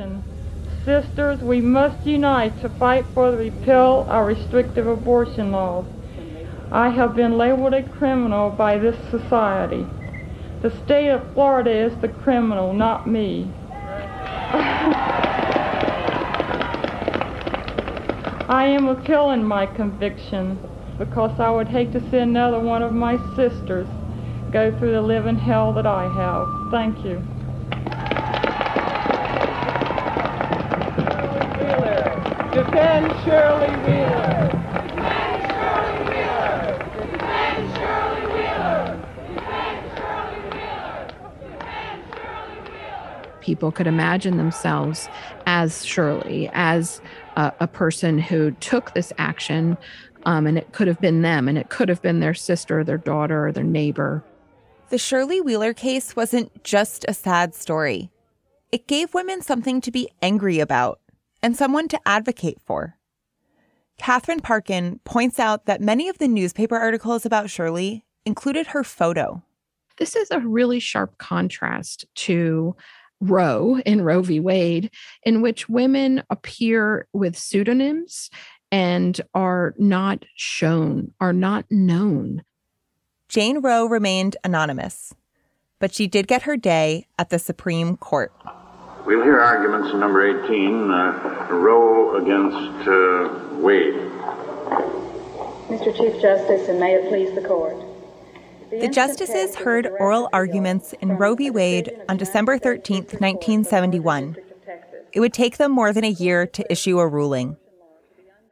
Sisters, 0.86 1.42
we 1.42 1.60
must 1.60 2.06
unite 2.06 2.62
to 2.62 2.70
fight 2.70 3.06
for 3.14 3.32
the 3.32 3.38
repeal 3.38 4.06
of 4.10 4.26
restrictive 4.26 4.88
abortion 4.88 5.52
laws. 5.52 5.86
I 6.72 6.90
have 6.90 7.16
been 7.16 7.38
labeled 7.38 7.74
a 7.74 7.84
criminal 7.84 8.50
by 8.50 8.78
this 8.78 8.96
society. 9.10 9.86
The 10.62 10.72
state 10.86 11.10
of 11.10 11.34
Florida 11.34 11.72
is 11.72 11.96
the 11.98 12.08
criminal, 12.08 12.74
not 12.74 13.08
me. 13.08 13.52
I 18.48 18.66
am 18.68 18.88
appealing 18.88 19.44
my 19.44 19.66
conviction 19.66 20.60
because 20.98 21.40
I 21.40 21.50
would 21.50 21.68
hate 21.68 21.92
to 21.92 22.10
see 22.10 22.18
another 22.18 22.60
one 22.60 22.84
of 22.84 22.94
my 22.94 23.18
sisters 23.36 23.88
go 24.52 24.78
through 24.78 24.94
the 24.94 25.02
living 25.02 25.38
hell 25.38 25.74
that 25.74 25.86
I 25.86 26.04
have. 26.14 26.48
Thank 26.72 27.04
you. 27.06 27.22
Shirley 33.24 33.76
Wheeler. 33.86 34.50
People 43.42 43.72
could 43.72 43.88
imagine 43.88 44.38
themselves 44.38 45.08
as 45.46 45.86
Shirley, 45.86 46.50
as 46.54 47.02
a, 47.36 47.54
a 47.62 47.68
person 47.68 48.20
who 48.20 48.52
took 48.52 48.94
this 48.94 49.14
action, 49.18 49.78
um, 50.26 50.46
and 50.46 50.58
it 50.58 50.74
could 50.74 50.88
have 50.88 51.00
been 51.00 51.22
them, 51.22 51.48
and 51.48 51.58
it 51.58 51.70
could 51.70 51.88
have 51.90 52.02
been 52.02 52.20
their 52.20 52.34
sister, 52.34 52.84
their 52.84 52.98
daughter, 52.98 53.48
or 53.48 53.52
their 53.52 53.64
neighbor. 53.64 54.24
The 54.90 54.98
Shirley 54.98 55.40
Wheeler 55.40 55.74
case 55.74 56.16
wasn't 56.16 56.64
just 56.64 57.06
a 57.08 57.14
sad 57.14 57.56
story, 57.56 58.12
it 58.72 58.88
gave 58.88 59.14
women 59.14 59.42
something 59.42 59.82
to 59.82 59.90
be 59.90 60.10
angry 60.22 60.60
about 60.60 61.00
and 61.42 61.56
someone 61.56 61.88
to 61.88 62.00
advocate 62.06 62.60
for. 62.66 62.98
Katherine 63.98 64.40
Parkin 64.40 65.00
points 65.04 65.40
out 65.40 65.66
that 65.66 65.82
many 65.82 66.08
of 66.08 66.18
the 66.18 66.28
newspaper 66.28 66.78
articles 66.78 67.26
about 67.26 67.50
Shirley 67.50 68.06
included 68.26 68.68
her 68.68 68.84
photo. 68.84 69.44
This 69.98 70.16
is 70.16 70.32
a 70.32 70.40
really 70.40 70.80
sharp 70.80 71.18
contrast 71.18 72.06
to 72.16 72.76
Roe 73.20 73.80
in 73.86 74.02
Roe 74.02 74.22
v. 74.22 74.40
Wade, 74.40 74.92
in 75.24 75.42
which 75.42 75.68
women 75.68 76.24
appear 76.30 77.08
with 77.12 77.38
pseudonyms 77.38 78.30
and 78.72 79.20
are 79.34 79.76
not 79.78 80.24
shown, 80.36 81.12
are 81.20 81.34
not 81.34 81.66
known. 81.70 82.44
Jane 83.28 83.60
Roe 83.60 83.86
remained 83.86 84.38
anonymous, 84.44 85.14
but 85.80 85.94
she 85.94 86.08
did 86.08 86.28
get 86.28 86.44
her 86.44 86.56
day 86.56 87.08
at 87.18 87.30
the 87.30 87.40
Supreme 87.40 87.98
Court. 87.98 88.32
We'll 89.10 89.24
hear 89.24 89.40
arguments 89.40 89.92
in 89.92 90.00
number 90.00 90.24
18, 90.46 90.92
uh, 90.92 91.48
Roe 91.50 92.18
against 92.18 92.88
uh, 92.88 93.58
Wade. 93.58 93.96
Mr. 95.68 95.98
Chief 95.98 96.22
Justice, 96.22 96.70
and 96.70 96.80
may 96.80 96.94
it 96.94 97.10
please 97.10 97.34
the 97.34 97.42
court. 97.42 97.76
The 98.70 98.88
justices 98.88 99.56
heard 99.56 99.88
oral 100.00 100.30
arguments 100.32 100.94
in 101.02 101.18
Roe 101.18 101.34
v. 101.34 101.50
Wade 101.50 101.92
on 102.08 102.18
December 102.18 102.60
13, 102.60 102.98
1971. 102.98 104.38
It 105.12 105.20
would 105.20 105.34
take 105.34 105.58
them 105.58 105.72
more 105.72 105.92
than 105.92 106.04
a 106.04 106.10
year 106.10 106.46
to 106.46 106.72
issue 106.72 107.00
a 107.00 107.08
ruling. 107.08 107.58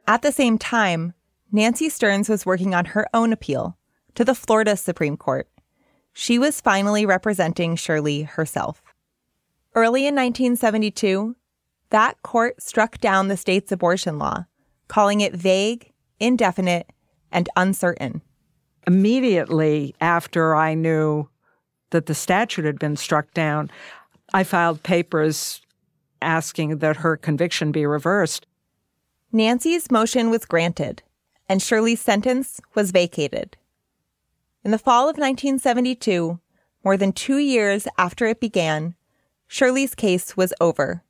At 0.08 0.22
the 0.22 0.32
same 0.32 0.58
time, 0.58 1.14
Nancy 1.52 1.88
Stearns 1.88 2.28
was 2.28 2.44
working 2.44 2.74
on 2.74 2.86
her 2.86 3.06
own 3.14 3.32
appeal 3.32 3.78
to 4.16 4.24
the 4.24 4.34
Florida 4.34 4.76
Supreme 4.76 5.16
Court. 5.16 5.48
She 6.12 6.36
was 6.36 6.60
finally 6.60 7.06
representing 7.06 7.76
Shirley 7.76 8.22
herself. 8.22 8.82
Early 9.74 10.06
in 10.06 10.14
1972, 10.14 11.36
that 11.90 12.22
court 12.22 12.62
struck 12.62 12.98
down 12.98 13.28
the 13.28 13.36
state's 13.36 13.72
abortion 13.72 14.18
law, 14.18 14.46
calling 14.88 15.20
it 15.20 15.34
vague, 15.34 15.92
indefinite, 16.20 16.90
and 17.30 17.48
uncertain. 17.56 18.22
Immediately 18.86 19.94
after 20.00 20.54
I 20.54 20.74
knew 20.74 21.28
that 21.90 22.06
the 22.06 22.14
statute 22.14 22.64
had 22.64 22.78
been 22.78 22.96
struck 22.96 23.32
down, 23.34 23.70
I 24.32 24.44
filed 24.44 24.82
papers 24.82 25.62
asking 26.20 26.78
that 26.78 26.96
her 26.96 27.16
conviction 27.16 27.72
be 27.72 27.86
reversed. 27.86 28.46
Nancy's 29.32 29.90
motion 29.90 30.30
was 30.30 30.44
granted, 30.44 31.02
and 31.48 31.62
Shirley's 31.62 32.00
sentence 32.00 32.60
was 32.74 32.90
vacated. 32.90 33.56
In 34.64 34.70
the 34.70 34.78
fall 34.78 35.04
of 35.04 35.16
1972, 35.16 36.40
more 36.84 36.96
than 36.96 37.12
two 37.12 37.38
years 37.38 37.86
after 37.96 38.26
it 38.26 38.40
began, 38.40 38.94
Shirley's 39.48 39.94
case 39.94 40.36
was 40.36 40.52
over. 40.60 41.02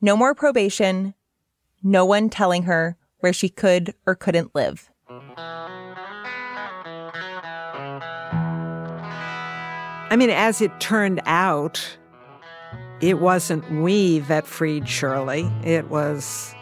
No 0.00 0.16
more 0.16 0.34
probation, 0.34 1.14
no 1.82 2.04
one 2.04 2.28
telling 2.28 2.64
her 2.64 2.96
where 3.20 3.32
she 3.32 3.48
could 3.48 3.94
or 4.06 4.16
couldn't 4.16 4.54
live. 4.54 4.90
I 10.08 10.16
mean, 10.16 10.30
as 10.30 10.60
it 10.60 10.80
turned 10.80 11.20
out, 11.26 11.96
it 13.00 13.20
wasn't 13.20 13.70
we 13.80 14.18
that 14.20 14.48
freed 14.48 14.88
Shirley. 14.88 15.48
It 15.62 15.88
was 15.88 16.52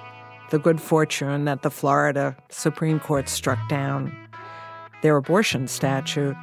the 0.50 0.58
good 0.58 0.78
fortune 0.80 1.46
that 1.46 1.62
the 1.62 1.70
Florida 1.70 2.36
Supreme 2.50 3.00
Court 3.00 3.30
struck 3.30 3.58
down 3.70 4.14
their 5.02 5.16
abortion 5.16 5.68
statute. 5.68 6.36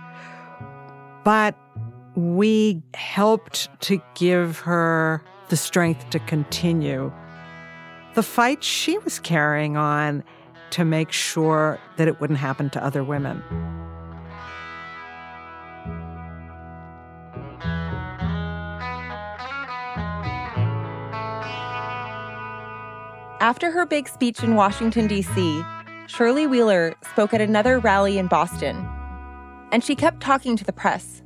But 1.23 1.55
we 2.15 2.81
helped 2.93 3.69
to 3.81 4.01
give 4.15 4.59
her 4.59 5.23
the 5.49 5.57
strength 5.57 6.09
to 6.09 6.19
continue 6.19 7.11
the 8.15 8.23
fight 8.23 8.63
she 8.63 8.97
was 8.99 9.19
carrying 9.19 9.75
on 9.75 10.23
to 10.71 10.85
make 10.85 11.11
sure 11.11 11.77
that 11.97 12.07
it 12.07 12.19
wouldn't 12.21 12.39
happen 12.39 12.69
to 12.69 12.83
other 12.83 13.03
women. 13.03 13.43
After 23.41 23.69
her 23.69 23.85
big 23.85 24.07
speech 24.07 24.41
in 24.41 24.55
Washington, 24.55 25.07
D.C., 25.07 25.61
Shirley 26.07 26.47
Wheeler 26.47 26.95
spoke 27.11 27.33
at 27.33 27.41
another 27.41 27.79
rally 27.79 28.17
in 28.17 28.27
Boston, 28.27 28.87
and 29.71 29.83
she 29.83 29.93
kept 29.93 30.21
talking 30.21 30.55
to 30.55 30.63
the 30.63 30.73
press. 30.73 31.21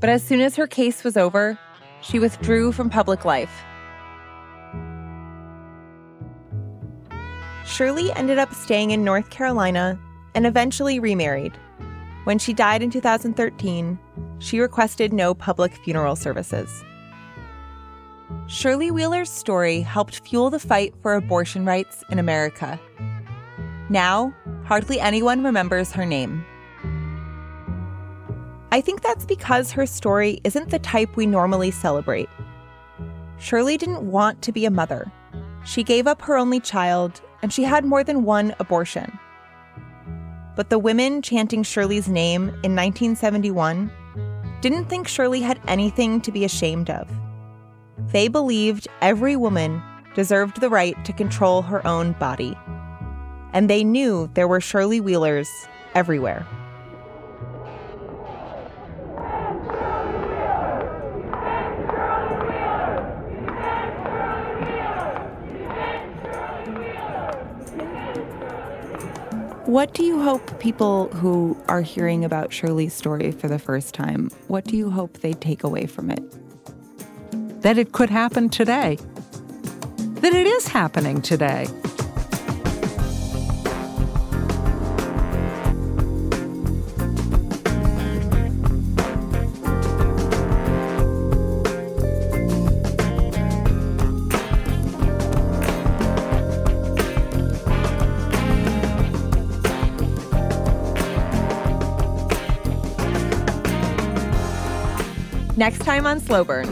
But 0.00 0.10
as 0.10 0.22
soon 0.22 0.40
as 0.40 0.56
her 0.56 0.66
case 0.66 1.04
was 1.04 1.16
over, 1.16 1.58
she 2.02 2.18
withdrew 2.18 2.72
from 2.72 2.90
public 2.90 3.24
life. 3.24 3.62
Shirley 7.64 8.12
ended 8.12 8.38
up 8.38 8.54
staying 8.54 8.90
in 8.92 9.04
North 9.04 9.30
Carolina 9.30 9.98
and 10.34 10.46
eventually 10.46 11.00
remarried. 11.00 11.52
When 12.24 12.38
she 12.38 12.52
died 12.52 12.82
in 12.82 12.90
2013, 12.90 13.98
she 14.38 14.60
requested 14.60 15.12
no 15.12 15.34
public 15.34 15.74
funeral 15.84 16.16
services. 16.16 16.84
Shirley 18.46 18.90
Wheeler's 18.90 19.30
story 19.30 19.80
helped 19.80 20.26
fuel 20.26 20.50
the 20.50 20.58
fight 20.58 20.94
for 21.02 21.14
abortion 21.14 21.64
rights 21.64 22.04
in 22.10 22.18
America. 22.18 22.78
Now, 23.88 24.34
hardly 24.64 25.00
anyone 25.00 25.42
remembers 25.42 25.92
her 25.92 26.06
name. 26.06 26.44
I 28.72 28.80
think 28.80 29.02
that's 29.02 29.24
because 29.24 29.72
her 29.72 29.86
story 29.86 30.40
isn't 30.44 30.70
the 30.70 30.78
type 30.78 31.16
we 31.16 31.26
normally 31.26 31.70
celebrate. 31.70 32.28
Shirley 33.38 33.76
didn't 33.76 34.10
want 34.10 34.42
to 34.42 34.52
be 34.52 34.64
a 34.66 34.70
mother. 34.70 35.10
She 35.64 35.82
gave 35.82 36.06
up 36.06 36.22
her 36.22 36.36
only 36.36 36.60
child, 36.60 37.20
and 37.42 37.52
she 37.52 37.64
had 37.64 37.84
more 37.84 38.02
than 38.02 38.24
one 38.24 38.54
abortion. 38.58 39.18
But 40.56 40.70
the 40.70 40.78
women 40.78 41.22
chanting 41.22 41.62
Shirley's 41.62 42.08
name 42.08 42.48
in 42.64 42.74
1971 42.74 43.90
didn't 44.62 44.86
think 44.86 45.06
Shirley 45.06 45.42
had 45.42 45.60
anything 45.68 46.20
to 46.22 46.32
be 46.32 46.44
ashamed 46.44 46.90
of. 46.90 47.08
They 48.10 48.28
believed 48.28 48.88
every 49.00 49.36
woman 49.36 49.82
deserved 50.14 50.60
the 50.60 50.70
right 50.70 50.96
to 51.04 51.12
control 51.12 51.62
her 51.62 51.86
own 51.86 52.12
body. 52.12 52.56
And 53.52 53.68
they 53.68 53.84
knew 53.84 54.30
there 54.34 54.48
were 54.48 54.60
Shirley 54.60 55.00
Wheelers 55.00 55.48
everywhere. 55.94 56.46
What 69.66 69.94
do 69.94 70.04
you 70.04 70.22
hope 70.22 70.60
people 70.60 71.08
who 71.08 71.56
are 71.66 71.82
hearing 71.82 72.24
about 72.24 72.52
Shirley's 72.52 72.94
story 72.94 73.32
for 73.32 73.48
the 73.48 73.58
first 73.58 73.94
time, 73.94 74.30
what 74.46 74.62
do 74.62 74.76
you 74.76 74.90
hope 74.90 75.18
they 75.18 75.32
take 75.32 75.64
away 75.64 75.86
from 75.86 76.08
it? 76.08 76.22
That 77.62 77.76
it 77.76 77.90
could 77.90 78.08
happen 78.08 78.48
today. 78.48 78.96
That 80.20 80.32
it 80.32 80.46
is 80.46 80.68
happening 80.68 81.20
today. 81.20 81.66
Next 105.58 105.78
time 105.78 106.06
on 106.06 106.20
Slow 106.20 106.44
Burn, 106.44 106.66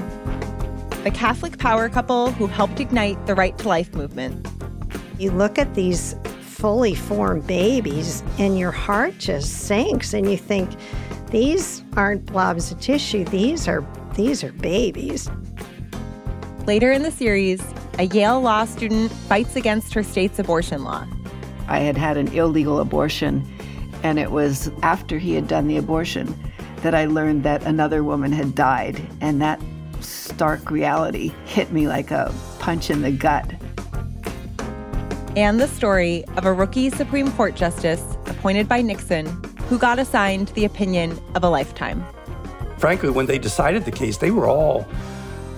the 1.04 1.10
Catholic 1.10 1.56
power 1.56 1.88
couple 1.88 2.32
who 2.32 2.46
helped 2.46 2.80
ignite 2.80 3.26
the 3.26 3.34
Right 3.34 3.56
to 3.56 3.66
Life 3.66 3.94
movement. 3.94 4.46
You 5.18 5.30
look 5.30 5.58
at 5.58 5.74
these 5.74 6.14
fully 6.42 6.94
formed 6.94 7.46
babies, 7.46 8.22
and 8.38 8.58
your 8.58 8.72
heart 8.72 9.16
just 9.16 9.60
sinks, 9.60 10.12
and 10.12 10.30
you 10.30 10.36
think, 10.36 10.68
these 11.30 11.82
aren't 11.96 12.26
blobs 12.26 12.72
of 12.72 12.78
tissue. 12.78 13.24
These 13.24 13.66
are 13.68 13.82
these 14.16 14.44
are 14.44 14.52
babies. 14.52 15.30
Later 16.66 16.92
in 16.92 17.02
the 17.02 17.10
series, 17.10 17.62
a 17.98 18.04
Yale 18.04 18.42
law 18.42 18.66
student 18.66 19.10
fights 19.10 19.56
against 19.56 19.94
her 19.94 20.02
state's 20.02 20.38
abortion 20.38 20.84
law. 20.84 21.06
I 21.68 21.78
had 21.78 21.96
had 21.96 22.18
an 22.18 22.28
illegal 22.28 22.80
abortion, 22.80 23.50
and 24.02 24.18
it 24.18 24.30
was 24.30 24.70
after 24.82 25.18
he 25.18 25.32
had 25.32 25.48
done 25.48 25.68
the 25.68 25.78
abortion 25.78 26.38
that 26.84 26.94
I 26.94 27.06
learned 27.06 27.44
that 27.44 27.62
another 27.62 28.04
woman 28.04 28.30
had 28.30 28.54
died, 28.54 29.00
and 29.22 29.40
that 29.40 29.58
stark 30.00 30.70
reality 30.70 31.32
hit 31.46 31.72
me 31.72 31.88
like 31.88 32.10
a 32.10 32.32
punch 32.58 32.90
in 32.90 33.00
the 33.00 33.10
gut. 33.10 33.50
And 35.34 35.58
the 35.58 35.66
story 35.66 36.24
of 36.36 36.44
a 36.44 36.52
rookie 36.52 36.90
Supreme 36.90 37.32
Court 37.32 37.56
justice 37.56 38.02
appointed 38.26 38.68
by 38.68 38.82
Nixon 38.82 39.26
who 39.70 39.78
got 39.78 39.98
assigned 39.98 40.48
the 40.48 40.66
opinion 40.66 41.18
of 41.34 41.42
a 41.42 41.48
lifetime. 41.48 42.04
Frankly, 42.76 43.08
when 43.08 43.24
they 43.24 43.38
decided 43.38 43.86
the 43.86 43.90
case, 43.90 44.18
they 44.18 44.30
were 44.30 44.46
all 44.46 44.86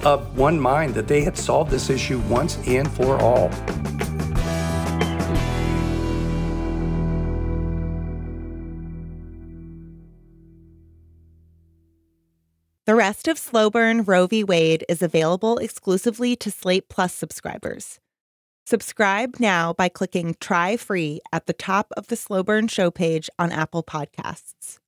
of 0.05 0.39
one 0.39 0.61
mind 0.61 0.95
that 0.95 1.09
they 1.09 1.23
had 1.23 1.37
solved 1.37 1.73
this 1.73 1.91
issue 1.91 2.21
once 2.21 2.57
and 2.69 2.89
for 2.93 3.19
all. 3.19 3.51
The 12.87 12.95
rest 12.95 13.27
of 13.27 13.37
Slow 13.37 13.69
Burn 13.69 14.05
Roe 14.05 14.29
v. 14.29 14.45
Wade 14.45 14.85
is 14.89 15.03
available 15.03 15.59
exclusively 15.59 16.37
to 16.37 16.53
Slate 16.53 16.89
Plus 16.89 17.13
subscribers. 17.13 17.99
Subscribe 18.65 19.41
now 19.41 19.73
by 19.73 19.89
clicking 19.89 20.37
Try 20.41 20.77
Free 20.77 21.21
at 21.33 21.47
the 21.47 21.53
top 21.53 21.89
of 21.97 22.07
the 22.07 22.15
Slow 22.15 22.45
Burn 22.45 22.69
show 22.69 22.93
page 22.93 23.29
on 23.41 23.51
Apple 23.51 23.83
Podcasts. 23.83 24.79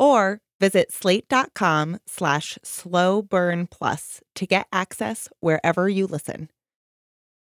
Or 0.00 0.40
visit 0.58 0.90
slate.com 0.90 2.00
slash 2.08 2.58
slow 2.64 3.22
burn 3.22 3.68
plus 3.68 4.20
to 4.34 4.44
get 4.44 4.66
access 4.72 5.28
wherever 5.38 5.88
you 5.88 6.08
listen. 6.08 6.50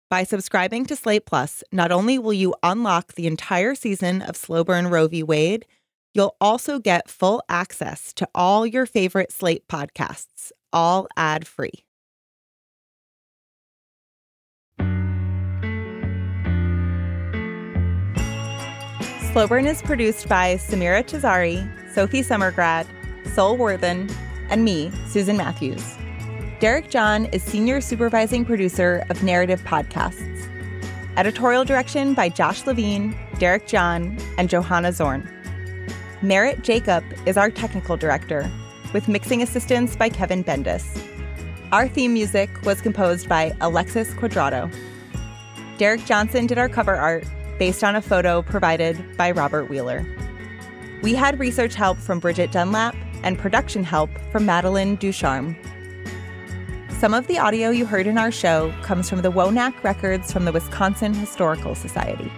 By 0.10 0.24
subscribing 0.24 0.88
to 0.88 0.96
Slate 0.96 1.28
Plus, 1.28 1.64
not 1.72 1.92
only 1.92 2.18
will 2.18 2.34
you 2.34 2.56
unlock 2.64 3.14
the 3.14 3.28
entire 3.28 3.76
season 3.76 4.24
of 4.24 4.36
Slow 4.36 4.64
Burn 4.64 4.88
Roe 4.88 5.08
v. 5.08 5.22
Wade, 5.22 5.68
you'll 6.16 6.36
also 6.42 6.80
get 6.80 7.10
full 7.10 7.44
access 7.48 8.12
to 8.14 8.28
all 8.34 8.66
your 8.66 8.88
favorite 8.88 9.32
Slate 9.32 9.68
podcasts, 9.68 10.52
all 10.74 11.08
ad 11.16 11.46
free. 11.46 11.86
Slow 19.32 19.48
Burn 19.48 19.68
is 19.68 19.82
produced 19.82 20.30
by 20.30 20.56
Samira 20.56 21.04
Tazari, 21.04 21.70
Sophie 21.94 22.22
Summergrad, 22.22 22.88
Sol 23.34 23.58
Worthen, 23.58 24.10
and 24.50 24.64
me, 24.64 24.92
Susan 25.10 25.36
Matthews. 25.36 25.98
Derek 26.62 26.90
John 26.90 27.26
is 27.26 27.44
senior 27.44 27.82
supervising 27.82 28.46
producer 28.46 29.06
of 29.10 29.22
Narrative 29.24 29.62
Podcasts. 29.64 30.50
Editorial 31.18 31.66
direction 31.66 32.14
by 32.14 32.30
Josh 32.30 32.66
Levin, 32.66 33.14
Derek 33.38 33.68
John, 33.68 34.18
and 34.38 34.50
Johanna 34.50 34.94
Zorn. 34.94 35.35
Merritt 36.22 36.64
Jacob 36.64 37.04
is 37.26 37.36
our 37.36 37.52
technical 37.52 37.98
director, 37.98 38.50
with 38.94 39.10
mixing 39.10 39.44
assistance 39.44 39.98
by 39.98 40.08
Kevin 40.08 40.46
Bendis. 40.46 41.02
Our 41.74 41.90
theme 41.90 42.14
music 42.14 42.50
was 42.64 42.80
composed 42.80 43.28
by 43.28 43.54
Alexis 43.60 44.14
Quadrado. 44.14 44.74
Derek 45.78 46.06
Johnson 46.06 46.48
did 46.48 46.58
our 46.58 46.70
cover 46.70 46.96
art, 46.96 47.26
based 47.60 47.84
on 47.84 47.98
a 47.98 48.02
photo 48.02 48.42
provided 48.42 49.18
by 49.18 49.32
Robert 49.32 49.70
Wheeler. 49.70 50.06
We 51.04 51.16
had 51.16 51.38
research 51.38 51.76
help 51.76 51.98
from 51.98 52.20
Bridget 52.20 52.52
Dunlap 52.52 52.96
and 53.24 53.38
production 53.38 53.84
help 53.84 54.10
from 54.32 54.46
Madeline 54.46 54.96
Ducharme. 54.96 55.58
Some 56.92 57.14
of 57.14 57.28
the 57.28 57.40
audio 57.40 57.72
you 57.72 57.86
heard 57.86 58.08
in 58.08 58.18
our 58.18 58.32
show 58.32 58.74
comes 58.84 59.10
from 59.10 59.22
the 59.22 59.32
WONAAC 59.32 59.84
records 59.84 60.32
from 60.32 60.46
the 60.46 60.54
Wisconsin 60.54 61.14
Historical 61.14 61.76
Society. 61.76 62.32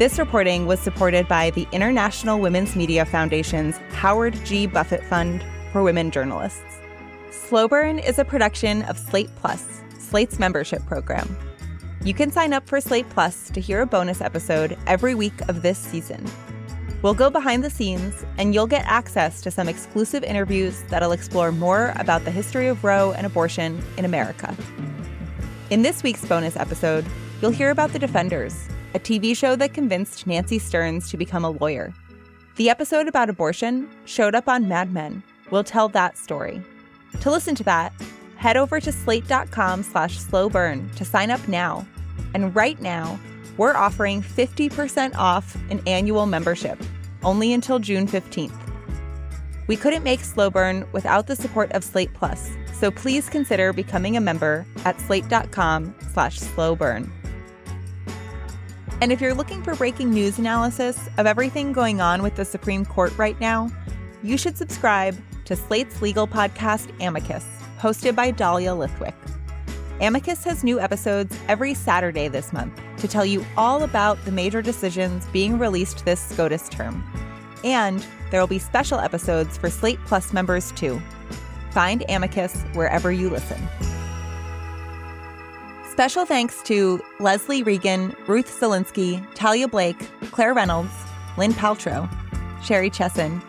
This 0.00 0.18
reporting 0.18 0.64
was 0.64 0.80
supported 0.80 1.28
by 1.28 1.50
the 1.50 1.68
International 1.72 2.40
Women's 2.40 2.74
Media 2.74 3.04
Foundation's 3.04 3.76
Howard 3.90 4.34
G. 4.46 4.66
Buffett 4.66 5.04
Fund 5.04 5.44
for 5.72 5.82
Women 5.82 6.10
Journalists. 6.10 6.78
Slow 7.30 7.68
Burn 7.68 7.98
is 7.98 8.18
a 8.18 8.24
production 8.24 8.80
of 8.84 8.96
Slate 8.96 9.28
Plus, 9.36 9.82
Slate's 9.98 10.38
membership 10.38 10.86
program. 10.86 11.36
You 12.02 12.14
can 12.14 12.30
sign 12.30 12.54
up 12.54 12.66
for 12.66 12.80
Slate 12.80 13.10
Plus 13.10 13.50
to 13.50 13.60
hear 13.60 13.82
a 13.82 13.86
bonus 13.86 14.22
episode 14.22 14.78
every 14.86 15.14
week 15.14 15.38
of 15.50 15.60
this 15.60 15.76
season. 15.76 16.24
We'll 17.02 17.12
go 17.12 17.28
behind 17.28 17.62
the 17.62 17.68
scenes, 17.68 18.24
and 18.38 18.54
you'll 18.54 18.66
get 18.66 18.86
access 18.86 19.42
to 19.42 19.50
some 19.50 19.68
exclusive 19.68 20.24
interviews 20.24 20.82
that'll 20.88 21.12
explore 21.12 21.52
more 21.52 21.92
about 21.96 22.24
the 22.24 22.30
history 22.30 22.68
of 22.68 22.84
Roe 22.84 23.12
and 23.12 23.26
abortion 23.26 23.84
in 23.98 24.06
America. 24.06 24.56
In 25.68 25.82
this 25.82 26.02
week's 26.02 26.24
bonus 26.24 26.56
episode, 26.56 27.04
you'll 27.42 27.50
hear 27.50 27.68
about 27.68 27.92
The 27.92 27.98
Defenders, 27.98 28.66
a 28.94 28.98
TV 28.98 29.36
show 29.36 29.56
that 29.56 29.74
convinced 29.74 30.26
Nancy 30.26 30.58
Stearns 30.58 31.10
to 31.10 31.16
become 31.16 31.44
a 31.44 31.50
lawyer. 31.50 31.92
The 32.56 32.68
episode 32.68 33.08
about 33.08 33.30
abortion 33.30 33.88
showed 34.04 34.34
up 34.34 34.48
on 34.48 34.68
Mad 34.68 34.92
Men. 34.92 35.22
We'll 35.50 35.64
tell 35.64 35.88
that 35.90 36.18
story. 36.18 36.62
To 37.20 37.30
listen 37.30 37.54
to 37.56 37.64
that, 37.64 37.92
head 38.36 38.56
over 38.56 38.80
to 38.80 38.92
slate.com 38.92 39.82
slash 39.82 40.18
slowburn 40.18 40.94
to 40.96 41.04
sign 41.04 41.30
up 41.30 41.46
now. 41.48 41.86
And 42.34 42.54
right 42.54 42.80
now, 42.80 43.18
we're 43.56 43.74
offering 43.74 44.22
50% 44.22 45.14
off 45.16 45.56
an 45.70 45.82
annual 45.86 46.26
membership, 46.26 46.78
only 47.22 47.52
until 47.52 47.78
June 47.78 48.06
15th. 48.06 48.56
We 49.66 49.76
couldn't 49.76 50.02
make 50.02 50.20
Slow 50.20 50.50
Burn 50.50 50.86
without 50.92 51.26
the 51.26 51.36
support 51.36 51.70
of 51.72 51.84
Slate 51.84 52.12
Plus, 52.14 52.50
so 52.72 52.90
please 52.90 53.28
consider 53.28 53.72
becoming 53.72 54.16
a 54.16 54.20
member 54.20 54.66
at 54.84 55.00
slate.com 55.00 55.94
slash 56.12 56.40
slowburn. 56.40 57.08
And 59.00 59.12
if 59.12 59.20
you're 59.20 59.34
looking 59.34 59.62
for 59.62 59.74
breaking 59.74 60.10
news 60.10 60.38
analysis 60.38 61.08
of 61.16 61.24
everything 61.24 61.72
going 61.72 62.02
on 62.02 62.22
with 62.22 62.36
the 62.36 62.44
Supreme 62.44 62.84
Court 62.84 63.16
right 63.16 63.38
now, 63.40 63.70
you 64.22 64.36
should 64.36 64.58
subscribe 64.58 65.16
to 65.46 65.56
Slate's 65.56 66.02
legal 66.02 66.26
podcast, 66.26 66.90
Amicus, 67.00 67.46
hosted 67.78 68.14
by 68.14 68.30
Dahlia 68.30 68.72
Lithwick. 68.72 69.14
Amicus 70.02 70.44
has 70.44 70.62
new 70.62 70.78
episodes 70.78 71.34
every 71.48 71.72
Saturday 71.72 72.28
this 72.28 72.52
month 72.52 72.78
to 72.98 73.08
tell 73.08 73.24
you 73.24 73.44
all 73.56 73.84
about 73.84 74.22
the 74.26 74.32
major 74.32 74.60
decisions 74.60 75.26
being 75.32 75.58
released 75.58 76.04
this 76.04 76.20
SCOTUS 76.20 76.68
term. 76.68 77.02
And 77.64 78.04
there 78.30 78.40
will 78.40 78.46
be 78.46 78.58
special 78.58 78.98
episodes 78.98 79.56
for 79.56 79.70
Slate 79.70 79.98
Plus 80.04 80.34
members 80.34 80.72
too. 80.72 81.00
Find 81.70 82.04
Amicus 82.10 82.62
wherever 82.74 83.10
you 83.10 83.30
listen. 83.30 83.66
Special 86.00 86.24
thanks 86.24 86.62
to 86.62 86.98
Leslie 87.18 87.62
Reagan, 87.62 88.16
Ruth 88.26 88.58
Zelinsky, 88.58 89.22
Talia 89.34 89.68
Blake, 89.68 90.08
Claire 90.30 90.54
Reynolds, 90.54 90.94
Lynn 91.36 91.52
Paltrow, 91.52 92.08
Sherry 92.62 92.88
Chesson, 92.88 93.42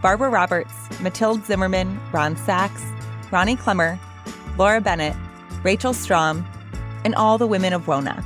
Barbara 0.00 0.30
Roberts, 0.30 0.72
Matilde 1.02 1.44
Zimmerman, 1.44 2.00
Ron 2.10 2.34
Sachs, 2.34 2.82
Ronnie 3.30 3.56
Clemmer, 3.56 4.00
Laura 4.56 4.80
Bennett, 4.80 5.14
Rachel 5.62 5.92
Strom, 5.92 6.46
and 7.04 7.14
all 7.14 7.36
the 7.36 7.46
women 7.46 7.74
of 7.74 7.84
WONAAC. 7.84 8.24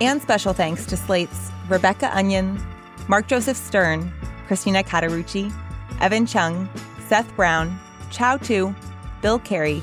And 0.00 0.22
special 0.22 0.54
thanks 0.54 0.86
to 0.86 0.96
Slate's 0.96 1.50
Rebecca 1.68 2.10
Onion, 2.16 2.58
Mark 3.06 3.26
Joseph 3.26 3.58
Stern, 3.58 4.10
Christina 4.46 4.82
Cauterucci, 4.82 5.52
Evan 6.00 6.24
Chung, 6.24 6.70
Seth 7.06 7.30
Brown, 7.36 7.78
Chau 8.10 8.38
Tu, 8.38 8.74
Bill 9.20 9.38
Carey, 9.40 9.82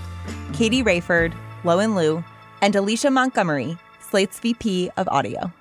Katie 0.54 0.82
Rayford, 0.82 1.36
Lowen 1.64 1.94
Liu, 1.96 2.24
and 2.66 2.76
Alicia 2.76 3.12
Montgomery, 3.12 3.78
Slate's 4.00 4.40
VP 4.40 4.90
of 4.98 5.08
Audio. 5.10 5.54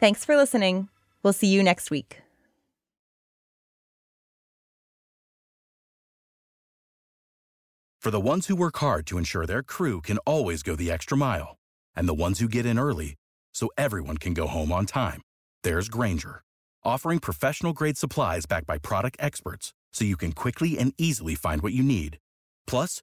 Thanks 0.00 0.24
for 0.24 0.34
listening. 0.34 0.88
We'll 1.22 1.34
see 1.34 1.48
you 1.48 1.62
next 1.62 1.90
week. 1.90 2.22
For 8.00 8.10
the 8.10 8.18
ones 8.18 8.46
who 8.46 8.56
work 8.56 8.78
hard 8.78 9.06
to 9.08 9.18
ensure 9.18 9.44
their 9.44 9.62
crew 9.62 10.00
can 10.00 10.16
always 10.24 10.62
go 10.62 10.74
the 10.76 10.90
extra 10.90 11.18
mile, 11.18 11.58
and 11.94 12.08
the 12.08 12.14
ones 12.14 12.38
who 12.38 12.48
get 12.48 12.64
in 12.64 12.78
early 12.78 13.16
so 13.52 13.68
everyone 13.76 14.16
can 14.16 14.32
go 14.32 14.46
home 14.46 14.72
on 14.72 14.86
time, 14.86 15.20
there's 15.62 15.90
Grainger, 15.90 16.40
offering 16.82 17.18
professional 17.18 17.74
grade 17.74 17.98
supplies 17.98 18.46
backed 18.46 18.66
by 18.66 18.78
product 18.78 19.18
experts 19.20 19.74
so 19.92 20.06
you 20.06 20.16
can 20.16 20.32
quickly 20.32 20.78
and 20.78 20.94
easily 20.96 21.34
find 21.34 21.60
what 21.60 21.74
you 21.74 21.82
need. 21.82 22.16
Plus, 22.66 23.02